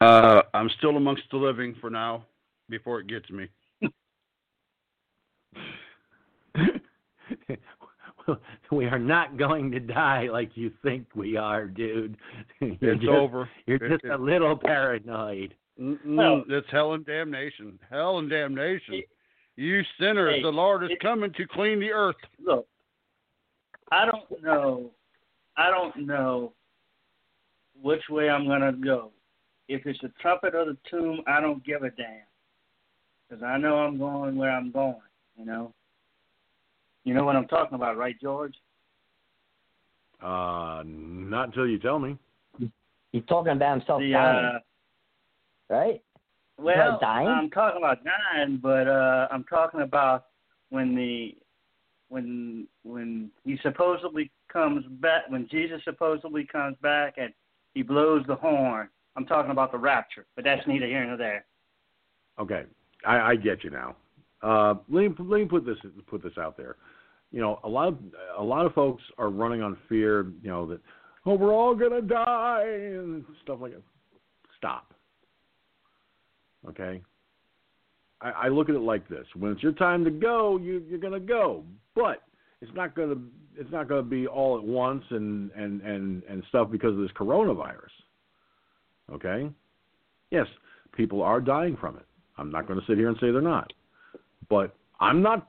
[0.00, 2.24] Uh, I'm still amongst the living for now
[2.68, 3.48] before it gets me.
[8.72, 12.16] we are not going to die like you think we are, dude.
[12.60, 13.48] You're It's just, over.
[13.66, 15.54] You're It- just it- a little paranoid.
[15.78, 17.78] Well- it's hell and damnation.
[17.90, 19.02] Hell and damnation.
[19.56, 22.16] You sinners, Hey, the Lord is it- coming to clean the earth.
[22.44, 22.66] Look,
[23.90, 24.90] I don't know.
[25.56, 26.52] I don't know
[27.80, 29.12] which way I'm gonna go.
[29.68, 32.22] If it's the trumpet or the tomb, I don't give a damn,
[33.28, 34.96] because I know I'm going where I'm going.
[35.38, 35.72] You know.
[37.04, 38.54] You know what I'm talking about, right, George?
[40.20, 42.18] Uh, not until you tell me.
[43.12, 44.58] He's talking about himself The, dying, uh,
[45.72, 46.02] right?
[46.58, 47.28] Well, dying?
[47.28, 50.26] I'm talking about dying, but uh, I'm talking about
[50.70, 51.36] when the
[52.08, 57.32] when when he supposedly comes back, when Jesus supposedly comes back and
[57.74, 58.88] he blows the horn.
[59.16, 61.44] I'm talking about the rapture, but that's neither here nor there.
[62.38, 62.64] Okay,
[63.06, 63.96] I, I get you now.
[64.42, 65.78] Uh, let me let me put this
[66.08, 66.76] put this out there.
[67.32, 67.98] You know, a lot of
[68.38, 70.26] a lot of folks are running on fear.
[70.42, 70.80] You know that
[71.24, 73.82] oh we're all gonna die and stuff like that.
[74.58, 74.92] Stop.
[76.68, 77.02] Okay.
[78.20, 80.98] I, I look at it like this: when it's your time to go, you, you're
[80.98, 81.64] gonna go,
[81.94, 82.22] but
[82.60, 83.16] it's not gonna
[83.56, 87.10] it's not gonna be all at once and and and and stuff because of this
[87.18, 87.92] coronavirus.
[89.12, 89.50] Okay.
[90.30, 90.46] Yes,
[90.92, 92.06] people are dying from it.
[92.38, 93.72] I'm not going to sit here and say they're not,
[94.48, 95.46] but I'm not.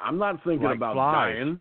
[0.00, 1.36] I'm not thinking Like about flies.
[1.36, 1.60] dying.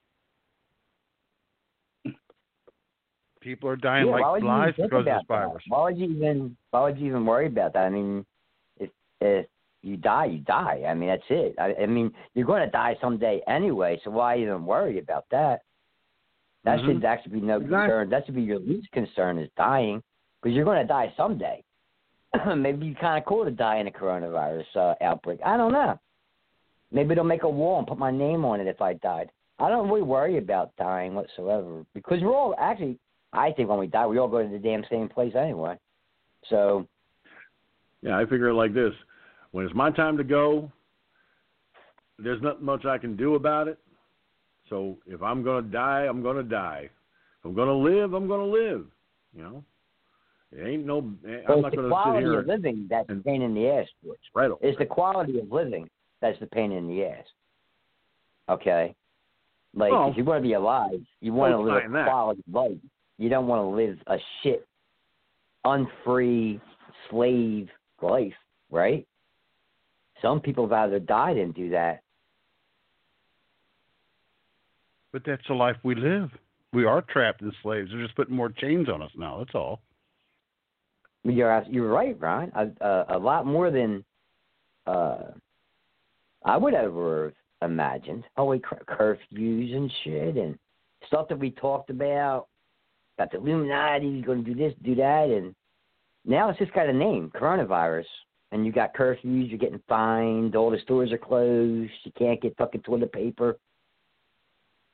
[3.42, 5.64] People are dying yeah, why like would you flies even because of this virus.
[5.70, 5.76] That?
[5.76, 7.86] Why would you even Why would you even worry about that?
[7.86, 8.26] I mean,
[8.80, 8.90] if
[9.22, 9.46] if
[9.84, 10.84] you die, you die.
[10.88, 11.56] I mean, that's it.
[11.60, 15.62] I, I mean, you're going to die someday anyway, so why even worry about that?
[16.64, 16.86] That Mhm.
[16.86, 17.78] should actually be no Exactly.
[17.78, 18.10] concern.
[18.10, 20.02] That should be your least concern is dying,
[20.42, 21.64] because you're going to die someday.
[22.58, 25.40] Maybe it's kind of cool to die in a coronavirus uh, outbreak.
[25.46, 26.00] I don't know.
[26.92, 29.32] Maybe they'll make a wall and put my name on it if I died.
[29.60, 33.00] I don't really worry about dying whatsoever because we're all actually.
[33.34, 35.78] I think when we die, we all go to the damn same place anyway.
[36.50, 36.88] So
[38.02, 38.94] Yeah, I figure it like this:
[39.52, 40.72] when it's my time to go,
[42.18, 43.78] there's not much I can do about it.
[44.70, 46.90] So if I'm to die, I'm to die.
[47.40, 48.86] If I'm to live, I'm to live.
[49.36, 49.64] You know,
[50.58, 51.02] it ain't no.
[51.02, 53.42] but I'm it's not the going to sit quality here of living that's the pain
[53.42, 54.20] in the ass, George.
[54.34, 54.52] right.
[54.62, 55.90] It's the quality of living
[56.22, 57.26] that's the pain in the ass.
[58.50, 58.96] Okay,
[59.74, 62.08] like Well, if you want to be alive, you want to live a denying that.
[62.08, 62.78] quality life.
[63.18, 64.68] You don't want to live a shit,
[65.66, 66.60] unfree
[67.10, 67.70] slave
[68.02, 68.34] life,
[68.70, 69.06] right?
[70.22, 72.02] Some people rather die than do that.
[75.12, 76.30] But that's the life we live.
[76.74, 77.90] We are trapped as slaves.
[77.92, 79.38] They're just putting more chains on us now.
[79.40, 79.82] That's all.
[81.26, 82.52] You're you're right, Ron.
[82.56, 84.06] A, a, a lot more than
[84.86, 85.24] uh,
[86.44, 88.24] I would ever have imagined.
[88.38, 90.58] Oh, we cur- curfews and shit and
[91.08, 92.48] stuff that we talked about.
[93.18, 95.56] Got the Illuminati going to do this, do that, and
[96.26, 98.06] now it's just got a name, coronavirus.
[98.52, 99.50] And you got curfews.
[99.50, 100.56] You're getting fined.
[100.56, 101.92] All the stores are closed.
[102.04, 103.58] You can't get fucking toilet paper.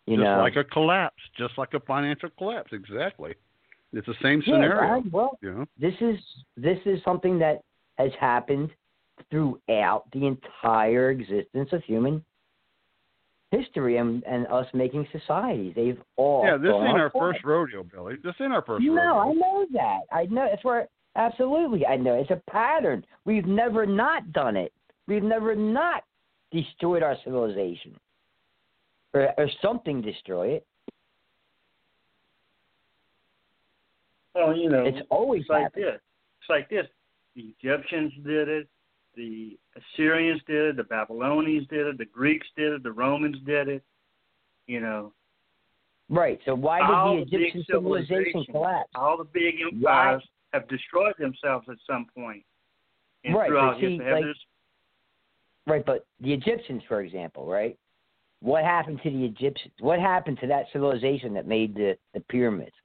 [0.08, 2.72] You just know, like a collapse, just like a financial collapse.
[2.72, 3.36] Exactly.
[3.94, 4.82] It's the same Yeah, scenario.
[4.82, 5.12] right.
[5.12, 5.66] Well, you know?
[5.78, 6.18] this is
[6.58, 7.62] this is something that
[7.98, 8.70] has happened
[9.30, 12.24] throughout the entire existence of human
[13.52, 15.74] history and, and us making societies.
[15.76, 18.16] They've all yeah, this ain't our first rodeo, Billy.
[18.24, 19.20] This ain't our first No, rodeo.
[19.20, 20.00] I know that.
[20.12, 23.06] I know it's where absolutely I know it's a pattern.
[23.26, 24.72] We've never not done it.
[25.08, 26.04] We've never not
[26.52, 27.96] destroyed our civilization.
[29.14, 30.66] Or, or something destroy it.
[34.34, 35.84] Well, you know, It's always it's like happened.
[35.86, 36.02] this.
[36.42, 36.88] It's like this.
[37.36, 38.68] The Egyptians did it.
[39.16, 40.78] The Assyrians did it.
[40.78, 41.98] The Babylonians did it.
[41.98, 42.84] The Greeks did it.
[42.84, 43.84] The Romans did it.
[44.68, 45.14] You know,
[46.10, 46.40] Right.
[46.46, 48.90] So why did the Egyptian civilization collapse?
[48.96, 50.22] All the big empires
[50.54, 52.44] have destroyed themselves at some point.
[53.24, 54.36] And Right, but throughout see, history, like-
[55.68, 57.78] Right, but the Egyptians, for example, right?
[58.42, 59.74] What happened to the Egyptians?
[59.80, 62.76] What happened to that civilization that made the, the pyramids?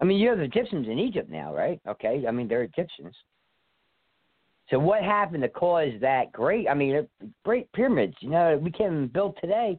[0.00, 1.80] I mean, you have the Egyptians in Egypt now, right?
[1.86, 3.14] Okay, I mean they're Egyptians.
[4.70, 6.68] So what happened to cause that great?
[6.68, 7.06] I mean,
[7.44, 8.14] great pyramids.
[8.20, 9.78] You know, we can't even build today.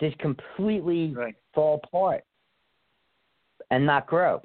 [0.00, 1.14] Just completely
[1.54, 2.22] fall apart
[3.70, 4.40] and not grow.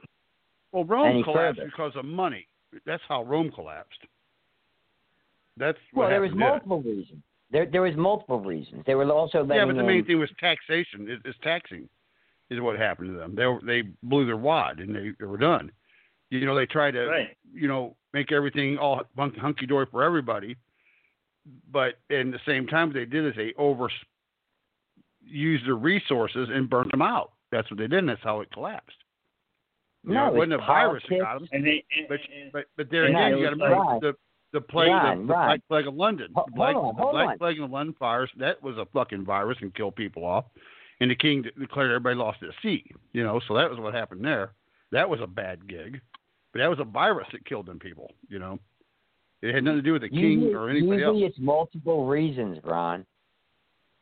[0.71, 1.69] Well, Rome collapsed further.
[1.69, 2.47] because of money.
[2.85, 3.99] That's how Rome collapsed.
[5.57, 6.39] That's what Well, there was there.
[6.39, 7.21] multiple reasons.
[7.51, 8.83] There, there was multiple reasons.
[8.85, 11.09] They were also letting Yeah, but the in, main thing was taxation.
[11.09, 11.87] Is, is taxing,
[12.49, 13.35] is what happened to them.
[13.35, 15.71] They they blew their wad and they, they were done.
[16.29, 17.37] You know, they tried to Right.
[17.53, 20.55] you know make everything all hunky dory for everybody,
[21.71, 23.89] but in the same time, they did is they over
[25.23, 27.31] used their resources and burnt them out.
[27.51, 28.97] That's what they did, and that's how it collapsed.
[30.03, 31.49] You No, know, it wasn't a virus that got them.
[31.51, 34.15] And they, and, But and, but but there again, you got to remember the
[34.53, 35.47] the plague, Ron, the, the Ron.
[35.47, 37.37] Black Plague of London, the Black, on, the Black.
[37.39, 38.29] Plague of London virus.
[38.37, 40.45] That was a fucking virus and killed people off,
[40.99, 42.83] and the king declared everybody lost at sea.
[43.13, 44.51] You know, so that was what happened there.
[44.91, 45.99] That was a bad gig,
[46.53, 48.11] but that was a virus that killed them people.
[48.29, 48.59] You know,
[49.41, 51.15] it had nothing to do with the king usually, or anybody else.
[51.15, 53.05] usually it's multiple reasons, Ron.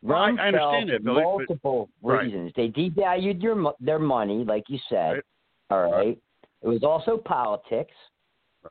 [0.02, 2.26] Well, I- I understand that, for Billy, but- multiple Right.
[2.26, 2.52] reasons.
[2.56, 5.14] They devalued your their money, like you said.
[5.14, 5.24] Right.
[5.72, 6.18] All right.
[6.62, 7.96] It was also politics.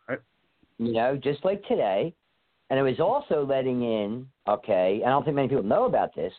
[0.08, 0.18] Right.
[0.78, 2.14] You know, just like today,
[2.70, 4.28] and it was also letting in.
[4.46, 6.32] Okay, I don't think many people know about this.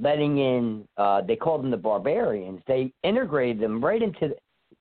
[0.00, 2.60] Letting in, uh, they called them the barbarians.
[2.66, 4.34] They integrated them right into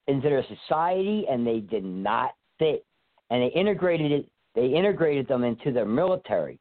[0.07, 2.85] into their society, and they did not fit.
[3.29, 4.29] And they integrated it.
[4.55, 6.59] They integrated them into their military.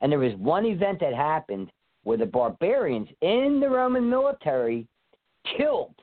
[0.00, 1.70] And there was one event that happened
[2.04, 4.86] where the barbarians in the Roman military
[5.56, 5.94] killed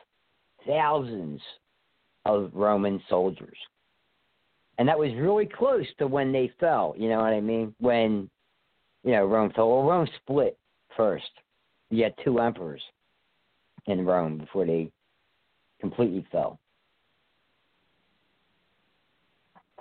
[0.68, 1.42] thousands
[2.26, 3.58] of Roman soldiers.
[4.78, 7.76] And that was really close to when they fell, you know what I mean?
[7.80, 8.30] When,
[9.04, 9.70] you know, Rome fell.
[9.70, 10.58] Well, Rome split
[10.98, 11.30] first.
[11.94, 12.82] You had two emperors
[13.86, 14.92] in Rome before they
[15.80, 16.60] completely fell.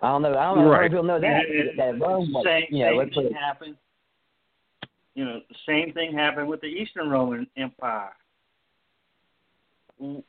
[0.02, 0.36] I don't know.
[0.36, 0.84] I don't know Right.
[0.84, 1.46] if people know that.
[1.48, 3.78] and- and that Rome, was, same, you know, same put thing it- happened.
[5.14, 8.14] You know, the same thing happened with the Eastern Roman Empire.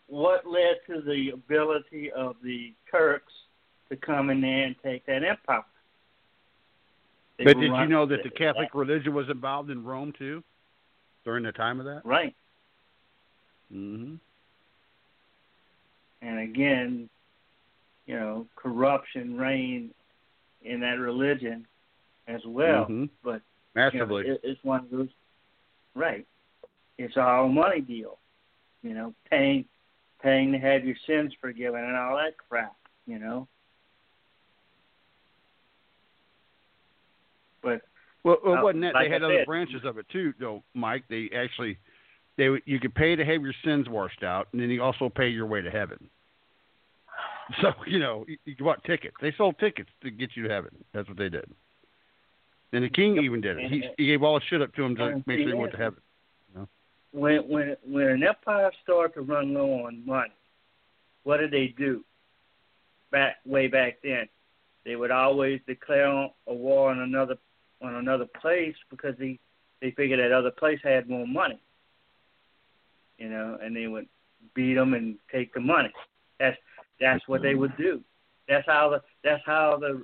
[0.07, 3.33] What led to the ability of the Turks
[3.89, 5.65] to come in there and take that empire?
[7.37, 10.43] They But did you know that the Catholic religion was involved in Rome too,
[11.25, 12.01] during the time of that?
[12.03, 12.35] Right.
[13.73, 14.15] Mm-hmm.
[16.21, 17.09] And again,
[18.05, 19.91] you know, corruption reigned
[20.63, 21.65] in that religion
[22.27, 22.85] as well.
[22.85, 23.09] Mhm.
[23.23, 23.41] But
[23.75, 24.23] Massively.
[24.23, 25.09] You know, it, it's one of those.
[25.95, 26.25] Right.
[26.97, 28.19] It's all money deal.
[28.81, 29.65] You know, paying
[30.21, 32.75] paying to have your sins forgiven and all that crap.
[33.05, 33.47] You know.
[37.61, 37.81] But
[38.23, 40.33] Well, well Uh, wasn't that like they had I other said- branches of it too,
[40.39, 41.03] though, Mike?
[41.09, 41.77] They actually,
[42.37, 45.27] they you could pay to have your sins washed out, and then you also pay
[45.27, 46.09] your way to heaven.
[47.61, 49.15] So you know, you, you bought tickets.
[49.21, 50.71] They sold tickets to get you to heaven.
[50.93, 51.45] That's what they did.
[52.71, 53.69] And the king even did it.
[53.69, 55.77] He, he gave all his shit up to him to make sure he went to
[55.77, 55.99] heaven.
[57.11, 60.31] when when when an empire started to run low on money,
[61.23, 62.03] what did they do?
[63.11, 64.27] Back way back then,
[64.85, 66.07] they would always declare
[66.47, 67.35] a war on another
[67.83, 69.39] on another place because they
[69.81, 71.59] they figured that other place had more money.
[73.17, 74.07] You know, and they would
[74.55, 75.91] beat them and take the money.
[76.39, 76.57] That's
[76.99, 78.01] that's what they would do.
[78.47, 80.03] That's how the that's how the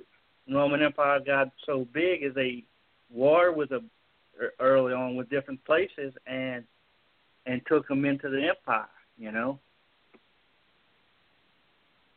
[0.52, 2.22] Roman Empire got so big.
[2.22, 2.64] Is they
[3.10, 3.82] war with a
[4.58, 6.64] early on with different places and
[7.46, 8.88] and took them into the empire.
[9.18, 9.58] You know,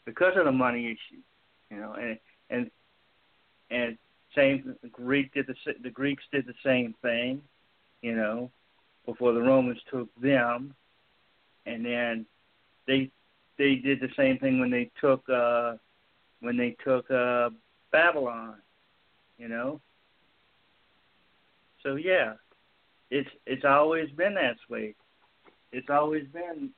[0.06, 1.22] because of the money issue.
[1.70, 2.20] You know, and
[2.50, 2.72] and
[3.72, 3.98] and
[4.36, 7.42] same the Greek did the the Greeks did the same thing.
[8.02, 8.52] You know,
[9.06, 10.76] before the Romans took them,
[11.66, 12.26] and then
[12.88, 13.10] they
[13.58, 15.76] they did the same thing when they took uh
[16.42, 17.50] when they took uh
[17.92, 18.56] Babylon.
[19.38, 19.82] You know.
[21.82, 22.34] So yeah,
[23.12, 24.96] it's it's always been that way.
[25.72, 26.70] It's always been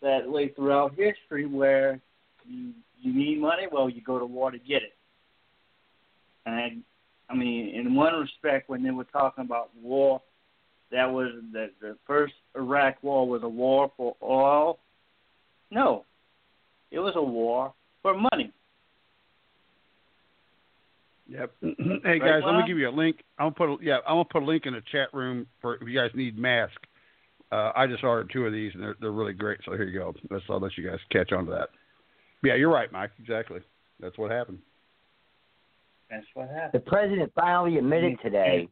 [0.00, 2.00] that way throughout history where
[2.46, 4.94] you you need money, well you go to war to get it.
[6.46, 10.20] And I, I mean, in one respect, when they were talking about war,
[10.90, 14.78] that was the the first Iraq war was a war for oil.
[15.70, 16.04] No,
[16.90, 18.52] it was a war for money.
[21.28, 21.52] Yep.
[22.04, 23.16] hey guys, let me give you a link.
[23.38, 25.76] I'm gonna put a, yeah, I'm gonna put a link in the chat room for
[25.76, 26.76] if you guys need masks.
[27.50, 29.60] Uh, I just ordered two of these and they're they're really great.
[29.64, 30.14] So here you go.
[30.30, 31.68] Let's I'll let you guys catch on to that.
[32.42, 33.12] Yeah, you're right, Mike.
[33.18, 33.60] Exactly.
[34.00, 34.58] That's what happened.
[36.12, 36.72] That's what happened.
[36.74, 38.68] The president finally admitted today,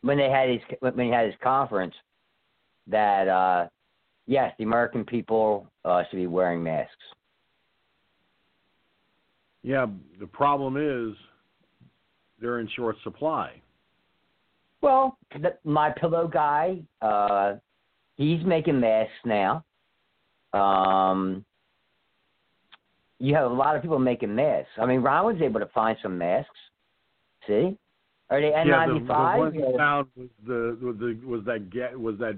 [0.00, 1.94] when they had his when he had his conference,
[2.86, 3.68] that uh,
[4.26, 6.94] yes, the American people uh, should be wearing masks.
[9.62, 9.84] Yeah,
[10.18, 11.14] the problem is
[12.40, 13.60] they're in short supply.
[14.80, 17.56] Well, the, my pillow guy, uh,
[18.16, 19.62] he's making masks now.
[20.54, 21.44] Um,
[23.20, 24.70] you have a lot of people making masks.
[24.80, 26.50] I mean, Ron was able to find some masks.
[27.46, 27.76] See,
[28.30, 29.38] are they Yeah, the, the N95?
[29.38, 32.36] one or- found was the, was the was that ga- was that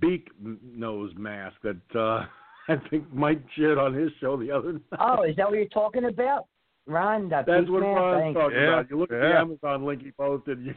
[0.00, 2.24] beak nose mask that uh,
[2.68, 4.82] I think Mike shared on his show the other night.
[5.00, 6.46] oh, is that what you're talking about,
[6.86, 7.28] Ron?
[7.28, 7.96] That That's beak what mask?
[7.96, 8.68] Ron's talking you.
[8.68, 8.90] about.
[8.90, 9.38] You look at the.
[9.38, 10.60] Amazon link he posted.
[10.64, 10.74] You,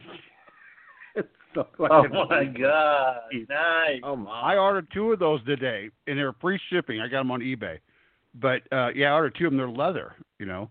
[1.54, 3.16] so Oh my God!
[3.48, 4.00] Nice.
[4.02, 4.54] Oh my!
[4.54, 7.00] I ordered two of those today, and they're free shipping.
[7.00, 7.78] I got them on eBay.
[8.34, 10.14] But uh, yeah, out of two of them, they're leather.
[10.38, 10.70] You know,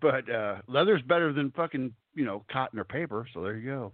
[0.00, 3.26] but uh, leather's better than fucking you know cotton or paper.
[3.32, 3.92] So there you go.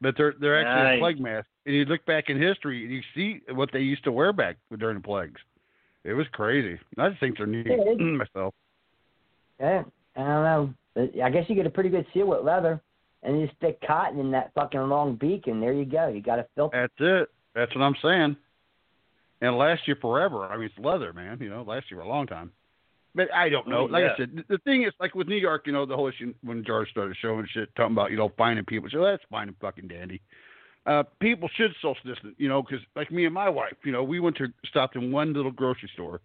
[0.00, 0.96] But they're they're actually Nice.
[0.96, 1.46] a plague mask.
[1.64, 4.56] And you look back in history, and you see what they used to wear back
[4.76, 5.40] during the plagues.
[6.04, 6.78] It was crazy.
[6.98, 8.52] I just think they're neat it- myself.
[9.60, 9.84] Yeah,
[10.16, 11.22] I don't know.
[11.22, 12.80] I guess you get a pretty good seal with leather,
[13.22, 16.08] and you stick cotton in that fucking long beak, and there you go.
[16.08, 16.80] You got a filter.
[16.80, 17.30] That's it.
[17.54, 18.36] That's what I'm saying.
[19.42, 20.46] And last you forever.
[20.46, 21.36] I mean, it's leather, man.
[21.40, 22.52] You know, it lasts you for a long time.
[23.14, 23.80] But I don't know.
[23.80, 24.12] Oh, Like yeah.
[24.14, 26.32] I said, the- the thing is, like with New York, you know, the whole issue
[26.42, 28.88] when George started showing shit, talking about you know finding people.
[28.90, 30.22] So that's fine and fucking dandy.
[30.86, 34.02] Uh, people should social distance, you know, because like me and my wife, you know,
[34.02, 36.20] we went to stopped in one little grocery store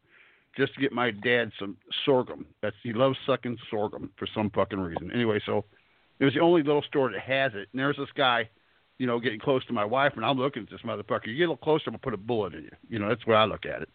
[0.55, 1.75] just to get my dad some
[2.05, 2.45] sorghum.
[2.61, 5.11] That's he loves sucking sorghum for some fucking reason.
[5.11, 5.65] Anyway, so
[6.19, 7.67] it was the only little store that has it.
[7.71, 8.49] And there's this guy,
[8.97, 11.27] you know, getting close to my wife, and I'm looking at this motherfucker.
[11.27, 12.71] You get a little closer, I'm gonna put a bullet in you.
[12.89, 13.89] You know, that's where I look at it.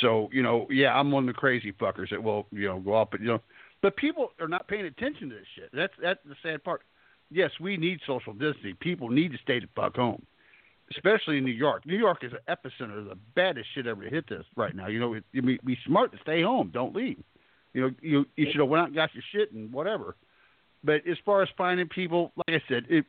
[0.00, 2.94] So, you know, yeah, I'm one of the crazy fuckers that will, you know, go
[2.94, 3.40] up, but you know,
[3.82, 5.70] but people are not paying attention to this shit.
[5.72, 6.82] That's that's the sad part.
[7.30, 8.76] Yes, we need social distancing.
[8.80, 10.24] People need to stay the fuck home,
[10.94, 11.84] especially in New York.
[11.84, 14.86] New York is an epicenter of the baddest shit ever to hit this right now.
[14.86, 16.70] You know, it, it, be, be smart to stay home.
[16.72, 17.22] Don't leave.
[17.74, 20.14] You know, you you should have went out and got your shit and whatever.
[20.84, 23.06] But as far as finding people, like I said, it,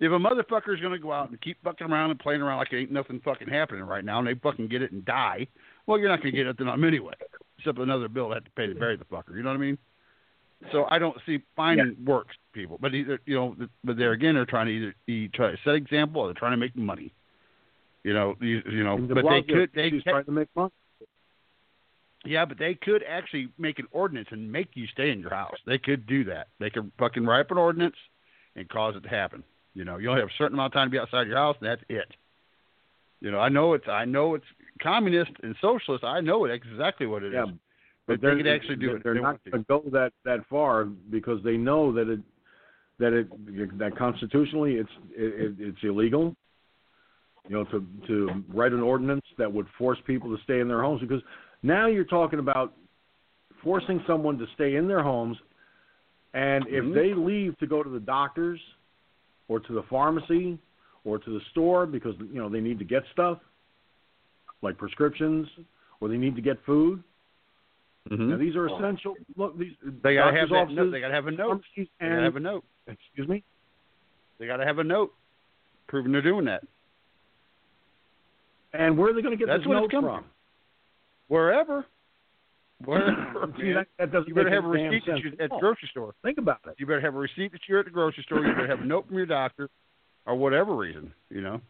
[0.00, 2.58] if a motherfucker is going to go out and keep fucking around and playing around
[2.58, 5.46] like ain't nothing fucking happening right now, and they fucking get it and die,
[5.86, 7.14] well, you're not going to get nothing on them anyway,
[7.58, 9.36] except another bill to have to pay to bury the fucker.
[9.36, 9.78] You know what I mean?
[10.72, 14.44] So I don't see finding works people, but either you know, but there again, they're
[14.44, 17.14] trying to either either try to set example or they're trying to make money.
[18.04, 20.72] You know, you, you know, de but they could they he's trying to make money.
[22.24, 25.56] yeah, but they could actually make an ordinance and make you stay in your house.
[25.66, 26.48] They could do that.
[26.58, 27.96] They could fucking write up an ordinance
[28.54, 29.42] and cause it to happen.
[29.74, 31.56] You know, you only have a certain amount of time to be outside your house,
[31.60, 32.08] and that's it.
[33.20, 34.44] You know, I know it's I know it's
[34.82, 36.04] communist and socialist.
[36.04, 37.34] I know it exactly what it is.
[37.34, 37.52] Yeah,
[38.06, 39.04] but, they're, they could actually do they're, it.
[39.04, 42.20] They're they not going to go that that far because they know that it
[42.98, 46.34] that it that constitutionally it's it, it's illegal.
[47.48, 50.82] You know, to to write an ordinance that would force people to stay in their
[50.82, 51.22] homes because
[51.62, 52.74] now you're talking about
[53.62, 55.36] forcing someone to stay in their homes,
[56.32, 56.94] and if mm-hmm.
[56.94, 58.60] they leave to go to the doctors
[59.50, 60.58] or to the pharmacy
[61.04, 63.38] or to the store because you know they need to get stuff
[64.62, 65.46] like prescriptions
[66.00, 67.02] or they need to get food.
[68.10, 69.14] Now these are essential.
[69.36, 69.98] Look, these Mm-hmm.
[70.02, 70.90] They gotta have doctors' that offices, note.
[70.92, 71.48] They gotta have a note.
[71.48, 72.64] pharmacies, They gotta have a note.
[72.86, 73.44] Excuse me.
[74.38, 75.12] They gotta have a note
[75.90, 76.62] proving they're doing that.
[78.72, 80.24] And where are they going to get That's this note it's from?
[81.28, 81.84] Wherever.
[82.84, 82.86] See,
[83.74, 86.14] that, that doesn't you better have a receipt that you at the grocery store.
[86.22, 86.74] Think about it.
[86.78, 88.40] You better have a receipt that you're at the grocery store.
[88.40, 89.68] You better have a note from your doctor,
[90.26, 91.12] or whatever reason.
[91.28, 91.60] You know,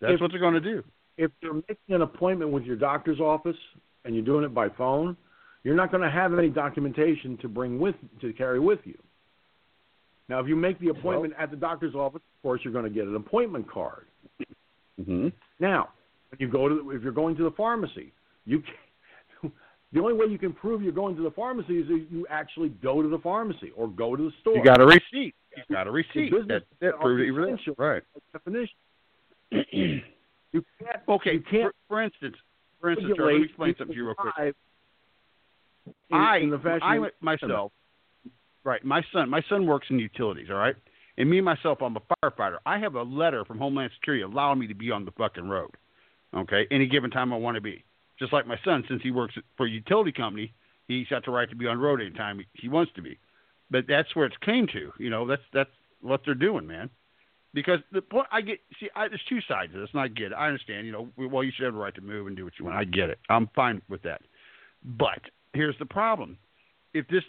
[0.00, 0.82] that's If- what they're going to do.
[1.18, 3.56] If you're making an appointment with your doctor's office
[4.04, 5.16] and you're doing it by phone,
[5.64, 8.98] you're not going to have any documentation to bring with to carry with you.
[10.28, 12.90] Now, if you make the appointment at the doctor's office, of course, you're going to
[12.90, 14.06] get an appointment card.
[15.00, 15.28] Mm-hmm.
[15.58, 15.88] Now,
[16.30, 18.12] when you go to if you're going to the pharmacy,
[18.44, 18.62] you
[19.96, 22.68] the only way you can prove you're going to the pharmacy is if you actually
[22.68, 24.58] go to the pharmacy or go to the store.
[24.58, 25.34] You got a receipt.
[25.56, 26.30] You got a receipt.
[26.30, 28.02] business That, that proves essential Right.
[28.30, 28.76] definition.
[29.72, 31.02] you can't.
[31.08, 31.32] Okay.
[31.32, 32.36] You can't for, for instance,
[32.78, 34.34] for instance, Charlie, let me explain something to you real quick.
[36.10, 36.52] in, I, in
[36.82, 37.72] I myself,
[38.64, 38.84] right?
[38.84, 40.48] My son, my son works in utilities.
[40.50, 40.76] All right,
[41.16, 42.58] and me myself, I'm a firefighter.
[42.66, 45.70] I have a letter from Homeland Security allowing me to be on the fucking road.
[46.36, 47.82] Okay, any given time I want to be.
[48.18, 50.52] Just like my son, since he works for a utility company,
[50.88, 53.18] he's got the right to be on road anytime he, wants to be.
[53.70, 54.92] But that's where it's came to.
[54.98, 55.70] You know, that's that's
[56.00, 56.88] what they're doing, man.
[57.52, 60.26] Because the point I get, see, I, there's two sides of this, and I get
[60.26, 60.34] it.
[60.34, 60.86] I understand.
[60.86, 62.76] You know, well, you should have the right to move and do what you want.
[62.76, 63.18] I get it.
[63.28, 64.22] I'm fine with that.
[64.84, 65.20] But
[65.52, 66.38] here's the problem:
[66.94, 67.24] if this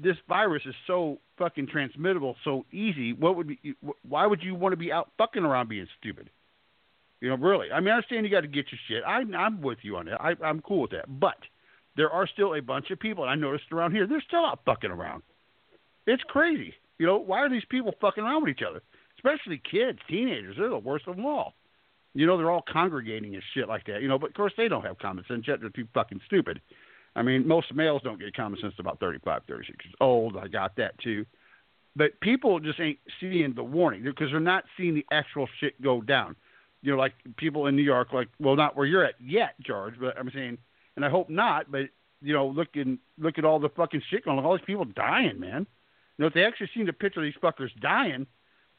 [0.00, 3.74] this virus is so fucking transmittable, so easy, what would be?
[4.08, 6.30] Why would you want to be out fucking around being stupid?
[7.20, 7.70] You know, really.
[7.72, 9.04] I mean, I understand you got to get your shit.
[9.06, 10.20] I, I'm with you on that.
[10.20, 11.06] I, I'm cool with that.
[11.08, 11.38] But
[11.96, 14.60] there are still a bunch of people, and I noticed around here, they're still out
[14.66, 15.22] fucking around.
[16.06, 16.74] It's crazy.
[16.98, 18.82] You know, why are these people fucking around with each other?
[19.16, 20.56] Especially kids, teenagers.
[20.58, 21.54] They're the worst of them all.
[22.14, 24.00] You know, they're all congregating and shit like that.
[24.02, 25.60] You know, but of course they don't have common sense yet.
[25.60, 26.60] They're too fucking stupid.
[27.14, 30.36] I mean, most males don't get common sense about 35, 36 years old.
[30.36, 31.24] I got that too.
[31.94, 36.02] But people just ain't seeing the warning because they're not seeing the actual shit go
[36.02, 36.36] down.
[36.86, 39.94] You know, like people in New York, like, well, not where you're at yet, George,
[39.98, 40.56] but I'm saying,
[40.94, 41.88] and I hope not, but,
[42.22, 44.84] you know, look, in, look at all the fucking shit going on, all these people
[44.84, 45.66] dying, man.
[46.16, 48.28] You know, if they actually seen the picture of these fuckers dying,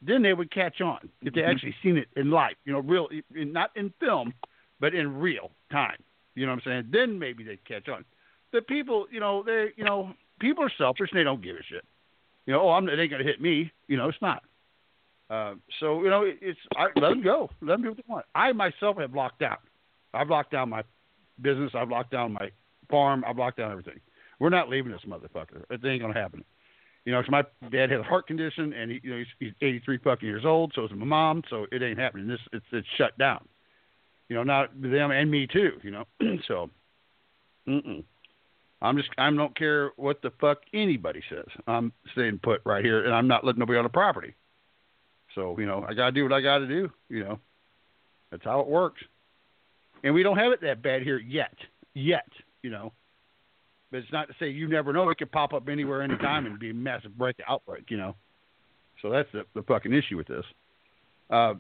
[0.02, 1.10] then they would catch on.
[1.22, 1.52] If they mm-hmm.
[1.52, 4.34] actually seen it in life, you know, real, in, not in film,
[4.80, 6.02] but in real time.
[6.34, 6.90] You know what I'm saying?
[6.94, 8.06] Then maybe they catch on.
[8.54, 11.64] The people, you know, they, you know, people are selfish and they don't give a
[11.64, 11.84] shit.
[12.46, 13.70] You know, oh, I'm, it ain't gonna hit me.
[13.90, 14.44] You know, it's not.
[15.30, 17.50] Uh, so you know, it, it's I, let them go.
[17.62, 18.26] Let them do what they want.
[18.34, 19.60] I myself have locked out.
[20.14, 20.84] I've locked down my
[21.42, 21.72] business.
[21.76, 22.50] I've locked down my
[22.90, 23.24] farm.
[23.28, 24.00] I've locked down everything.
[24.40, 25.64] We're not leaving this motherfucker.
[25.70, 26.44] It ain't gonna happen.
[27.06, 29.54] You know, 'cause my dad had a heart condition, and he, you know, he's, he's
[29.62, 30.74] 83 fucking years old.
[30.76, 31.42] So is my mom.
[31.50, 32.28] So it ain't happening.
[32.28, 33.48] This, it's, it's shut down.
[34.30, 35.80] You know, not them and me too.
[35.84, 36.04] You know,
[36.48, 36.70] so,
[37.68, 38.04] mm-mm.
[38.82, 41.48] I'm just, I don't care what the fuck anybody says.
[41.66, 44.36] I'm staying put right here, and I'm not letting nobody on the property.
[45.38, 46.90] So, you know, I gotta do what I gotta do.
[47.10, 47.40] You know,
[48.32, 49.04] that's how it works.
[50.04, 51.54] And we don't have it that bad here yet.
[51.94, 52.28] Yet,
[52.64, 52.92] you know.
[53.92, 55.10] But it's not to say you never know.
[55.12, 57.86] It could pop up anywhere, anytime, and be a massive break outbreak.
[57.90, 58.16] You know.
[59.04, 60.44] So that's the, the fucking issue with this.
[61.30, 61.54] Uh,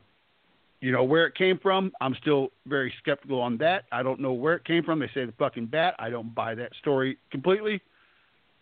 [0.82, 1.92] you know where it came from.
[2.02, 3.84] I'm still very skeptical on that.
[3.92, 5.00] I don't know where it came from.
[5.00, 5.94] They say the fucking bat.
[6.00, 7.80] I don't buy that story completely.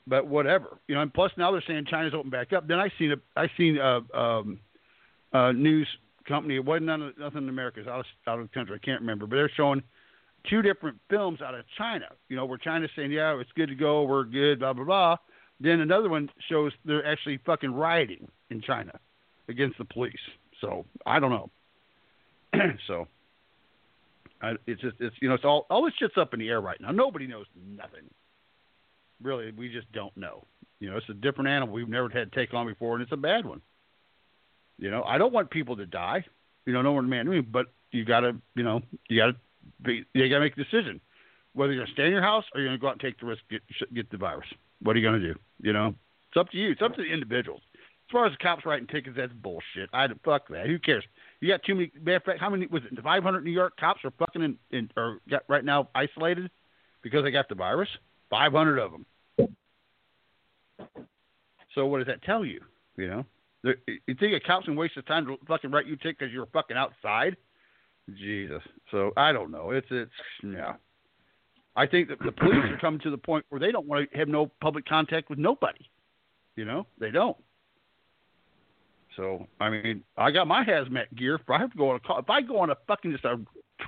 [0.08, 1.02] But whatever, you know.
[1.02, 2.68] And plus now they're saying China's opened back up.
[2.68, 4.60] Then I seen a I seen a, um,
[5.36, 5.88] a news
[6.28, 6.56] company.
[6.56, 7.80] It wasn't of, nothing in America.
[7.80, 8.80] It's out of, out of the country.
[8.82, 9.28] I can't remember.
[9.28, 9.84] But they're showing
[10.50, 12.06] two different films out of China.
[12.30, 14.04] You know, where China's saying, "Yeah, it's good to go.
[14.04, 15.18] We're good." Blah blah blah.
[15.60, 18.92] Then another one shows they're actually fucking rioting in China
[19.48, 20.14] against the police.
[20.62, 21.50] So I don't know.
[22.88, 23.08] so
[24.42, 26.62] I, it's just it's you know it's all all this shit's up in the air
[26.62, 26.92] right now.
[26.92, 27.46] Nobody knows
[27.76, 28.10] nothing.
[29.22, 30.46] Really, we just don't know.
[30.80, 33.18] You know, it's a different animal we've never had taken on before, and it's a
[33.18, 33.62] bad one.
[34.78, 36.26] You know, I don't want people to die.
[36.66, 39.36] You know, no one man me, but you gotta, you know, you gotta
[39.82, 41.00] be, you gotta make a decision
[41.56, 43.26] whether you're gonna stay in your house or you're gonna go out and take the
[43.26, 43.62] risk get
[43.94, 44.48] get the virus.
[44.82, 45.36] What are you gonna do?
[45.62, 45.96] You know,
[46.28, 46.72] it's up to you.
[46.72, 47.62] It's up to the individuals.
[47.74, 49.90] As far as the cops writing tickets, that's bullshit.
[49.92, 50.68] I fuck that.
[50.68, 51.04] Who cares?
[51.40, 51.92] You got too many.
[52.00, 53.02] Matter of fact, how many was it?
[53.02, 56.52] 500 New York cops are fucking in, in or got right now isolated
[57.02, 57.90] because they got the virus.
[58.30, 59.06] 500 of them.
[61.74, 62.62] So what does that tell you?
[62.96, 63.26] You know,
[63.86, 66.78] you think a gonna waste his time to fucking write you ticket because you're fucking
[66.78, 67.36] outside?
[68.14, 68.62] Jesus.
[68.92, 69.72] So I don't know.
[69.72, 70.12] It's it's
[70.44, 70.74] yeah.
[71.76, 74.18] I think that the police are coming to the point where they don't want to
[74.18, 75.90] have no public contact with nobody.
[76.56, 77.36] You know, they don't.
[79.18, 81.36] So I mean, I got my hazmat gear.
[81.36, 83.26] If I have to go on a call, if I go on a fucking just
[83.26, 83.40] a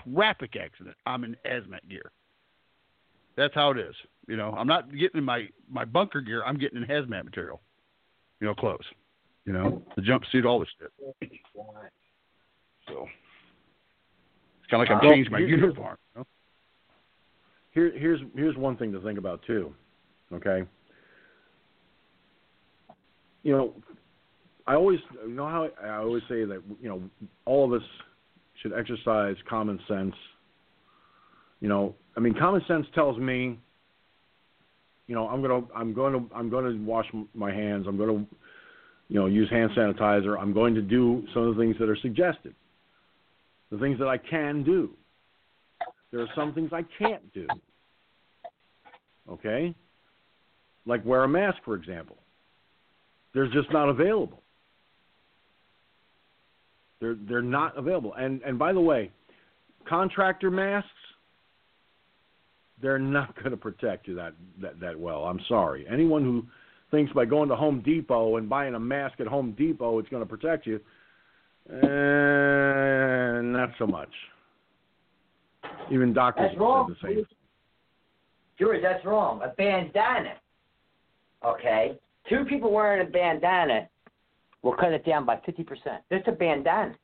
[0.03, 2.11] traffic accident, I'm in hazmat gear.
[3.35, 3.95] That's how it is.
[4.27, 6.43] You know, I'm not getting in my my bunker gear.
[6.43, 7.61] I'm getting in hazmat material.
[8.41, 8.85] You know, clothes.
[9.47, 10.91] You know, the jumpsuit, all this shit.
[12.85, 13.07] So
[14.59, 15.97] it's kind of like I've changed my uniform.
[16.13, 16.27] You know?
[17.71, 19.73] Here, here's here's one thing to think about too.
[20.33, 20.63] Okay.
[23.43, 23.73] You know,
[24.67, 27.01] I always you know how I always say that you know
[27.45, 27.87] all of us
[28.61, 30.15] should exercise common sense.
[31.61, 33.57] You know, I mean, common sense tells me,
[35.07, 37.85] you know, I'm gonna I'm to I'm going to wash my hands.
[37.87, 38.35] I'm going to,
[39.09, 40.37] you know, use hand sanitizer.
[40.39, 42.53] I'm going to do some of the things that are suggested.
[43.71, 44.91] The things that I can do.
[46.11, 47.47] There are some things I can't do.
[49.29, 49.73] Okay?
[50.85, 52.17] Like wear a mask, for example.
[53.33, 54.41] They're just not available.
[56.99, 58.13] They're they're not available.
[58.15, 59.11] And and by the way,
[59.87, 60.89] contractor masks,
[62.81, 65.25] they're not going to protect you that, that that well.
[65.25, 65.85] I'm sorry.
[65.91, 66.45] Anyone who
[66.91, 70.23] thinks by going to Home Depot and buying a mask at Home Depot it's going
[70.23, 70.79] to protect you,
[71.71, 74.09] uh, not so much.
[75.91, 76.95] Even doctors That's wrong.
[77.01, 77.25] said the same.
[78.59, 79.41] George, that's wrong.
[79.43, 80.33] A bandana.
[81.45, 81.97] Okay?
[82.29, 83.87] Two people wearing a bandana
[84.63, 85.65] will cut it down by 50%.
[86.11, 86.95] Just a bandana.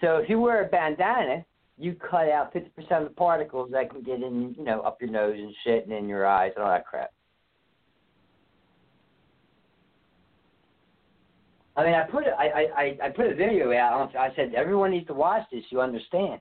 [0.00, 1.44] So if you wear a bandana,
[1.78, 5.10] you cut out 50% of the particles that can get in, you know, up your
[5.10, 7.12] nose and shit and in your eyes and all that crap.
[11.76, 14.14] I mean, I put a, I, I, I- put a video out.
[14.16, 15.62] I said everyone needs to watch this.
[15.70, 16.40] You understand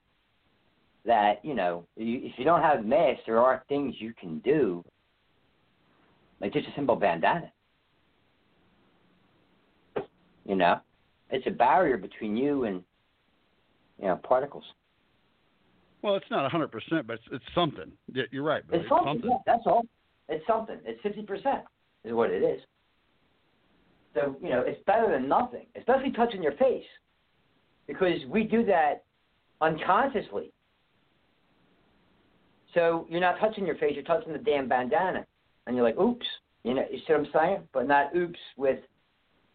[1.05, 4.84] that you know you, if you don't have masks, there are things you can do,
[6.41, 7.51] like just a simple bandana.
[10.43, 10.80] You know,
[11.30, 12.84] it's a barrier between you and
[14.01, 14.64] you know particles.
[16.01, 16.71] Well, it's not 100%,
[17.07, 17.91] but it's, it's something.
[18.13, 18.63] Yeah, You're right.
[18.69, 19.21] But It's something.
[19.23, 19.83] yeah, that's all.
[20.29, 20.77] It's something.
[20.83, 21.61] It's fifty percent
[22.03, 22.59] is what it is.
[24.13, 26.83] So you know, it's better than nothing, especially touching your face,
[27.87, 29.03] because we do that
[29.61, 30.51] unconsciously.
[32.73, 35.25] So you're not touching your face; you're touching the damn bandana,
[35.65, 36.25] and you're like, "Oops,"
[36.63, 36.83] you know.
[36.91, 37.67] You see what I'm saying?
[37.73, 38.79] But not "oops" with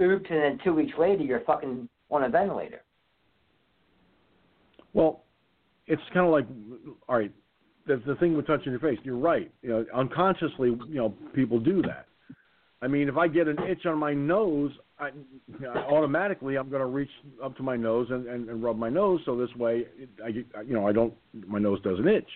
[0.00, 2.82] "oops," and then two weeks later you're fucking on a ventilator.
[4.94, 5.21] Well,
[5.92, 6.46] it's kind of like,
[7.08, 7.32] all right,
[7.86, 8.98] the, the thing with touching your face.
[9.02, 9.50] You're right.
[9.62, 12.06] You know, unconsciously, you know, people do that.
[12.80, 15.10] I mean, if I get an itch on my nose, I,
[15.88, 17.10] automatically I'm going to reach
[17.42, 19.86] up to my nose and, and, and rub my nose, so this way,
[20.24, 20.44] I, you
[20.74, 21.12] know, I don't,
[21.46, 22.28] my nose doesn't itch.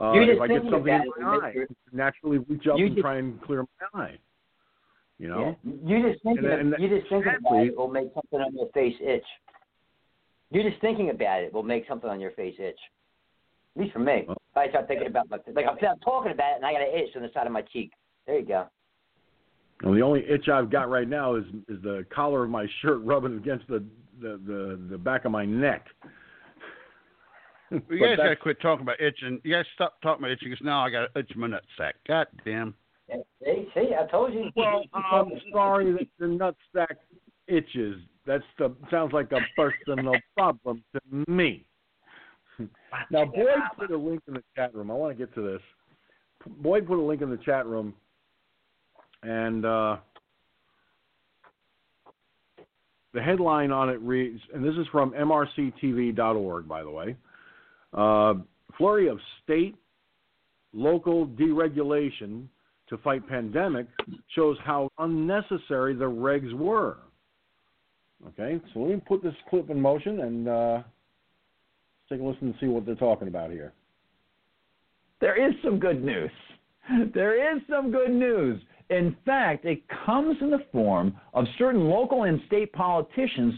[0.00, 3.02] Uh, if I get something in my eye, I naturally reach up You and just-
[3.02, 3.64] try and clear
[3.94, 4.18] my eye.
[5.18, 5.72] You know, Yeah.
[5.84, 8.68] You just thinking, And- and you just thinking about it will make something on your
[8.72, 9.24] face itch.
[10.50, 12.78] You just thinking about it will make something on your face itch.
[13.76, 14.26] At least for me.
[14.28, 16.82] If I start thinking about my like I'm, I'm talking about it and I got
[16.82, 17.92] an itch on the side of my cheek.
[18.26, 18.66] There you go.
[19.84, 23.00] Well, the only itch I've got right now is is the collar of my shirt
[23.02, 23.84] rubbing against the
[24.20, 25.86] the the, the back of my neck.
[27.70, 29.40] You guys got to quit talking about itching.
[29.44, 31.92] You guys stop talking about itching because now I got to itch my nutsack.
[32.08, 32.74] God damn.
[33.08, 34.50] See, see, I told you.
[34.56, 36.96] Well, I'm sorry that your nutsack
[37.50, 37.96] itches.
[38.26, 41.64] That's the sounds like a personal problem to me.
[43.10, 43.48] Now, Boyd
[43.78, 44.90] put a link in the chat room.
[44.90, 45.62] I want to get to this.
[46.62, 47.94] Boyd put a link in the chat room,
[49.22, 49.96] and uh,
[53.12, 57.16] the headline on it reads, and this is from MRCTV.org, by the way.
[57.92, 58.34] Uh,
[58.78, 59.74] flurry of state,
[60.72, 62.46] local deregulation
[62.88, 63.86] to fight pandemic
[64.34, 66.98] shows how unnecessary the regs were.
[68.28, 70.82] Okay, so let me put this clip in motion and uh,
[72.08, 73.72] take a listen and see what they're talking about here.
[75.20, 76.30] There is some good news.
[77.14, 78.60] There is some good news.
[78.88, 83.54] In fact, it comes in the form of certain local and state politicians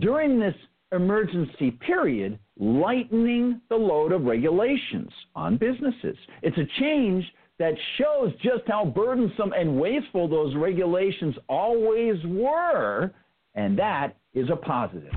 [0.00, 0.54] during this
[0.92, 6.16] emergency period lightening the load of regulations on businesses.
[6.42, 7.24] It's a change
[7.58, 13.12] that shows just how burdensome and wasteful those regulations always were,
[13.54, 15.12] and that is a positive.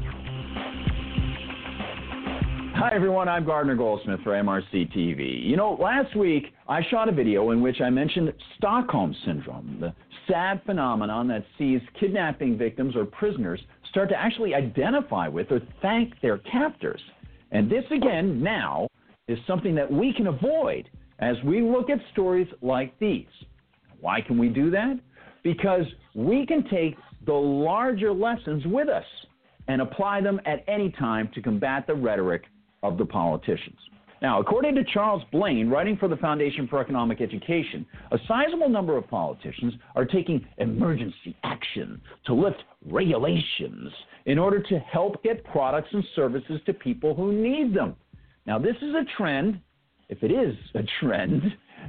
[2.75, 3.27] Hi, everyone.
[3.27, 5.43] I'm Gardner Goldsmith for MRC TV.
[5.43, 9.93] You know, last week I shot a video in which I mentioned Stockholm Syndrome, the
[10.27, 13.59] sad phenomenon that sees kidnapping victims or prisoners
[13.89, 17.01] start to actually identify with or thank their captors.
[17.51, 18.87] And this, again, now
[19.27, 20.87] is something that we can avoid
[21.17, 23.25] as we look at stories like these.
[23.99, 24.99] Why can we do that?
[25.43, 26.95] Because we can take
[27.27, 29.05] the larger lessons with us
[29.67, 32.45] and apply them at any time to combat the rhetoric
[32.81, 33.77] of the politicians.
[34.21, 38.97] Now, according to Charles Blaine, writing for the Foundation for Economic Education, a sizable number
[38.97, 43.91] of politicians are taking emergency action to lift regulations
[44.25, 47.95] in order to help get products and services to people who need them.
[48.47, 49.59] Now, this is a trend,
[50.09, 51.43] if it is a trend,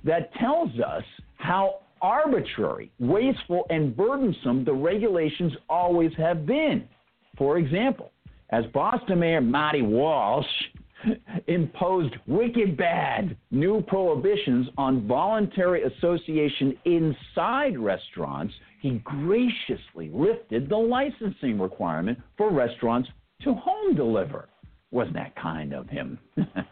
[0.04, 1.04] that tells us
[1.36, 6.88] how arbitrary, wasteful, and burdensome the regulations always have been.
[7.36, 8.12] For example,
[8.50, 10.46] as Boston Mayor Marty Walsh
[11.46, 21.58] imposed wicked bad new prohibitions on voluntary association inside restaurants, he graciously lifted the licensing
[21.60, 23.08] requirement for restaurants
[23.42, 24.48] to home deliver.
[24.90, 26.18] Wasn't that kind of him?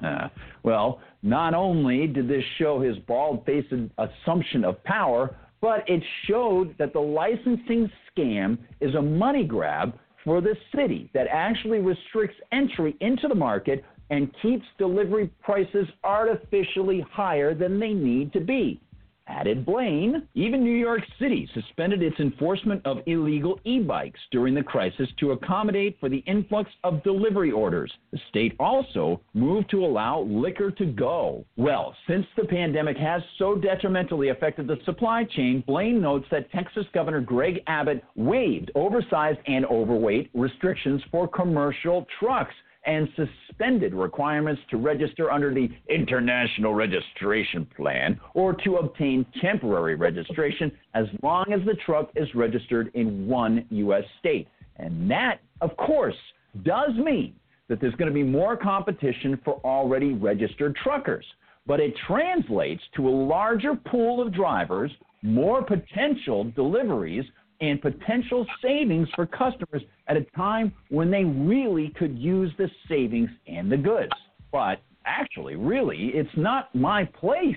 [0.63, 6.75] well, not only did this show his bald faced assumption of power, but it showed
[6.79, 12.97] that the licensing scam is a money grab for the city that actually restricts entry
[13.01, 18.81] into the market and keeps delivery prices artificially higher than they need to be.
[19.29, 24.63] Added Blaine, even New York City suspended its enforcement of illegal e bikes during the
[24.63, 27.93] crisis to accommodate for the influx of delivery orders.
[28.13, 31.45] The state also moved to allow liquor to go.
[31.57, 36.87] Well, since the pandemic has so detrimentally affected the supply chain, Blaine notes that Texas
[36.95, 42.55] Governor Greg Abbott waived oversized and overweight restrictions for commercial trucks
[42.87, 50.71] and suspended requirements to register under the International Registration Plan or to obtain temporary registration
[50.95, 54.05] as long as the truck is registered in one U.S.
[54.21, 54.49] state.
[54.77, 56.15] And that, of course,
[56.63, 57.35] does mean
[57.69, 61.25] that there's going to be more competition for already registered truckers.
[61.67, 64.93] But it translates to a larger pool of drivers,
[65.23, 67.25] more potential deliveries,
[67.61, 73.31] and potential savings for customers at a time when they really could use the savings
[73.47, 74.13] and the goods.
[74.53, 77.57] But actually, really, it's not my place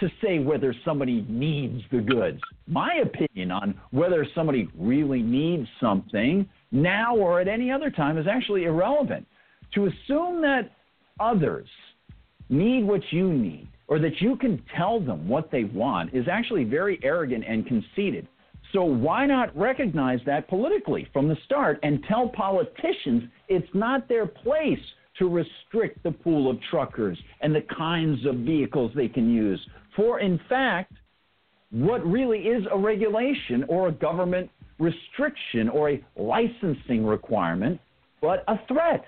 [0.00, 2.40] to say whether somebody needs the goods.
[2.66, 8.26] My opinion on whether somebody really needs something now or at any other time is
[8.26, 9.26] actually irrelevant.
[9.74, 10.70] To assume that
[11.20, 11.68] others
[12.48, 16.64] need what you need or that you can tell them what they want is actually
[16.64, 18.26] very arrogant and conceited.
[18.72, 24.26] So why not recognize that politically from the start and tell politicians it's not their
[24.26, 24.78] place
[25.18, 29.60] to restrict the pool of truckers and the kinds of vehicles they can use.
[29.96, 30.92] For, in fact,
[31.70, 37.80] what really is a regulation or a government restriction or a licensing requirement,
[38.22, 39.04] but a threat.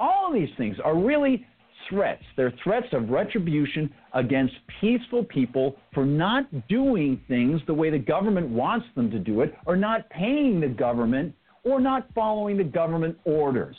[0.00, 1.46] All of these things are really
[1.88, 2.22] threats.
[2.36, 8.48] They're threats of retribution against peaceful people for not doing things the way the government
[8.48, 11.34] wants them to do it, or not paying the government,
[11.64, 13.76] or not following the government orders.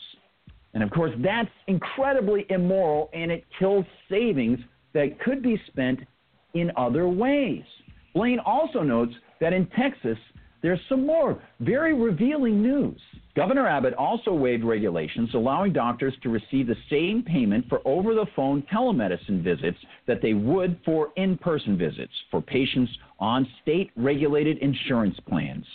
[0.74, 4.60] And of course, that's incredibly immoral and it kills savings
[4.94, 6.00] that could be spent
[6.54, 7.64] in other ways.
[8.14, 10.18] Blaine also notes that in Texas,
[10.62, 13.00] there's some more very revealing news.
[13.36, 18.26] Governor Abbott also waived regulations allowing doctors to receive the same payment for over the
[18.36, 19.78] phone telemedicine visits
[20.08, 25.66] that they would for in person visits for patients on state regulated insurance plans.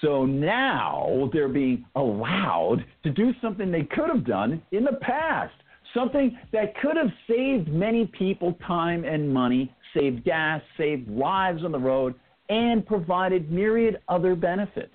[0.00, 5.54] So now they're being allowed to do something they could have done in the past,
[5.94, 11.72] something that could have saved many people time and money, saved gas, saved lives on
[11.72, 12.14] the road,
[12.48, 14.94] and provided myriad other benefits.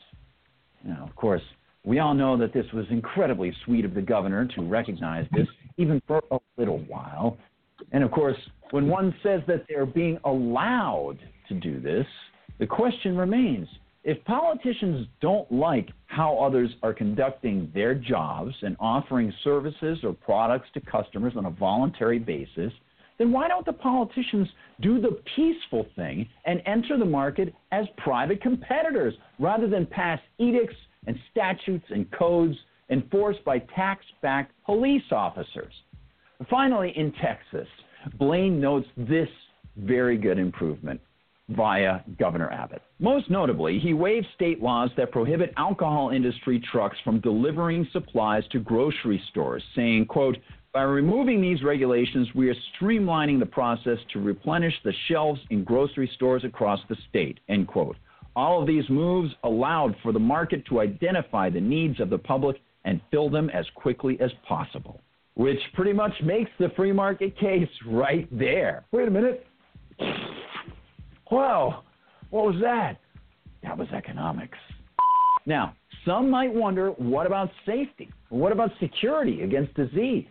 [0.83, 1.41] Now, of course,
[1.83, 5.47] we all know that this was incredibly sweet of the governor to recognize this,
[5.77, 7.37] even for a little while.
[7.91, 8.37] And of course,
[8.71, 11.17] when one says that they're being allowed
[11.47, 12.05] to do this,
[12.59, 13.67] the question remains
[14.03, 20.69] if politicians don't like how others are conducting their jobs and offering services or products
[20.73, 22.71] to customers on a voluntary basis,
[23.17, 24.47] then why don't the politicians
[24.81, 30.75] do the peaceful thing and enter the market as private competitors rather than pass edicts
[31.07, 32.55] and statutes and codes
[32.89, 35.73] enforced by tax backed police officers?
[36.49, 37.67] Finally, in Texas,
[38.19, 39.29] Blaine notes this
[39.77, 41.01] very good improvement
[41.49, 42.81] via Governor Abbott.
[42.99, 48.59] Most notably, he waived state laws that prohibit alcohol industry trucks from delivering supplies to
[48.59, 50.37] grocery stores, saying, quote,
[50.77, 56.07] by removing these regulations, we are streamlining the process to replenish the shelves in grocery
[56.13, 57.95] stores across the state, end quote.
[58.35, 62.57] All of these moves allowed for the market to identify the needs of the public
[62.85, 65.01] and fill them as quickly as possible,
[65.33, 68.85] which pretty much makes the free market case right there.
[68.91, 69.47] Wait a minute.
[71.31, 71.77] Whoa,
[72.29, 72.99] what was that?
[73.63, 74.59] That was economics.
[75.47, 75.75] Now,
[76.05, 78.11] some might wonder what about safety?
[78.29, 80.27] What about security against disease?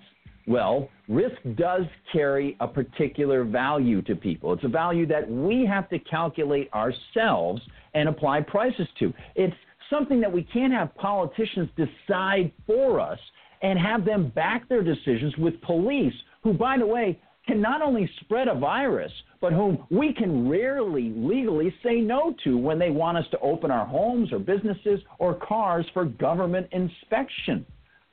[0.47, 4.52] Well, risk does carry a particular value to people.
[4.52, 7.60] It's a value that we have to calculate ourselves
[7.94, 9.12] and apply prices to.
[9.35, 9.56] It's
[9.90, 13.18] something that we can't have politicians decide for us
[13.62, 18.09] and have them back their decisions with police, who, by the way, can not only
[18.20, 23.16] spread a virus, but whom we can rarely legally say no to when they want
[23.16, 27.64] us to open our homes or businesses or cars for government inspection.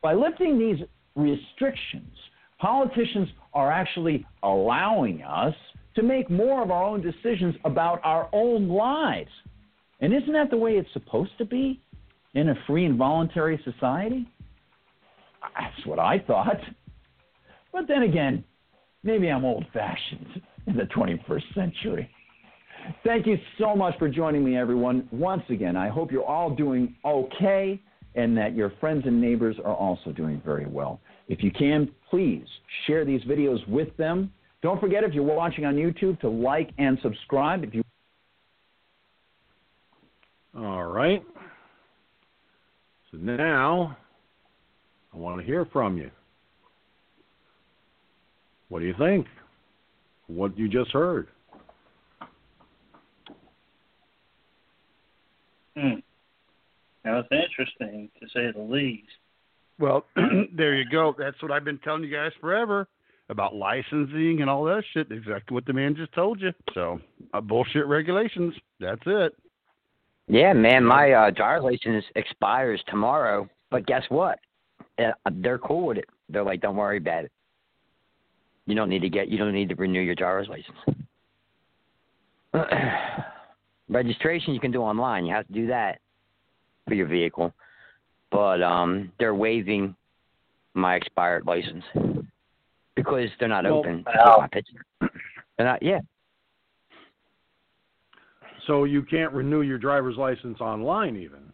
[0.01, 0.85] By lifting these
[1.15, 2.13] restrictions,
[2.59, 5.55] politicians are actually allowing us
[5.95, 9.29] to make more of our own decisions about our own lives.
[9.99, 11.81] And isn't that the way it's supposed to be
[12.33, 14.27] in a free and voluntary society?
[15.59, 16.59] That's what I thought.
[17.71, 18.43] But then again,
[19.03, 22.09] maybe I'm old fashioned in the 21st century.
[23.03, 25.07] Thank you so much for joining me, everyone.
[25.11, 27.79] Once again, I hope you're all doing okay
[28.15, 30.99] and that your friends and neighbors are also doing very well.
[31.27, 32.45] If you can, please
[32.85, 34.31] share these videos with them.
[34.61, 37.63] Don't forget, if you're watching on YouTube, to like and subscribe.
[37.63, 37.83] If you
[40.57, 41.23] All right.
[43.11, 43.97] So now
[45.13, 46.09] I want to hear from you.
[48.69, 49.27] What do you think?
[50.27, 51.27] What you just heard?
[55.77, 55.99] Hmm.
[57.05, 59.07] Now it's interesting to say the least.
[59.79, 60.05] Well,
[60.55, 61.15] there you go.
[61.17, 62.87] That's what I've been telling you guys forever
[63.29, 65.11] about licensing and all that shit.
[65.11, 66.51] Exactly what the man just told you.
[66.73, 66.99] So,
[67.33, 68.53] uh, bullshit regulations.
[68.79, 69.35] That's it.
[70.27, 74.39] Yeah, man, my uh, driver's license expires tomorrow, but guess what?
[74.97, 76.07] Uh, they're cool with it.
[76.29, 77.31] They're like, don't worry about it.
[78.65, 79.27] You don't need to get.
[79.27, 80.77] You don't need to renew your driver's license.
[83.89, 85.25] Registration you can do online.
[85.25, 85.99] You have to do that
[86.87, 87.53] for your vehicle,
[88.31, 89.95] but um, they're waiving
[90.73, 91.83] my expired license
[92.95, 94.03] because they're not Well, open.
[94.05, 94.85] my picture.
[95.57, 95.81] They're not.
[95.83, 95.99] Yeah.
[98.67, 101.51] So you can't renew your driver's license online, even.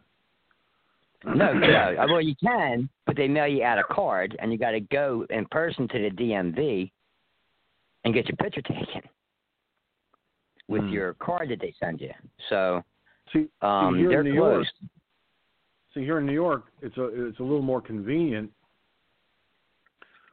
[1.26, 1.96] No, no.
[2.00, 4.80] Uh, Well, you can, but they mail you out a card, and you got to
[4.80, 6.92] go in person to the DMV
[8.06, 9.02] and get your picture taken
[10.68, 12.12] with your card that they send you.
[12.50, 12.84] So,
[13.34, 14.72] see, um, see, they're New York, closed.
[16.00, 18.52] See here in New York, it's a it's a little more convenient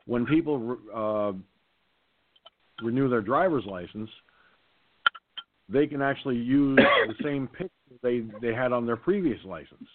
[0.06, 1.32] when people uh,
[2.84, 4.09] renew their driver's license,
[5.68, 7.70] they can actually use the same picture
[8.02, 9.88] they they had on their previous license.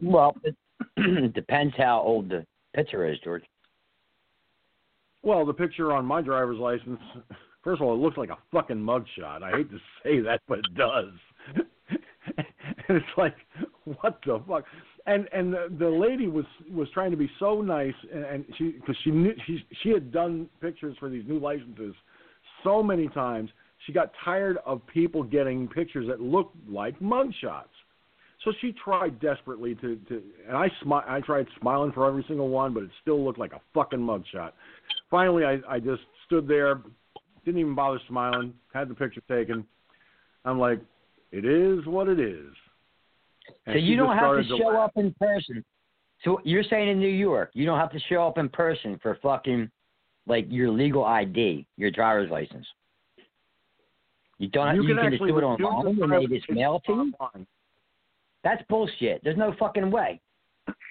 [0.00, 0.56] Well, it,
[0.96, 3.44] it depends how old the picture is, George.
[5.22, 6.98] Well, the picture on my driver's license,
[7.62, 9.42] first of all, it looks like a fucking mugshot.
[9.42, 11.12] I hate to say that, but it does.
[12.36, 12.46] and
[12.88, 13.36] it's like,
[13.84, 14.64] what the fuck?
[15.06, 18.70] And and the, the lady was was trying to be so nice, and, and she
[18.70, 21.94] because she knew she she had done pictures for these new licenses
[22.62, 23.50] so many times.
[23.86, 27.64] She got tired of people getting pictures that looked like mugshots.
[28.44, 32.48] So she tried desperately to, to and I smi- I tried smiling for every single
[32.48, 34.52] one, but it still looked like a fucking mugshot.
[35.10, 36.80] Finally, I, I just stood there,
[37.44, 39.64] didn't even bother smiling, had the picture taken.
[40.44, 40.80] I'm like,
[41.30, 42.52] it is what it is.
[43.66, 45.64] And so you don't have to show up in person.
[46.24, 49.18] So you're saying in New York, you don't have to show up in person for
[49.22, 49.70] fucking
[50.26, 52.66] like your legal ID, your driver's license.
[54.38, 54.66] You don't.
[54.68, 57.14] Have, You you, can can, just do it online and they just mail to you.
[57.20, 57.46] online.
[58.44, 59.22] That's bullshit.
[59.22, 60.20] There's no fucking way.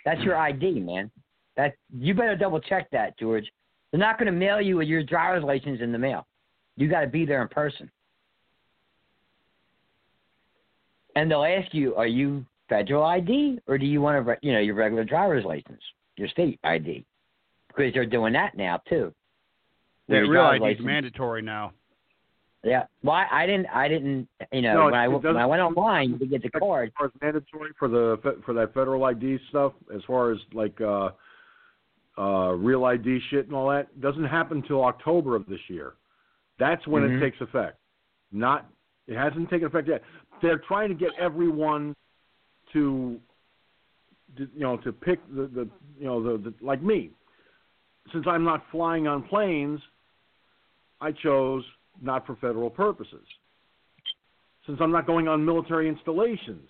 [0.06, 1.12] That's your ID, man.
[1.58, 3.46] That you better double check that, George.
[3.92, 6.26] They're not going to mail you your driver's license in the mail.
[6.78, 7.92] You got to be there in person.
[11.16, 14.60] And they'll ask you, "Are you federal ID or do you want to, you know,
[14.60, 15.82] your regular driver's license,
[16.18, 17.06] your state ID?"
[17.68, 19.14] Because they're doing that now too.
[20.08, 21.74] Your real ID is mandatory now.
[22.64, 22.84] Yeah.
[23.04, 23.68] Well, I, I didn't.
[23.68, 24.28] I didn't.
[24.52, 26.90] You know, No, when I when I went online to get the card.
[26.90, 30.80] As far as mandatory for the for that federal ID stuff, as far as like
[30.80, 31.10] uh,
[32.18, 35.94] uh, real ID shit and all that, doesn't happen until October of this year.
[36.60, 37.18] That's when Mhm.
[37.18, 37.80] it takes effect.
[38.32, 38.68] Not
[39.08, 40.04] it hasn't taken effect yet.
[40.42, 41.96] They're trying to get everyone
[42.74, 43.20] to,
[44.38, 45.70] you know to pick the, the
[46.00, 47.12] you know the, the like me.
[48.14, 49.80] Since I'm not flying on planes,
[51.00, 51.64] I chose
[52.02, 53.26] not for federal purposes.
[54.66, 56.70] Since I'm not going on military installations,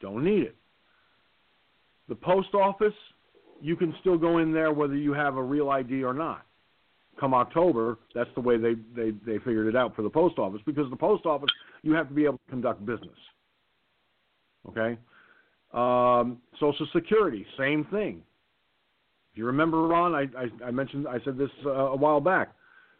[0.00, 0.56] don't need it.
[2.08, 2.94] The post office,
[3.60, 6.44] you can still go in there whether you have a real ID or not.
[7.18, 10.60] Come October, that's the way they, they, they figured it out for the post office
[10.64, 11.50] because the post office,
[11.82, 13.16] you have to be able to conduct business.
[14.68, 14.98] Okay?
[15.72, 18.22] Um, Social Security, same thing.
[19.32, 22.52] If you remember, Ron, I, I, I mentioned, I said this uh, a while back.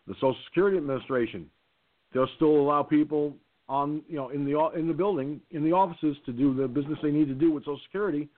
[0.06, 1.46] The Social Security Administration,
[2.14, 3.34] they'll still allow people
[3.68, 6.98] on, you know, in the in the building, in the offices, to do the business
[7.02, 8.28] they need to do with Social Security.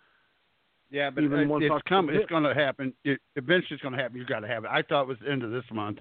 [0.90, 2.14] Yeah, but Even it- once it's coming.
[2.14, 2.92] It's going to happen.
[3.04, 4.18] It, eventually, it's going to happen.
[4.18, 4.70] You've got to have it.
[4.70, 5.98] I thought it was the end of this month,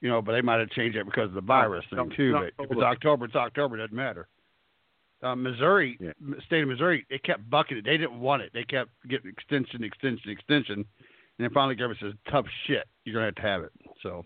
[0.00, 2.32] you know, but they might have changed it because of the virus no, thing too.
[2.32, 2.84] no, But if it's October.
[2.84, 3.76] October, it's October.
[3.76, 4.28] It doesn't matter.
[5.22, 6.12] Uh, Missouri, Yeah.
[6.46, 7.84] state of Missouri, they kept bucking it.
[7.84, 8.52] They didn't want it.
[8.52, 10.86] They kept getting extension, extension, extension, and
[11.38, 12.86] then finally the government says, "Tough shit.
[13.04, 13.72] You're going to have to have it."
[14.02, 14.24] So,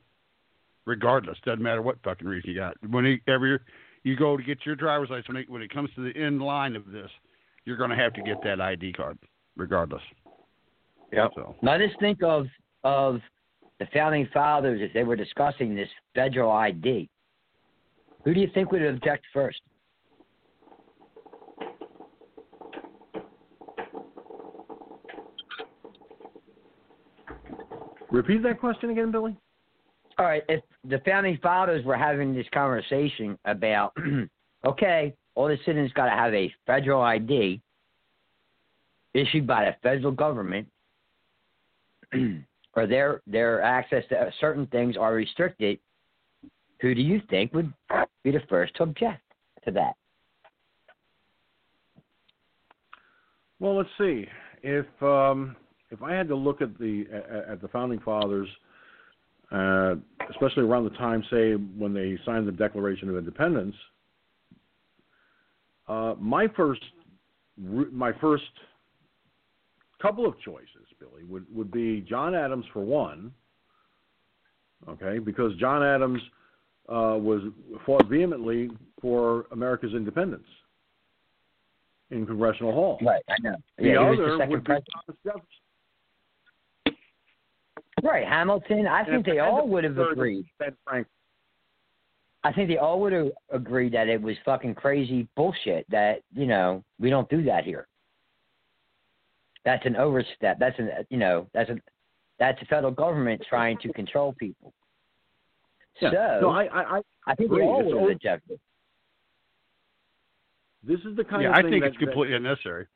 [0.85, 2.77] regardless, doesn't matter what fucking reason you got.
[2.82, 3.62] Whenever
[4.05, 6.43] you go to get your driver's license, when it, when it comes to the end
[6.43, 7.10] line of this,
[7.64, 9.19] you're going to have to get that ID card,
[9.56, 10.02] regardless.
[11.12, 11.28] Yeah.
[11.35, 11.55] So.
[11.62, 12.47] Now just think of
[12.85, 13.20] of
[13.78, 17.09] the founding fathers as they were discussing this federal ID.
[18.24, 19.60] Who do you think would object first?
[28.13, 29.35] Repeat that question again, Billy.
[30.19, 33.97] All right, if the founding fathers were having this conversation about,
[34.67, 37.63] okay, all the citizens got to have a federal ID
[39.15, 40.69] issued by the federal government,
[42.75, 45.79] or their their access to certain things are restricted.
[46.83, 47.73] Who do you think would
[48.23, 49.23] be the first to object
[49.65, 49.95] to that?
[53.59, 54.27] Well, let's see.
[54.63, 55.57] If um,
[55.93, 58.48] if I had to look at the at, at the founding fathers,
[59.52, 59.94] uh,
[60.31, 63.77] especially around the time, say when they signed the Declaration of Independence,
[65.89, 66.82] uh, my first
[67.59, 68.44] my first
[70.01, 73.32] couple of choices, Billy, would would be John Adams for one.
[74.89, 76.20] Okay, because John Adams
[76.89, 77.43] uh, was
[77.86, 78.70] fought vehemently
[79.01, 80.47] for America's independence
[82.10, 82.98] in Congressional Hall.
[83.01, 83.56] Right, I know.
[83.78, 84.73] The Yeah, he the other second would be.
[84.73, 85.62] Thomas Jefferson.
[88.03, 88.87] Right, Hamilton.
[88.87, 90.45] I And think they I all would have agreed.
[90.59, 91.07] Ben Franklin.
[92.45, 95.89] I think they all would have agreed that it was fucking crazy bullshit.
[95.91, 97.87] That you know we don't do that here.
[99.65, 100.59] That's an overstep.
[100.59, 101.77] That's an you know that's a
[102.41, 104.73] that's the federal government trying to control people.
[106.01, 106.11] Yeah.
[106.11, 107.61] So no, I, I, I, I think agree.
[107.62, 108.59] they all It's would have over- objected.
[110.85, 112.87] This is the kind yeah, of I thing think that, it's completely unnecessary.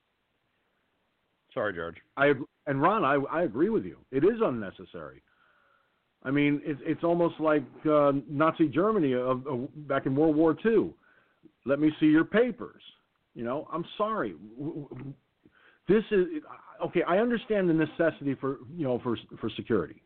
[1.56, 1.96] Sorry, George.
[2.18, 2.32] I
[2.66, 3.96] and Ron, I, I agree with you.
[4.12, 5.22] It is unnecessary.
[6.22, 10.54] I mean, it's it's almost like uh, Nazi Germany of, of back in World War
[10.66, 10.90] II.
[11.64, 12.82] Let me see your papers.
[13.34, 14.34] You know, I'm sorry.
[15.88, 16.26] This is
[16.84, 17.02] okay.
[17.08, 20.02] I understand the necessity for you know for for security.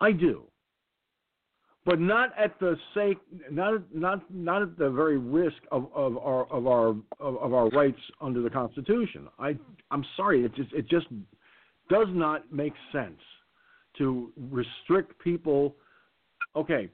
[0.00, 0.44] I do,
[1.86, 3.16] but not at the sake,
[3.50, 6.88] not not not at the very risk of, of our of our
[7.20, 9.28] of, of our rights under the Constitution.
[9.38, 9.56] I
[9.92, 10.44] I'm sorry.
[10.44, 11.06] It just it just
[11.88, 13.20] does not make sense
[13.98, 15.76] to restrict people.
[16.56, 16.90] Okay,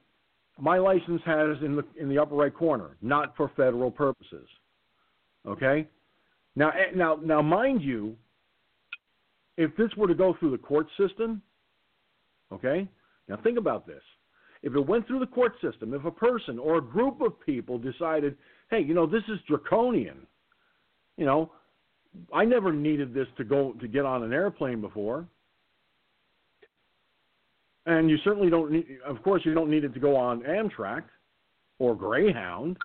[0.60, 4.46] my license has in the in the upper right corner, not for federal purposes.
[5.48, 5.88] Okay,
[6.54, 8.14] now eh, now now mind you,
[9.56, 11.40] if this were to go through the court system,
[12.52, 12.86] okay,
[13.26, 14.02] now think about this.
[14.62, 17.78] If it went through the court system, if a person or a group of people
[17.78, 18.36] decided,
[18.70, 20.26] hey, you know, this is draconian,
[21.16, 21.50] you know,
[22.32, 25.26] I never needed this to go to get on an airplane before.
[27.86, 31.02] And you certainly don't need, of course, you don't need it to go on Amtrak
[31.78, 32.76] or Greyhound.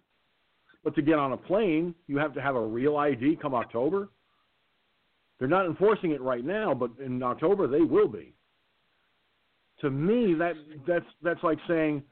[0.84, 4.10] But to get on a plane, you have to have a real ID come October.
[5.38, 8.34] They're not enforcing it right now, but in October they will be.
[9.82, 10.54] To me, that
[10.88, 12.04] that's that's like saying,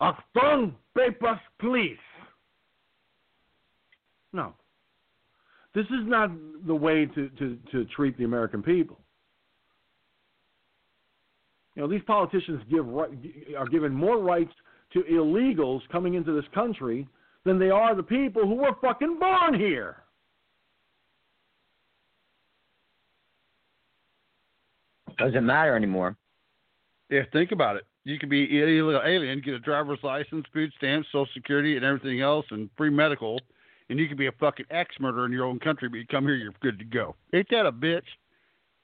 [0.00, 1.98] "Achtung, papers, please."
[4.32, 4.54] No,
[5.74, 6.30] this is not
[6.66, 8.98] the way to, to, to treat the American people.
[11.74, 14.52] You know, these politicians give are given more rights
[14.92, 17.06] to illegals coming into this country
[17.44, 20.02] than they are the people who were fucking born here.
[25.18, 26.16] Doesn't matter anymore.
[27.10, 27.84] Yeah, think about it.
[28.04, 32.20] You could be illegal alien, get a driver's license, food stamps, Social Security, and everything
[32.20, 33.38] else, and free medical,
[33.90, 36.24] and you could be a fucking ex murderer in your own country, but you come
[36.24, 37.14] here, you're good to go.
[37.34, 38.02] Ain't that a bitch?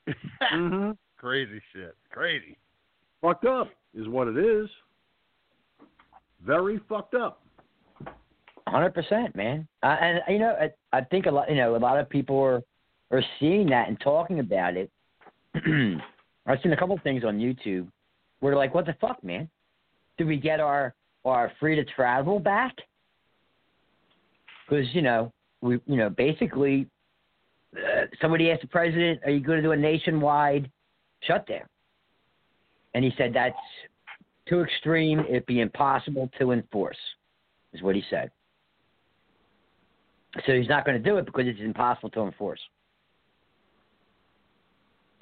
[0.09, 0.91] mm-hmm.
[1.17, 1.95] Crazy shit.
[2.11, 2.59] Crazy.
[3.23, 4.69] Fucked up is what it is.
[6.45, 7.41] Very fucked up.
[8.67, 9.67] Hundred percent, man.
[9.83, 11.49] Uh, and you know, I, I think a lot.
[11.49, 12.63] You know, a lot of people are
[13.11, 14.91] are seeing that and talking about it.
[16.47, 17.89] I've seen a couple of things on YouTube
[18.41, 19.49] where like, "What the fuck, man?
[20.19, 20.95] Do we get our
[21.25, 22.75] our free to travel back?"
[24.69, 26.87] Because you know, we you know basically
[27.77, 30.71] uh, somebody asked the president, "Are you going to do a nationwide
[31.23, 31.67] shutdown?"
[32.95, 33.57] And he said that's
[34.47, 35.21] too extreme.
[35.21, 36.99] It'd be impossible to enforce,
[37.73, 38.31] is what he said.
[40.47, 42.61] So he's not going to do it because it's impossible to enforce.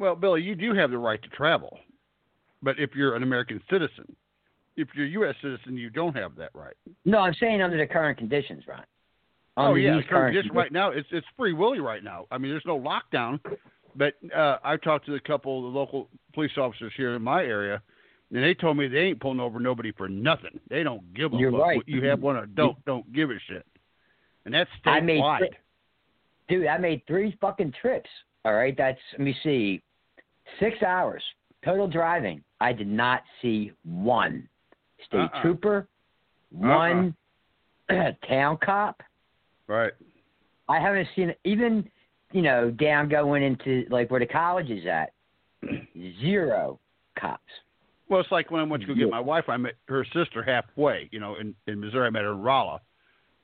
[0.02, 1.78] Well, Billy, you do have the right to travel,
[2.60, 4.16] but if you're an American citizen,
[4.76, 5.36] if you're a U.S.
[5.40, 6.74] citizen, you don't have that right.
[7.04, 8.82] No, I'm saying under the current conditions, Ron.
[9.56, 12.02] oh Under yeah, these the current current condition right now it's it's free willy right
[12.02, 12.26] now.
[12.32, 13.38] I mean, there's no lockdown,
[13.94, 17.44] but uh, I talked to a couple of the local police officers here in my
[17.44, 17.80] area,
[18.32, 20.58] and they told me they ain't pulling over nobody for nothing.
[20.68, 21.60] They don't give a You're fuck.
[21.60, 21.82] right.
[21.86, 23.64] You have one or don't don't give a shit,
[24.46, 25.50] and that's I made statewide.
[26.48, 28.10] dude, I made three fucking trips.
[28.44, 29.80] All right, that's let me see,
[30.60, 31.22] six hours
[31.64, 32.42] total driving.
[32.60, 34.48] I did not see one
[35.06, 35.42] state Uh-uh.
[35.42, 35.88] trooper,
[36.50, 37.14] one
[37.90, 39.02] uh town cop.
[39.66, 39.92] Right.
[40.68, 41.88] I haven't seen even,
[42.32, 45.12] you know, down going into like where the college is at.
[46.20, 46.78] Zero
[47.18, 47.42] cops.
[48.08, 50.42] Well, it's like when I went to go get my wife, I met her sister
[50.42, 52.08] halfway, you know, in, in Missouri.
[52.08, 52.80] I met her in Rolla,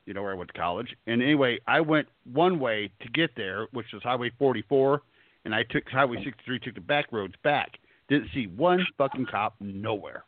[0.05, 0.95] you know, where I went to college.
[1.07, 5.01] And anyway, I went one way to get there, which was Highway 44,
[5.45, 7.79] and I took Highway 63, took the back roads back.
[8.07, 10.23] Didn't see one fucking cop nowhere.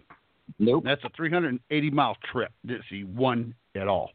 [0.59, 0.83] Nope.
[0.85, 2.51] That's a 380 mile trip.
[2.65, 4.11] Didn't see one at all.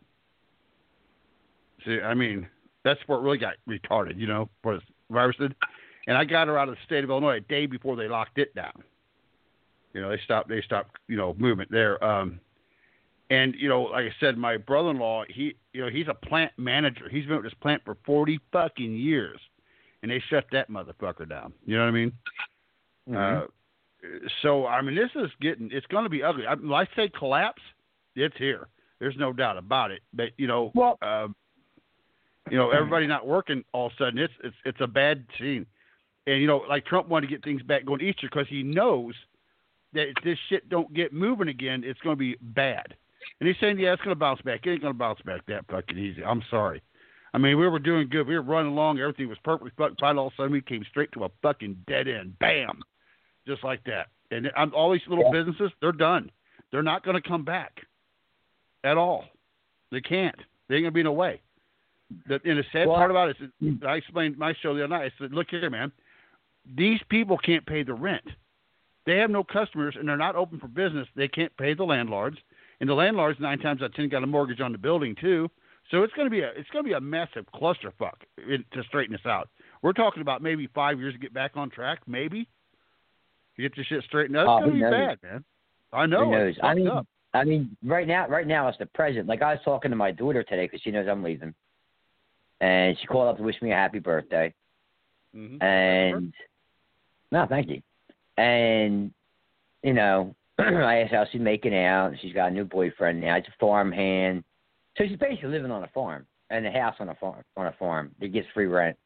[1.85, 2.49] See, I mean,
[2.85, 5.55] that's what really got retarded, you know, for virus did.
[6.07, 8.39] And I got her out of the state of Illinois a day before they locked
[8.39, 8.83] it down.
[9.93, 12.03] You know, they stopped they stopped, you know, movement there.
[12.05, 12.41] Um
[13.29, 16.15] and, you know, like I said, my brother in law, he you know, he's a
[16.15, 17.09] plant manager.
[17.09, 19.41] He's been with this plant for forty fucking years.
[20.07, 21.53] And they shut that motherfucker down.
[21.65, 22.13] You know what I mean?
[23.11, 23.43] Mhm.
[23.43, 23.47] Uh
[24.41, 26.47] so I mean this is getting it's gonna be ugly.
[26.47, 27.63] I, when I say collapse,
[28.15, 28.69] it's here.
[29.01, 30.03] There's no doubt about it.
[30.15, 31.27] But you know, well, uh,
[32.49, 35.67] you know, everybody not working all of a sudden, it's it's it's a bad scene.
[36.29, 39.15] And you know, like Trump wanted to get things back going Easter because he knows
[39.93, 42.95] that if this shit don't get moving again, it's going to be bad.
[43.41, 44.65] And he's saying, yeah, it's going to bounce back.
[44.67, 46.25] It ain't going to bounce back that fucking easy.
[46.25, 46.81] I'm sorry.
[47.37, 48.27] I mean, we were doing good.
[48.27, 48.99] We were running along.
[48.99, 50.17] Everything was perfectly fine.
[50.17, 52.39] All of a sudden, we came straight to a fucking dead end.
[52.39, 52.81] Bam,
[53.47, 54.07] just like that.
[54.31, 56.31] And I'm, all these little businesses, they're done.
[56.73, 57.83] They're not going to come back
[58.85, 59.27] at all.
[59.93, 60.35] They can't.
[60.69, 61.43] They ain't going to be in a way.
[62.27, 63.85] The, and the sad Well, part about it is, mm.
[63.85, 65.13] I explained my show the other night.
[65.13, 65.93] I said, look here, man.
[66.75, 68.25] These people can't pay the rent.
[69.07, 72.39] they have no customers and they're not open for business, they can't pay the landlords,
[72.81, 75.51] and the landlords nine times out of ten got a mortgage on the building too.
[75.91, 78.83] So it's going to be a it's going to be a massive clusterfuck in, to
[78.89, 79.49] straighten this out.
[79.83, 82.49] We're talking about maybe five years to get back on track, maybe
[83.57, 84.47] to get this shit straightened out.
[84.49, 85.17] Oh, It's going who to be knows?
[85.23, 85.45] bad, man.
[85.93, 86.25] I know.
[86.25, 86.55] Who knows?
[86.63, 87.07] I mean, up.
[87.35, 89.27] I mean, right now, right now it's the present.
[89.29, 91.55] Like I was talking to my daughter today because she knows I'm leaving,
[92.61, 94.53] and she called up to wish me a happy birthday.
[95.37, 95.63] Mhm.
[95.63, 96.33] And
[97.31, 97.83] no, thank you.
[98.39, 99.13] And
[99.83, 102.15] you know, I asked how she's making out.
[102.21, 103.37] She's got a new boyfriend now.
[103.37, 104.43] It's a farm hand,
[104.97, 107.43] so she's basically living on a farm and a house on a farm.
[107.57, 108.97] On a farm, that gets free rent.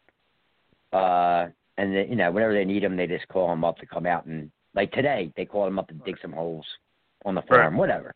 [0.92, 1.46] Uh,
[1.78, 4.06] and they, you know, whenever they need them, they just call them up to come
[4.06, 6.64] out and like today, they called them up to dig some holes
[7.24, 8.14] on the farm, whatever.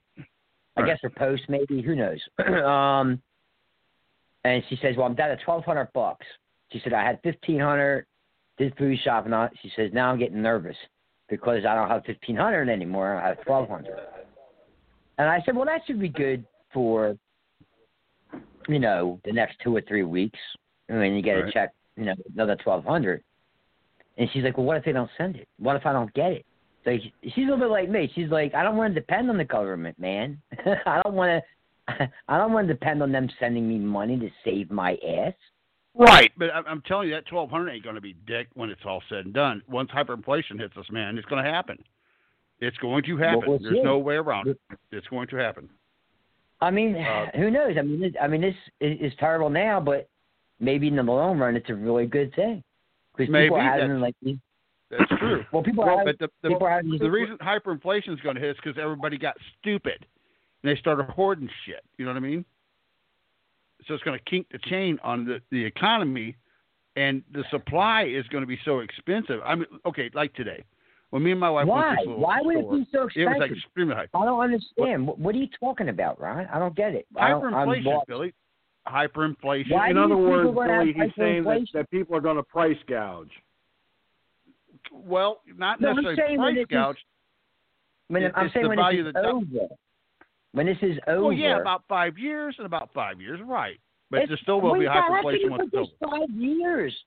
[0.77, 0.87] I Right.
[0.87, 2.21] guess for post maybe, who knows?
[2.65, 3.23] um,
[4.45, 6.27] and she says, "Well, I'm down to twelve hundred bucks."
[6.73, 8.07] She said, "I had fifteen hundred,
[8.59, 10.77] did food shopping on." She says, "Now I'm getting nervous
[11.29, 13.17] because I don't have fifteen hundred anymore.
[13.17, 13.97] I have twelve hundred.
[15.19, 17.17] And I said, "Well, that should be good for,
[18.69, 20.39] you know, the next two or three weeks.
[20.89, 23.23] And then you get a check, you know, another twelve hundred.
[24.19, 25.49] And she's like, "Well, what if they don't send it?
[25.59, 26.47] What if I don't get it?"
[26.85, 28.11] So she's a little bit like me.
[28.15, 30.41] She's like, "I don't want to depend on the government, man.
[30.87, 32.11] I don't want to.
[32.29, 35.35] I don't want to depend on them sending me money to save my ass."
[35.97, 39.01] Right, but I'm, telling you that 1200 ain't going to be dick when it's all
[39.09, 39.63] said and done.
[39.69, 41.79] Once hyperinflation hits us, man, it's going to happen.
[42.59, 43.43] It's going to happen.
[43.47, 43.83] we'll There's see.
[43.83, 44.59] no way around it.
[44.91, 45.69] It's going to happen.
[46.61, 47.77] I mean, Uh, who knows?
[47.79, 50.09] I mean, it, I mean, this is, is terrible now, but
[50.61, 52.63] maybe in the long run, it's a really good thing
[53.17, 54.39] because Maybe, people are having like these.
[54.91, 55.45] That's true.
[55.53, 58.37] Well, people well, are but the, the, people are having the reason hyperinflation is going
[58.37, 60.07] to hit is because everybody got stupid
[60.63, 61.83] and they started hoarding shit.
[61.99, 62.45] You know what I mean?
[63.87, 66.37] So it's going to kink the chain on the, the economy,
[66.97, 69.41] and the supply is going to be so expensive.
[69.45, 70.65] I mean, okay, like today,
[71.15, 71.91] when me and my wife Why?
[71.95, 73.39] went to Why would it be so It was expensive?
[73.41, 74.09] like extremely high.
[74.15, 75.07] I don't understand.
[75.07, 76.49] What, what are you talking about, Ron?
[76.53, 77.07] I don't get it.
[77.17, 78.01] I Hyperinflation.
[78.09, 78.35] Billy.
[78.89, 79.71] Hyperinflation.
[79.71, 82.77] Why In other words, we're Billy, he's saying that, that people are going to price
[82.89, 83.31] gouge.
[84.93, 86.97] Well, not No, I'm necessarily saying when price this is- gouge.
[88.09, 89.29] When It- I'm it's saying the when value this is of the
[89.59, 89.69] over.
[90.51, 91.23] When this is over.
[91.23, 93.79] Well, yeah, about five years and about five years, right?
[94.11, 96.11] But It's- there still will Wait, be how can hyperinflation you once put it's over.
[96.19, 97.05] five years?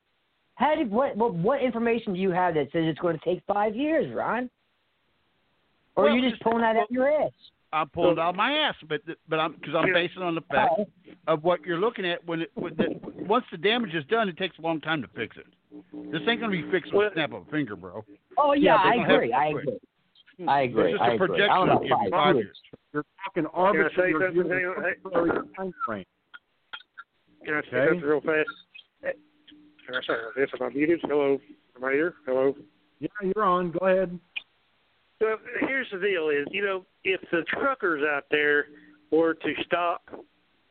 [0.58, 3.44] How did what, what what information do you have that says it's going to take
[3.48, 4.50] five years, Ron?
[5.96, 7.32] Or Well, are you just pulling that out of your ass?
[7.72, 10.42] I'm pulling it out of my ass, but but I'm because I'm basing on the
[10.50, 10.74] fact
[11.28, 12.88] of what you're looking at when it when the,
[13.28, 15.46] once the damage is done, it takes a long time to fix it.
[16.12, 18.04] This ain't gonna be fixed with a snap of a finger, bro.
[18.38, 19.34] Oh yeah, they're I gonna agree.
[19.34, 19.78] I agree.
[20.48, 20.84] I agree.
[20.86, 21.28] It's just I a agree.
[21.28, 22.46] projection I don't of know, maybe five five years.
[22.46, 22.58] years.
[22.94, 24.36] You're talking Can I say arbitrary, something?
[24.36, 25.10] you're Hang on, hey.
[25.14, 26.06] arbitrary time frame.
[27.46, 27.88] Can I say Okay.
[27.92, 28.50] something real fast?
[29.88, 31.00] Can I'm I muted?
[31.04, 31.40] Hello?
[31.78, 32.16] Am I here?
[32.26, 32.54] Hello?
[33.00, 33.72] Yeah, you're on.
[33.72, 34.20] Go ahead.
[35.20, 38.66] So here's the deal: is you know if the truckers out there
[39.12, 40.04] were to stop,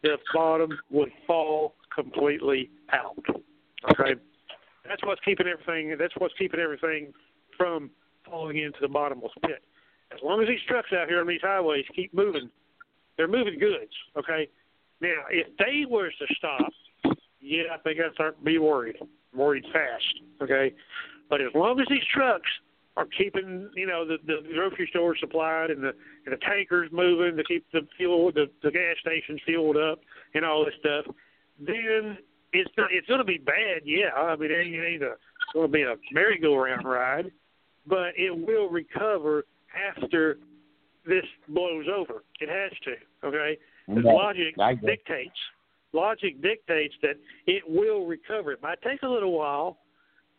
[0.03, 3.25] the bottom would fall completely out.
[3.91, 4.21] Okay,
[4.87, 5.97] that's what's keeping everything.
[5.99, 7.13] That's what's keeping everything
[7.57, 7.91] from
[8.29, 9.63] falling into the bottomless pit.
[10.13, 12.51] As long as these trucks out here on these highways keep moving,
[13.17, 13.93] they're moving goods.
[14.19, 14.49] Okay,
[15.01, 16.71] now if they were to stop,
[17.47, 18.97] yeah, I think I'd start to be worried,
[19.35, 20.21] worried fast.
[20.43, 20.75] Okay,
[21.31, 22.49] but as long as these trucks
[22.97, 25.93] are keeping you know the, the grocery stores supplied and the
[26.25, 30.01] and the tankers moving to keep the fuel the, the gas stations fueled up
[30.35, 31.05] and all this stuff,
[31.61, 32.19] then
[32.53, 33.83] it's not it's going to be bad.
[33.85, 37.31] Yeah, I mean it ain't, it ain't a, it's going to be a merry-go-round ride,
[37.87, 39.45] but it will recover
[39.97, 40.39] after
[41.07, 42.25] this blows over.
[42.41, 43.29] It has to.
[43.29, 45.39] Okay, the Yeah, logic dictates
[45.97, 47.17] logic dictates that
[47.47, 48.53] it will recover.
[48.53, 49.79] It might take a little while.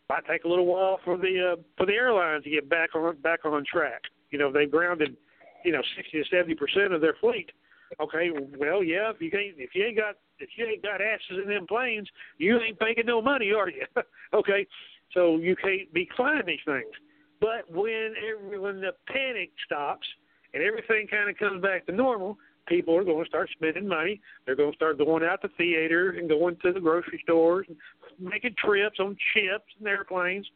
[0.08, 2.94] It Might take a little while for the uh, for the airlines to get back
[2.94, 4.02] on back on track.
[4.30, 5.16] You know, they've grounded,
[5.64, 7.50] you know, sixty to seventy percent of their fleet.
[8.00, 11.42] Okay, well, yeah, if you ain't if you ain't got if you ain't got asses
[11.42, 12.08] in them planes,
[12.38, 13.84] you ain't making no money, are you?
[14.34, 14.66] okay,
[15.12, 16.92] so you can't be flying these things.
[17.40, 20.06] But when every, when the panic stops
[20.54, 22.36] and everything kind of comes back to normal,
[22.68, 24.20] people are going to start spending money.
[24.46, 27.76] They're going to start going out to theater and going to the grocery stores and
[28.20, 30.46] making trips on ships and airplanes.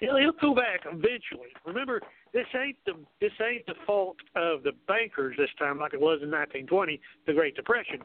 [0.00, 1.50] It'll, it'll go back eventually.
[1.64, 2.00] Remember,
[2.32, 6.20] this ain't the this ain't the fault of the bankers this time, like it was
[6.22, 8.00] in 1920, the Great Depression.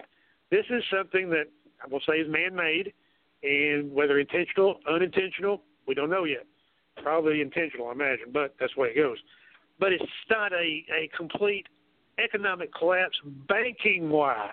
[0.52, 1.46] This is something that
[1.84, 2.94] I will say is man-made,
[3.44, 6.46] and whether intentional, unintentional, we don't know yet.
[7.02, 9.18] Probably intentional, I imagine, but that's the way it goes.
[9.80, 11.68] But it's not a a complete
[12.24, 13.18] economic collapse
[13.48, 14.50] banking wise.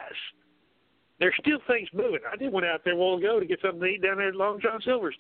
[1.21, 2.21] There's still things moving.
[2.31, 4.29] I did went out there a while ago to get something to eat down there
[4.29, 5.15] at Long John Silver's.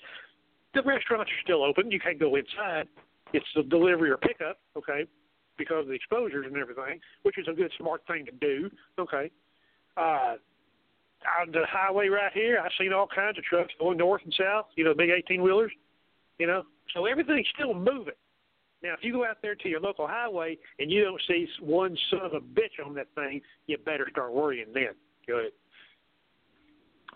[0.74, 1.90] The restaurants are still open.
[1.90, 2.88] You can't go inside,
[3.32, 5.06] it's the delivery or pickup, okay,
[5.58, 9.30] because of the exposures and everything, which is a good smart thing to do, okay.
[9.96, 10.34] Uh,
[11.40, 14.66] on the highway right here, I've seen all kinds of trucks going north and south.
[14.74, 15.70] You know, big eighteen wheelers.
[16.38, 16.64] You know,
[16.94, 18.14] so everything's still moving.
[18.82, 21.96] Now, if you go out there to your local highway and you don't see one
[22.10, 24.94] son of a bitch on that thing, you better start worrying then.
[25.26, 25.52] Go ahead.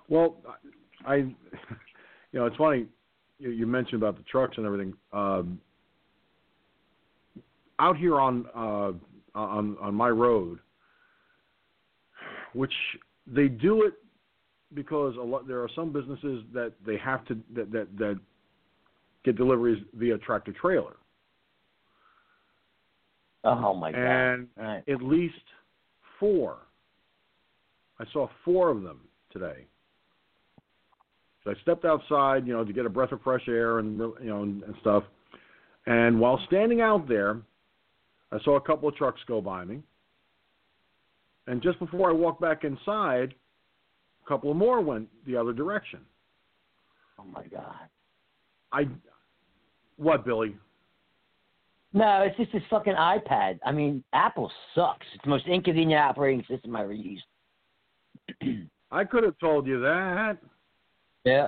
[0.09, 0.36] Well,
[1.05, 1.34] I, you
[2.34, 2.86] know, it's funny
[3.38, 4.94] you, you mentioned about the trucks and everything.
[5.12, 5.60] Um,
[7.78, 8.93] out here on uh,
[9.38, 10.59] on on my road,
[12.55, 12.72] which
[13.26, 13.94] they do it
[14.74, 18.18] because a lot there are some businesses that they have to that that, that
[19.24, 20.97] get deliveries via tractor trailer.
[23.44, 24.00] Oh my god!
[24.00, 24.82] And Right.
[24.88, 25.34] at least
[26.18, 26.58] four.
[27.98, 29.00] I saw four of them
[29.30, 29.66] today.
[31.44, 34.16] So I stepped outside, you know, to get a breath of fresh air and you
[34.24, 35.04] know and, and stuff.
[35.86, 37.40] And while standing out there,
[38.32, 39.82] I saw a couple of trucks go by me.
[41.46, 43.34] And just before I walked back inside,
[44.24, 46.00] a couple of more went the other direction.
[47.18, 47.88] Oh my god!
[48.72, 48.88] I
[49.96, 50.56] what, Billy?
[51.97, 53.59] No, it's just this fucking iPad.
[53.64, 55.06] I mean, Apple sucks.
[55.14, 57.24] It's the most inconvenient operating system I ever used.
[58.90, 60.36] I could have told you that.
[61.24, 61.47] Yeah.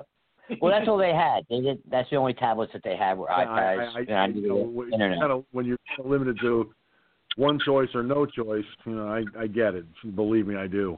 [0.62, 1.45] Well, that's all they had.
[1.51, 1.83] They did.
[1.91, 3.95] That's the only tablets that they had were iPads.
[3.95, 5.19] I, I, and I you know, the when, internet.
[5.20, 6.73] kinda- when you're limited to
[7.37, 9.85] one choice or no choice, you know, I, I get it.
[10.16, 10.97] Believe me, I do.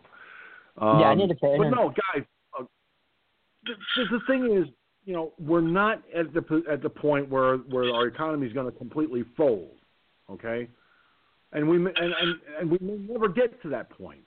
[0.79, 2.25] Um, Yeah, I need to pay But no, guys,
[2.57, 2.63] uh,
[3.65, 3.75] the,
[4.13, 4.73] the thing is,
[5.11, 8.71] you know, we're not at the at the point where where our economy is going
[8.71, 9.75] to completely fold,
[10.31, 10.69] okay?
[11.53, 14.23] And we and, and and we may never get to that point,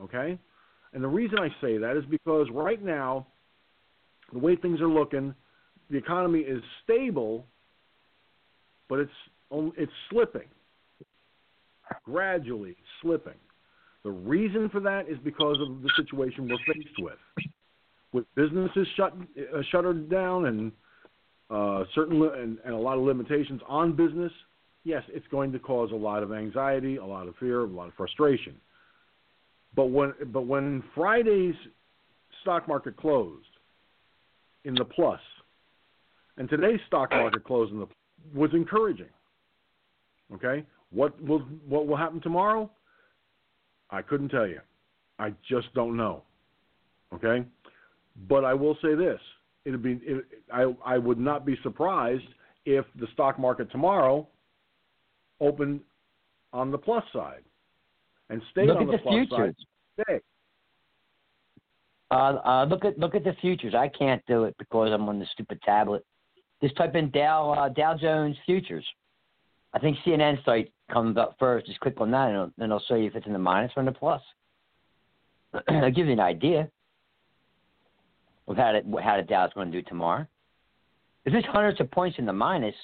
[0.00, 0.38] okay?
[0.94, 3.26] And the reason I say that is because right now,
[4.32, 5.34] the way things are looking,
[5.90, 7.44] the economy is stable,
[8.88, 9.12] but it's
[9.76, 10.48] it's slipping,
[12.06, 13.34] gradually slipping.
[14.04, 17.18] The reason for that is because of the situation we're faced with,
[18.14, 20.72] with businesses shut uh, shuttered down and
[21.50, 24.32] uh, certain li- and, and a lot of limitations on business.
[24.84, 27.88] Yes, it's going to cause a lot of anxiety, a lot of fear, a lot
[27.88, 28.54] of frustration.
[29.74, 31.56] But when but when Friday's
[32.40, 33.44] stock market closed
[34.64, 35.20] in the plus,
[36.38, 37.88] and today's stock market closed in the
[38.32, 39.10] was encouraging.
[40.32, 42.70] Okay, what will what will happen tomorrow?
[43.90, 44.60] I couldn't tell you.
[45.18, 46.22] I just don't know.
[47.12, 47.44] Okay,
[48.28, 49.20] but I will say this:
[49.64, 52.24] it'd be it, I I would not be surprised
[52.64, 54.26] if the stock market tomorrow
[55.40, 55.80] opened
[56.52, 57.42] on the plus side
[58.30, 59.38] and stayed Look on the the plus futures.
[59.38, 60.06] side.
[60.06, 60.20] Today.
[62.10, 63.74] Uh, uh, look at look at the futures.
[63.74, 66.04] I can't do it because I'm on the stupid tablet.
[66.62, 68.84] Just type in Dow uh, Dow Jones futures.
[69.72, 71.66] I think CNN site comes up first.
[71.66, 73.72] Just click on that, and it'll, and it'll show you if it's in the minus
[73.76, 74.22] or in the plus.
[75.68, 76.70] I'll give you an idea
[78.48, 80.26] of how the, how the Dow's going to do tomorrow.
[81.24, 82.74] If it's hundreds of points in the minus,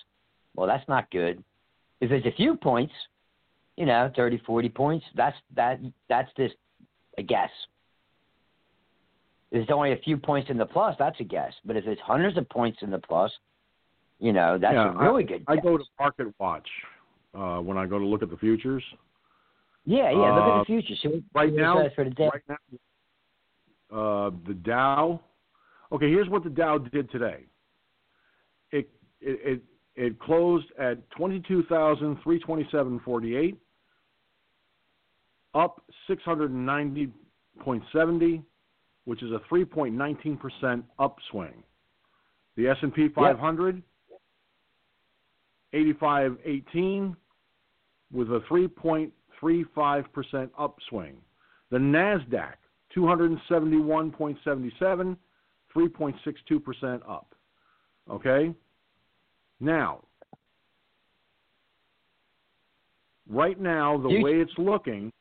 [0.55, 1.42] well, that's not good.
[2.00, 2.94] If it's a few points,
[3.76, 6.55] you know, 30, 40 points, that's that that's just
[7.18, 7.50] a guess.
[9.50, 11.52] If it's only a few points in the plus, that's a guess.
[11.64, 13.32] But if it's hundreds of points in the plus,
[14.18, 16.68] you know, that's yeah, a really I, good I go to Market Watch
[17.34, 18.82] uh, when I go to look at the futures.
[19.84, 20.16] yeah, yeah.
[20.16, 20.98] Look at Uh, the futures.
[21.02, 21.74] See what, right see what it now,
[22.14, 22.42] the right
[23.90, 25.20] now, uh, the Dow.
[25.93, 27.44] Okay, here's what the Dow did today.
[28.70, 28.89] It
[29.20, 29.62] it it,
[29.97, 33.59] it closed at twenty two thousand three twenty seven forty eight,
[35.55, 37.09] up six hundred and ninety
[37.60, 38.43] point seventy,
[39.05, 41.62] which is a three point nineteen percent upswing.
[42.57, 43.83] The S and P five hundred.
[45.73, 47.17] 8518
[48.12, 51.17] with a 3.35% upswing.
[51.70, 52.55] The NASDAQ,
[52.97, 55.17] 271.77,
[55.74, 57.34] 3.62% up.
[58.08, 58.55] Okay?
[59.60, 60.05] Now,
[63.28, 65.12] right now, the You- way it's looking,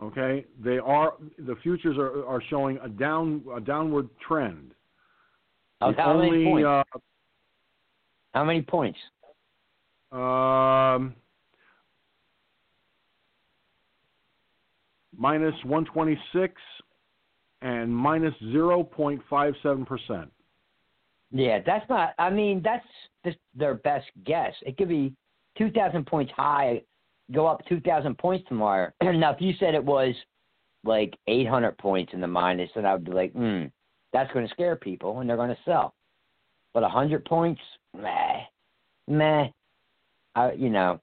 [0.00, 4.74] okay, they are the futures are, are showing a down a downward trend.
[5.80, 6.66] How many only, points?
[6.66, 6.98] uh,
[8.32, 8.98] how many points?
[10.12, 11.14] Um,
[15.16, 16.60] minus 126
[17.64, 20.28] and minus 0.57%.
[21.32, 22.10] Yeah, that's not.
[22.18, 22.86] I mean, that's
[23.24, 24.52] just their best guess.
[24.62, 25.12] It could be
[25.58, 26.82] two thousand points high,
[27.32, 28.92] go up two thousand points tomorrow.
[29.02, 30.14] now, if you said it was
[30.84, 33.64] like eight hundred points in the minus, then I would be like, hmm,
[34.12, 35.94] that's going to scare people and they're going to sell.
[36.72, 37.62] But a hundred points,
[37.96, 38.42] meh,
[39.08, 39.48] meh.
[40.36, 41.00] I, you know,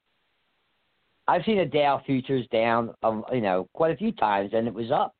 [1.27, 4.73] I've seen a Dow futures down, um, you know, quite a few times, and it
[4.73, 5.13] was up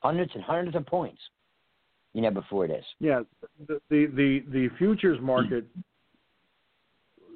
[0.00, 1.20] hundreds and hundreds of points.
[2.14, 2.84] You know, before this.
[3.00, 3.20] Yeah,
[3.66, 5.66] the the the, the futures market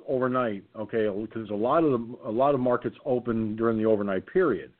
[0.08, 0.64] overnight.
[0.76, 4.72] Okay, because a lot of the a lot of markets open during the overnight period.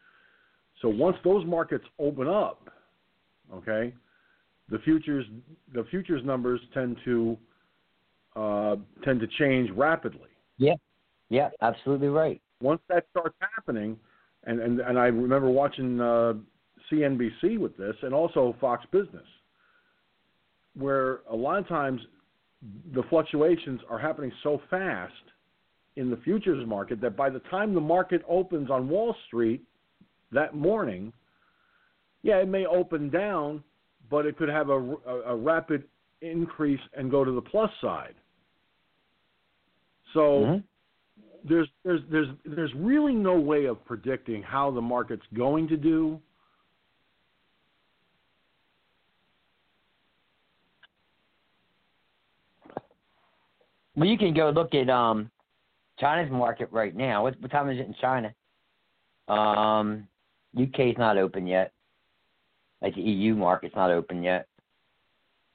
[0.80, 2.68] So once those markets open up,
[3.54, 3.94] okay,
[4.70, 5.26] the futures
[5.74, 7.38] the futures numbers tend to
[8.34, 10.30] uh, tend to change rapidly.
[10.56, 10.74] Yeah,
[11.28, 12.40] yeah, absolutely right.
[12.60, 13.98] Once that starts happening,
[14.44, 16.34] and and, and I remember watching uh,
[16.92, 19.26] CNBC with this, and also Fox Business,
[20.74, 22.00] where a lot of times
[22.94, 25.12] the fluctuations are happening so fast
[25.96, 29.62] in the futures market that by the time the market opens on Wall Street
[30.30, 31.12] that morning,
[32.22, 33.62] yeah, it may open down,
[34.10, 35.84] but it could have a, a, a rapid
[36.20, 38.14] increase and go to the plus side.
[40.14, 41.48] So Mm-hmm.
[41.48, 46.20] there's there's there's there's really no way of predicting how the market's going to do.
[53.96, 55.30] Well, you can go look at um,
[55.98, 57.22] China's market right now.
[57.22, 58.34] What, what time is it in China?
[59.28, 60.08] Um,
[60.60, 61.72] UK's not open yet.
[62.80, 64.46] Like the EU market's not open yet.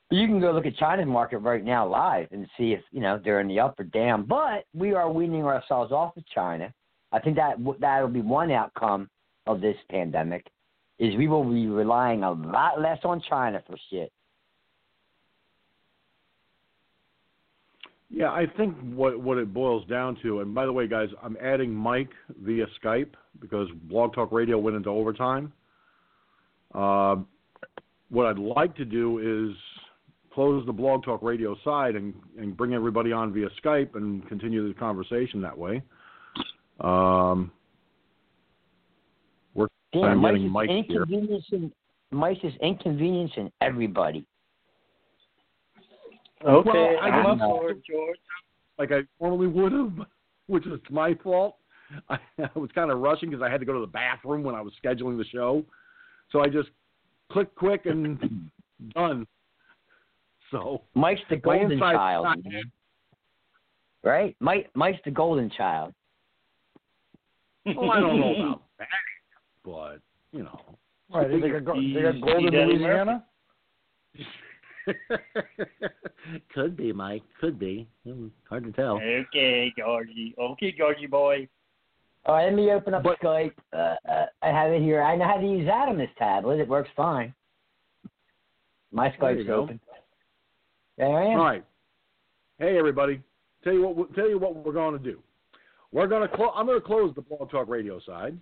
[0.10, 3.02] But you can go look at China's market right now live and see if you
[3.02, 4.24] know they're in the up or down.
[4.24, 6.74] But we are weaning ourselves off of China.
[7.12, 9.10] I think that that'll be one outcome
[9.46, 10.46] of this pandemic
[11.00, 14.12] is we will be relying a lot less on China for shit.
[18.10, 21.36] Yeah, I think what what it boils down to, and by the way, guys, I'm
[21.42, 22.12] adding Mike
[22.42, 25.52] via Skype because Blog Talk Radio went into overtime.
[26.74, 27.18] Uh,
[28.10, 29.58] what I'd like to do is
[30.34, 34.66] close the Blog Talk Radio side and, and bring everybody on via Skype and continue
[34.68, 35.82] the conversation that way.
[36.80, 37.52] Um,
[39.54, 41.02] we're Damn, I'm Mike's getting is Mike here.
[41.04, 41.72] inconveniencing
[42.12, 44.26] Mike's is inconveniencing everybody.
[46.46, 48.18] Okay, Well, I I'm didn't- it, George.
[48.78, 49.94] like I normally would have,
[50.48, 51.58] which is my fault.
[52.10, 54.56] I, I was kind of rushing because I had to go to the bathroom when
[54.56, 55.64] I was scheduling the show,
[56.32, 56.70] so I just
[57.32, 58.50] clicked quick and
[58.94, 59.26] done.
[60.52, 62.62] So Mike's the golden inside- child, man.
[64.04, 64.36] right?
[64.40, 65.94] Mike Mike's the golden child.
[67.76, 68.88] Well, I don't know about that,
[69.66, 69.98] but
[70.32, 70.60] you know.
[71.14, 73.26] Right, they got, go- they got gold in Louisiana?
[76.54, 77.24] Could be, Mike.
[77.40, 77.88] Could be.
[78.06, 78.96] Hmm, Hard to tell.
[78.98, 80.36] Okay, Georgie.
[80.38, 81.48] Okay, Georgie boy.
[82.26, 83.54] All right, let me open up Skype.
[83.72, 85.02] Uh, uh, I have it here.
[85.02, 86.60] I know how to use that on this tablet.
[86.60, 87.34] It works fine.
[88.92, 89.54] My There you Skype's go.
[89.64, 89.80] open.
[90.98, 91.40] There I am.
[91.40, 91.64] All right.
[92.60, 93.22] Hey, everybody.
[93.64, 93.96] Tell you what.
[93.96, 95.20] we'll- Tell you what we're going to do.
[95.92, 96.36] We're going to.
[96.36, 98.38] Clo- I'm going to close the Blog Talk Radio side.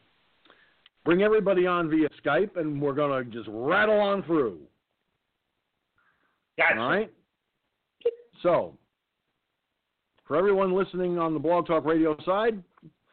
[1.03, 4.59] Bring everybody on via Skype, and we're going to just rattle on through.
[6.57, 6.79] Gotcha.
[6.79, 7.11] All right.
[8.43, 8.73] So,
[10.27, 12.61] for everyone listening on the Blog Talk Radio side,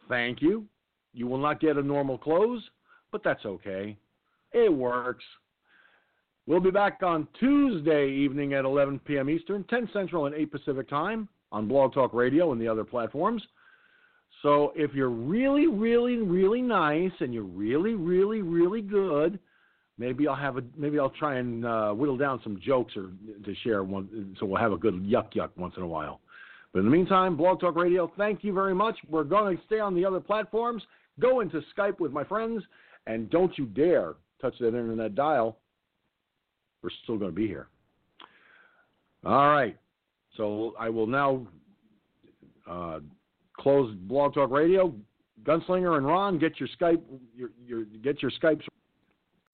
[0.08, 0.66] thank you.
[1.12, 2.62] You will not get a normal close,
[3.10, 3.96] but that's okay.
[4.52, 5.24] It works.
[6.46, 9.30] We'll be back on Tuesday evening at 11 p.m.
[9.30, 13.42] Eastern, 10 Central, and 8 Pacific time on Blog Talk Radio and the other platforms.
[14.42, 19.38] So if you're really, really, really nice and you're really, really, really good,
[20.02, 23.10] maybe I'll have a maybe I'll try and uh, whittle down some jokes or
[23.44, 26.20] to share one, so we'll have a good yuck yuck once in a while.
[26.72, 28.96] But in the meantime, Blog Talk Radio, thank you very much.
[29.08, 30.82] We're going to stay on the other platforms.
[31.20, 32.64] Go into Skype with my friends,
[33.06, 35.58] and don't you dare touch that internet dial.
[36.82, 37.68] We're still going to be here.
[39.24, 39.76] All right.
[40.36, 41.46] So I will now
[42.68, 43.00] uh,
[43.56, 44.92] close Blog Talk Radio.
[45.44, 47.00] Gunslinger and Ron, get your Skype,
[47.36, 48.62] your, your get your Skypes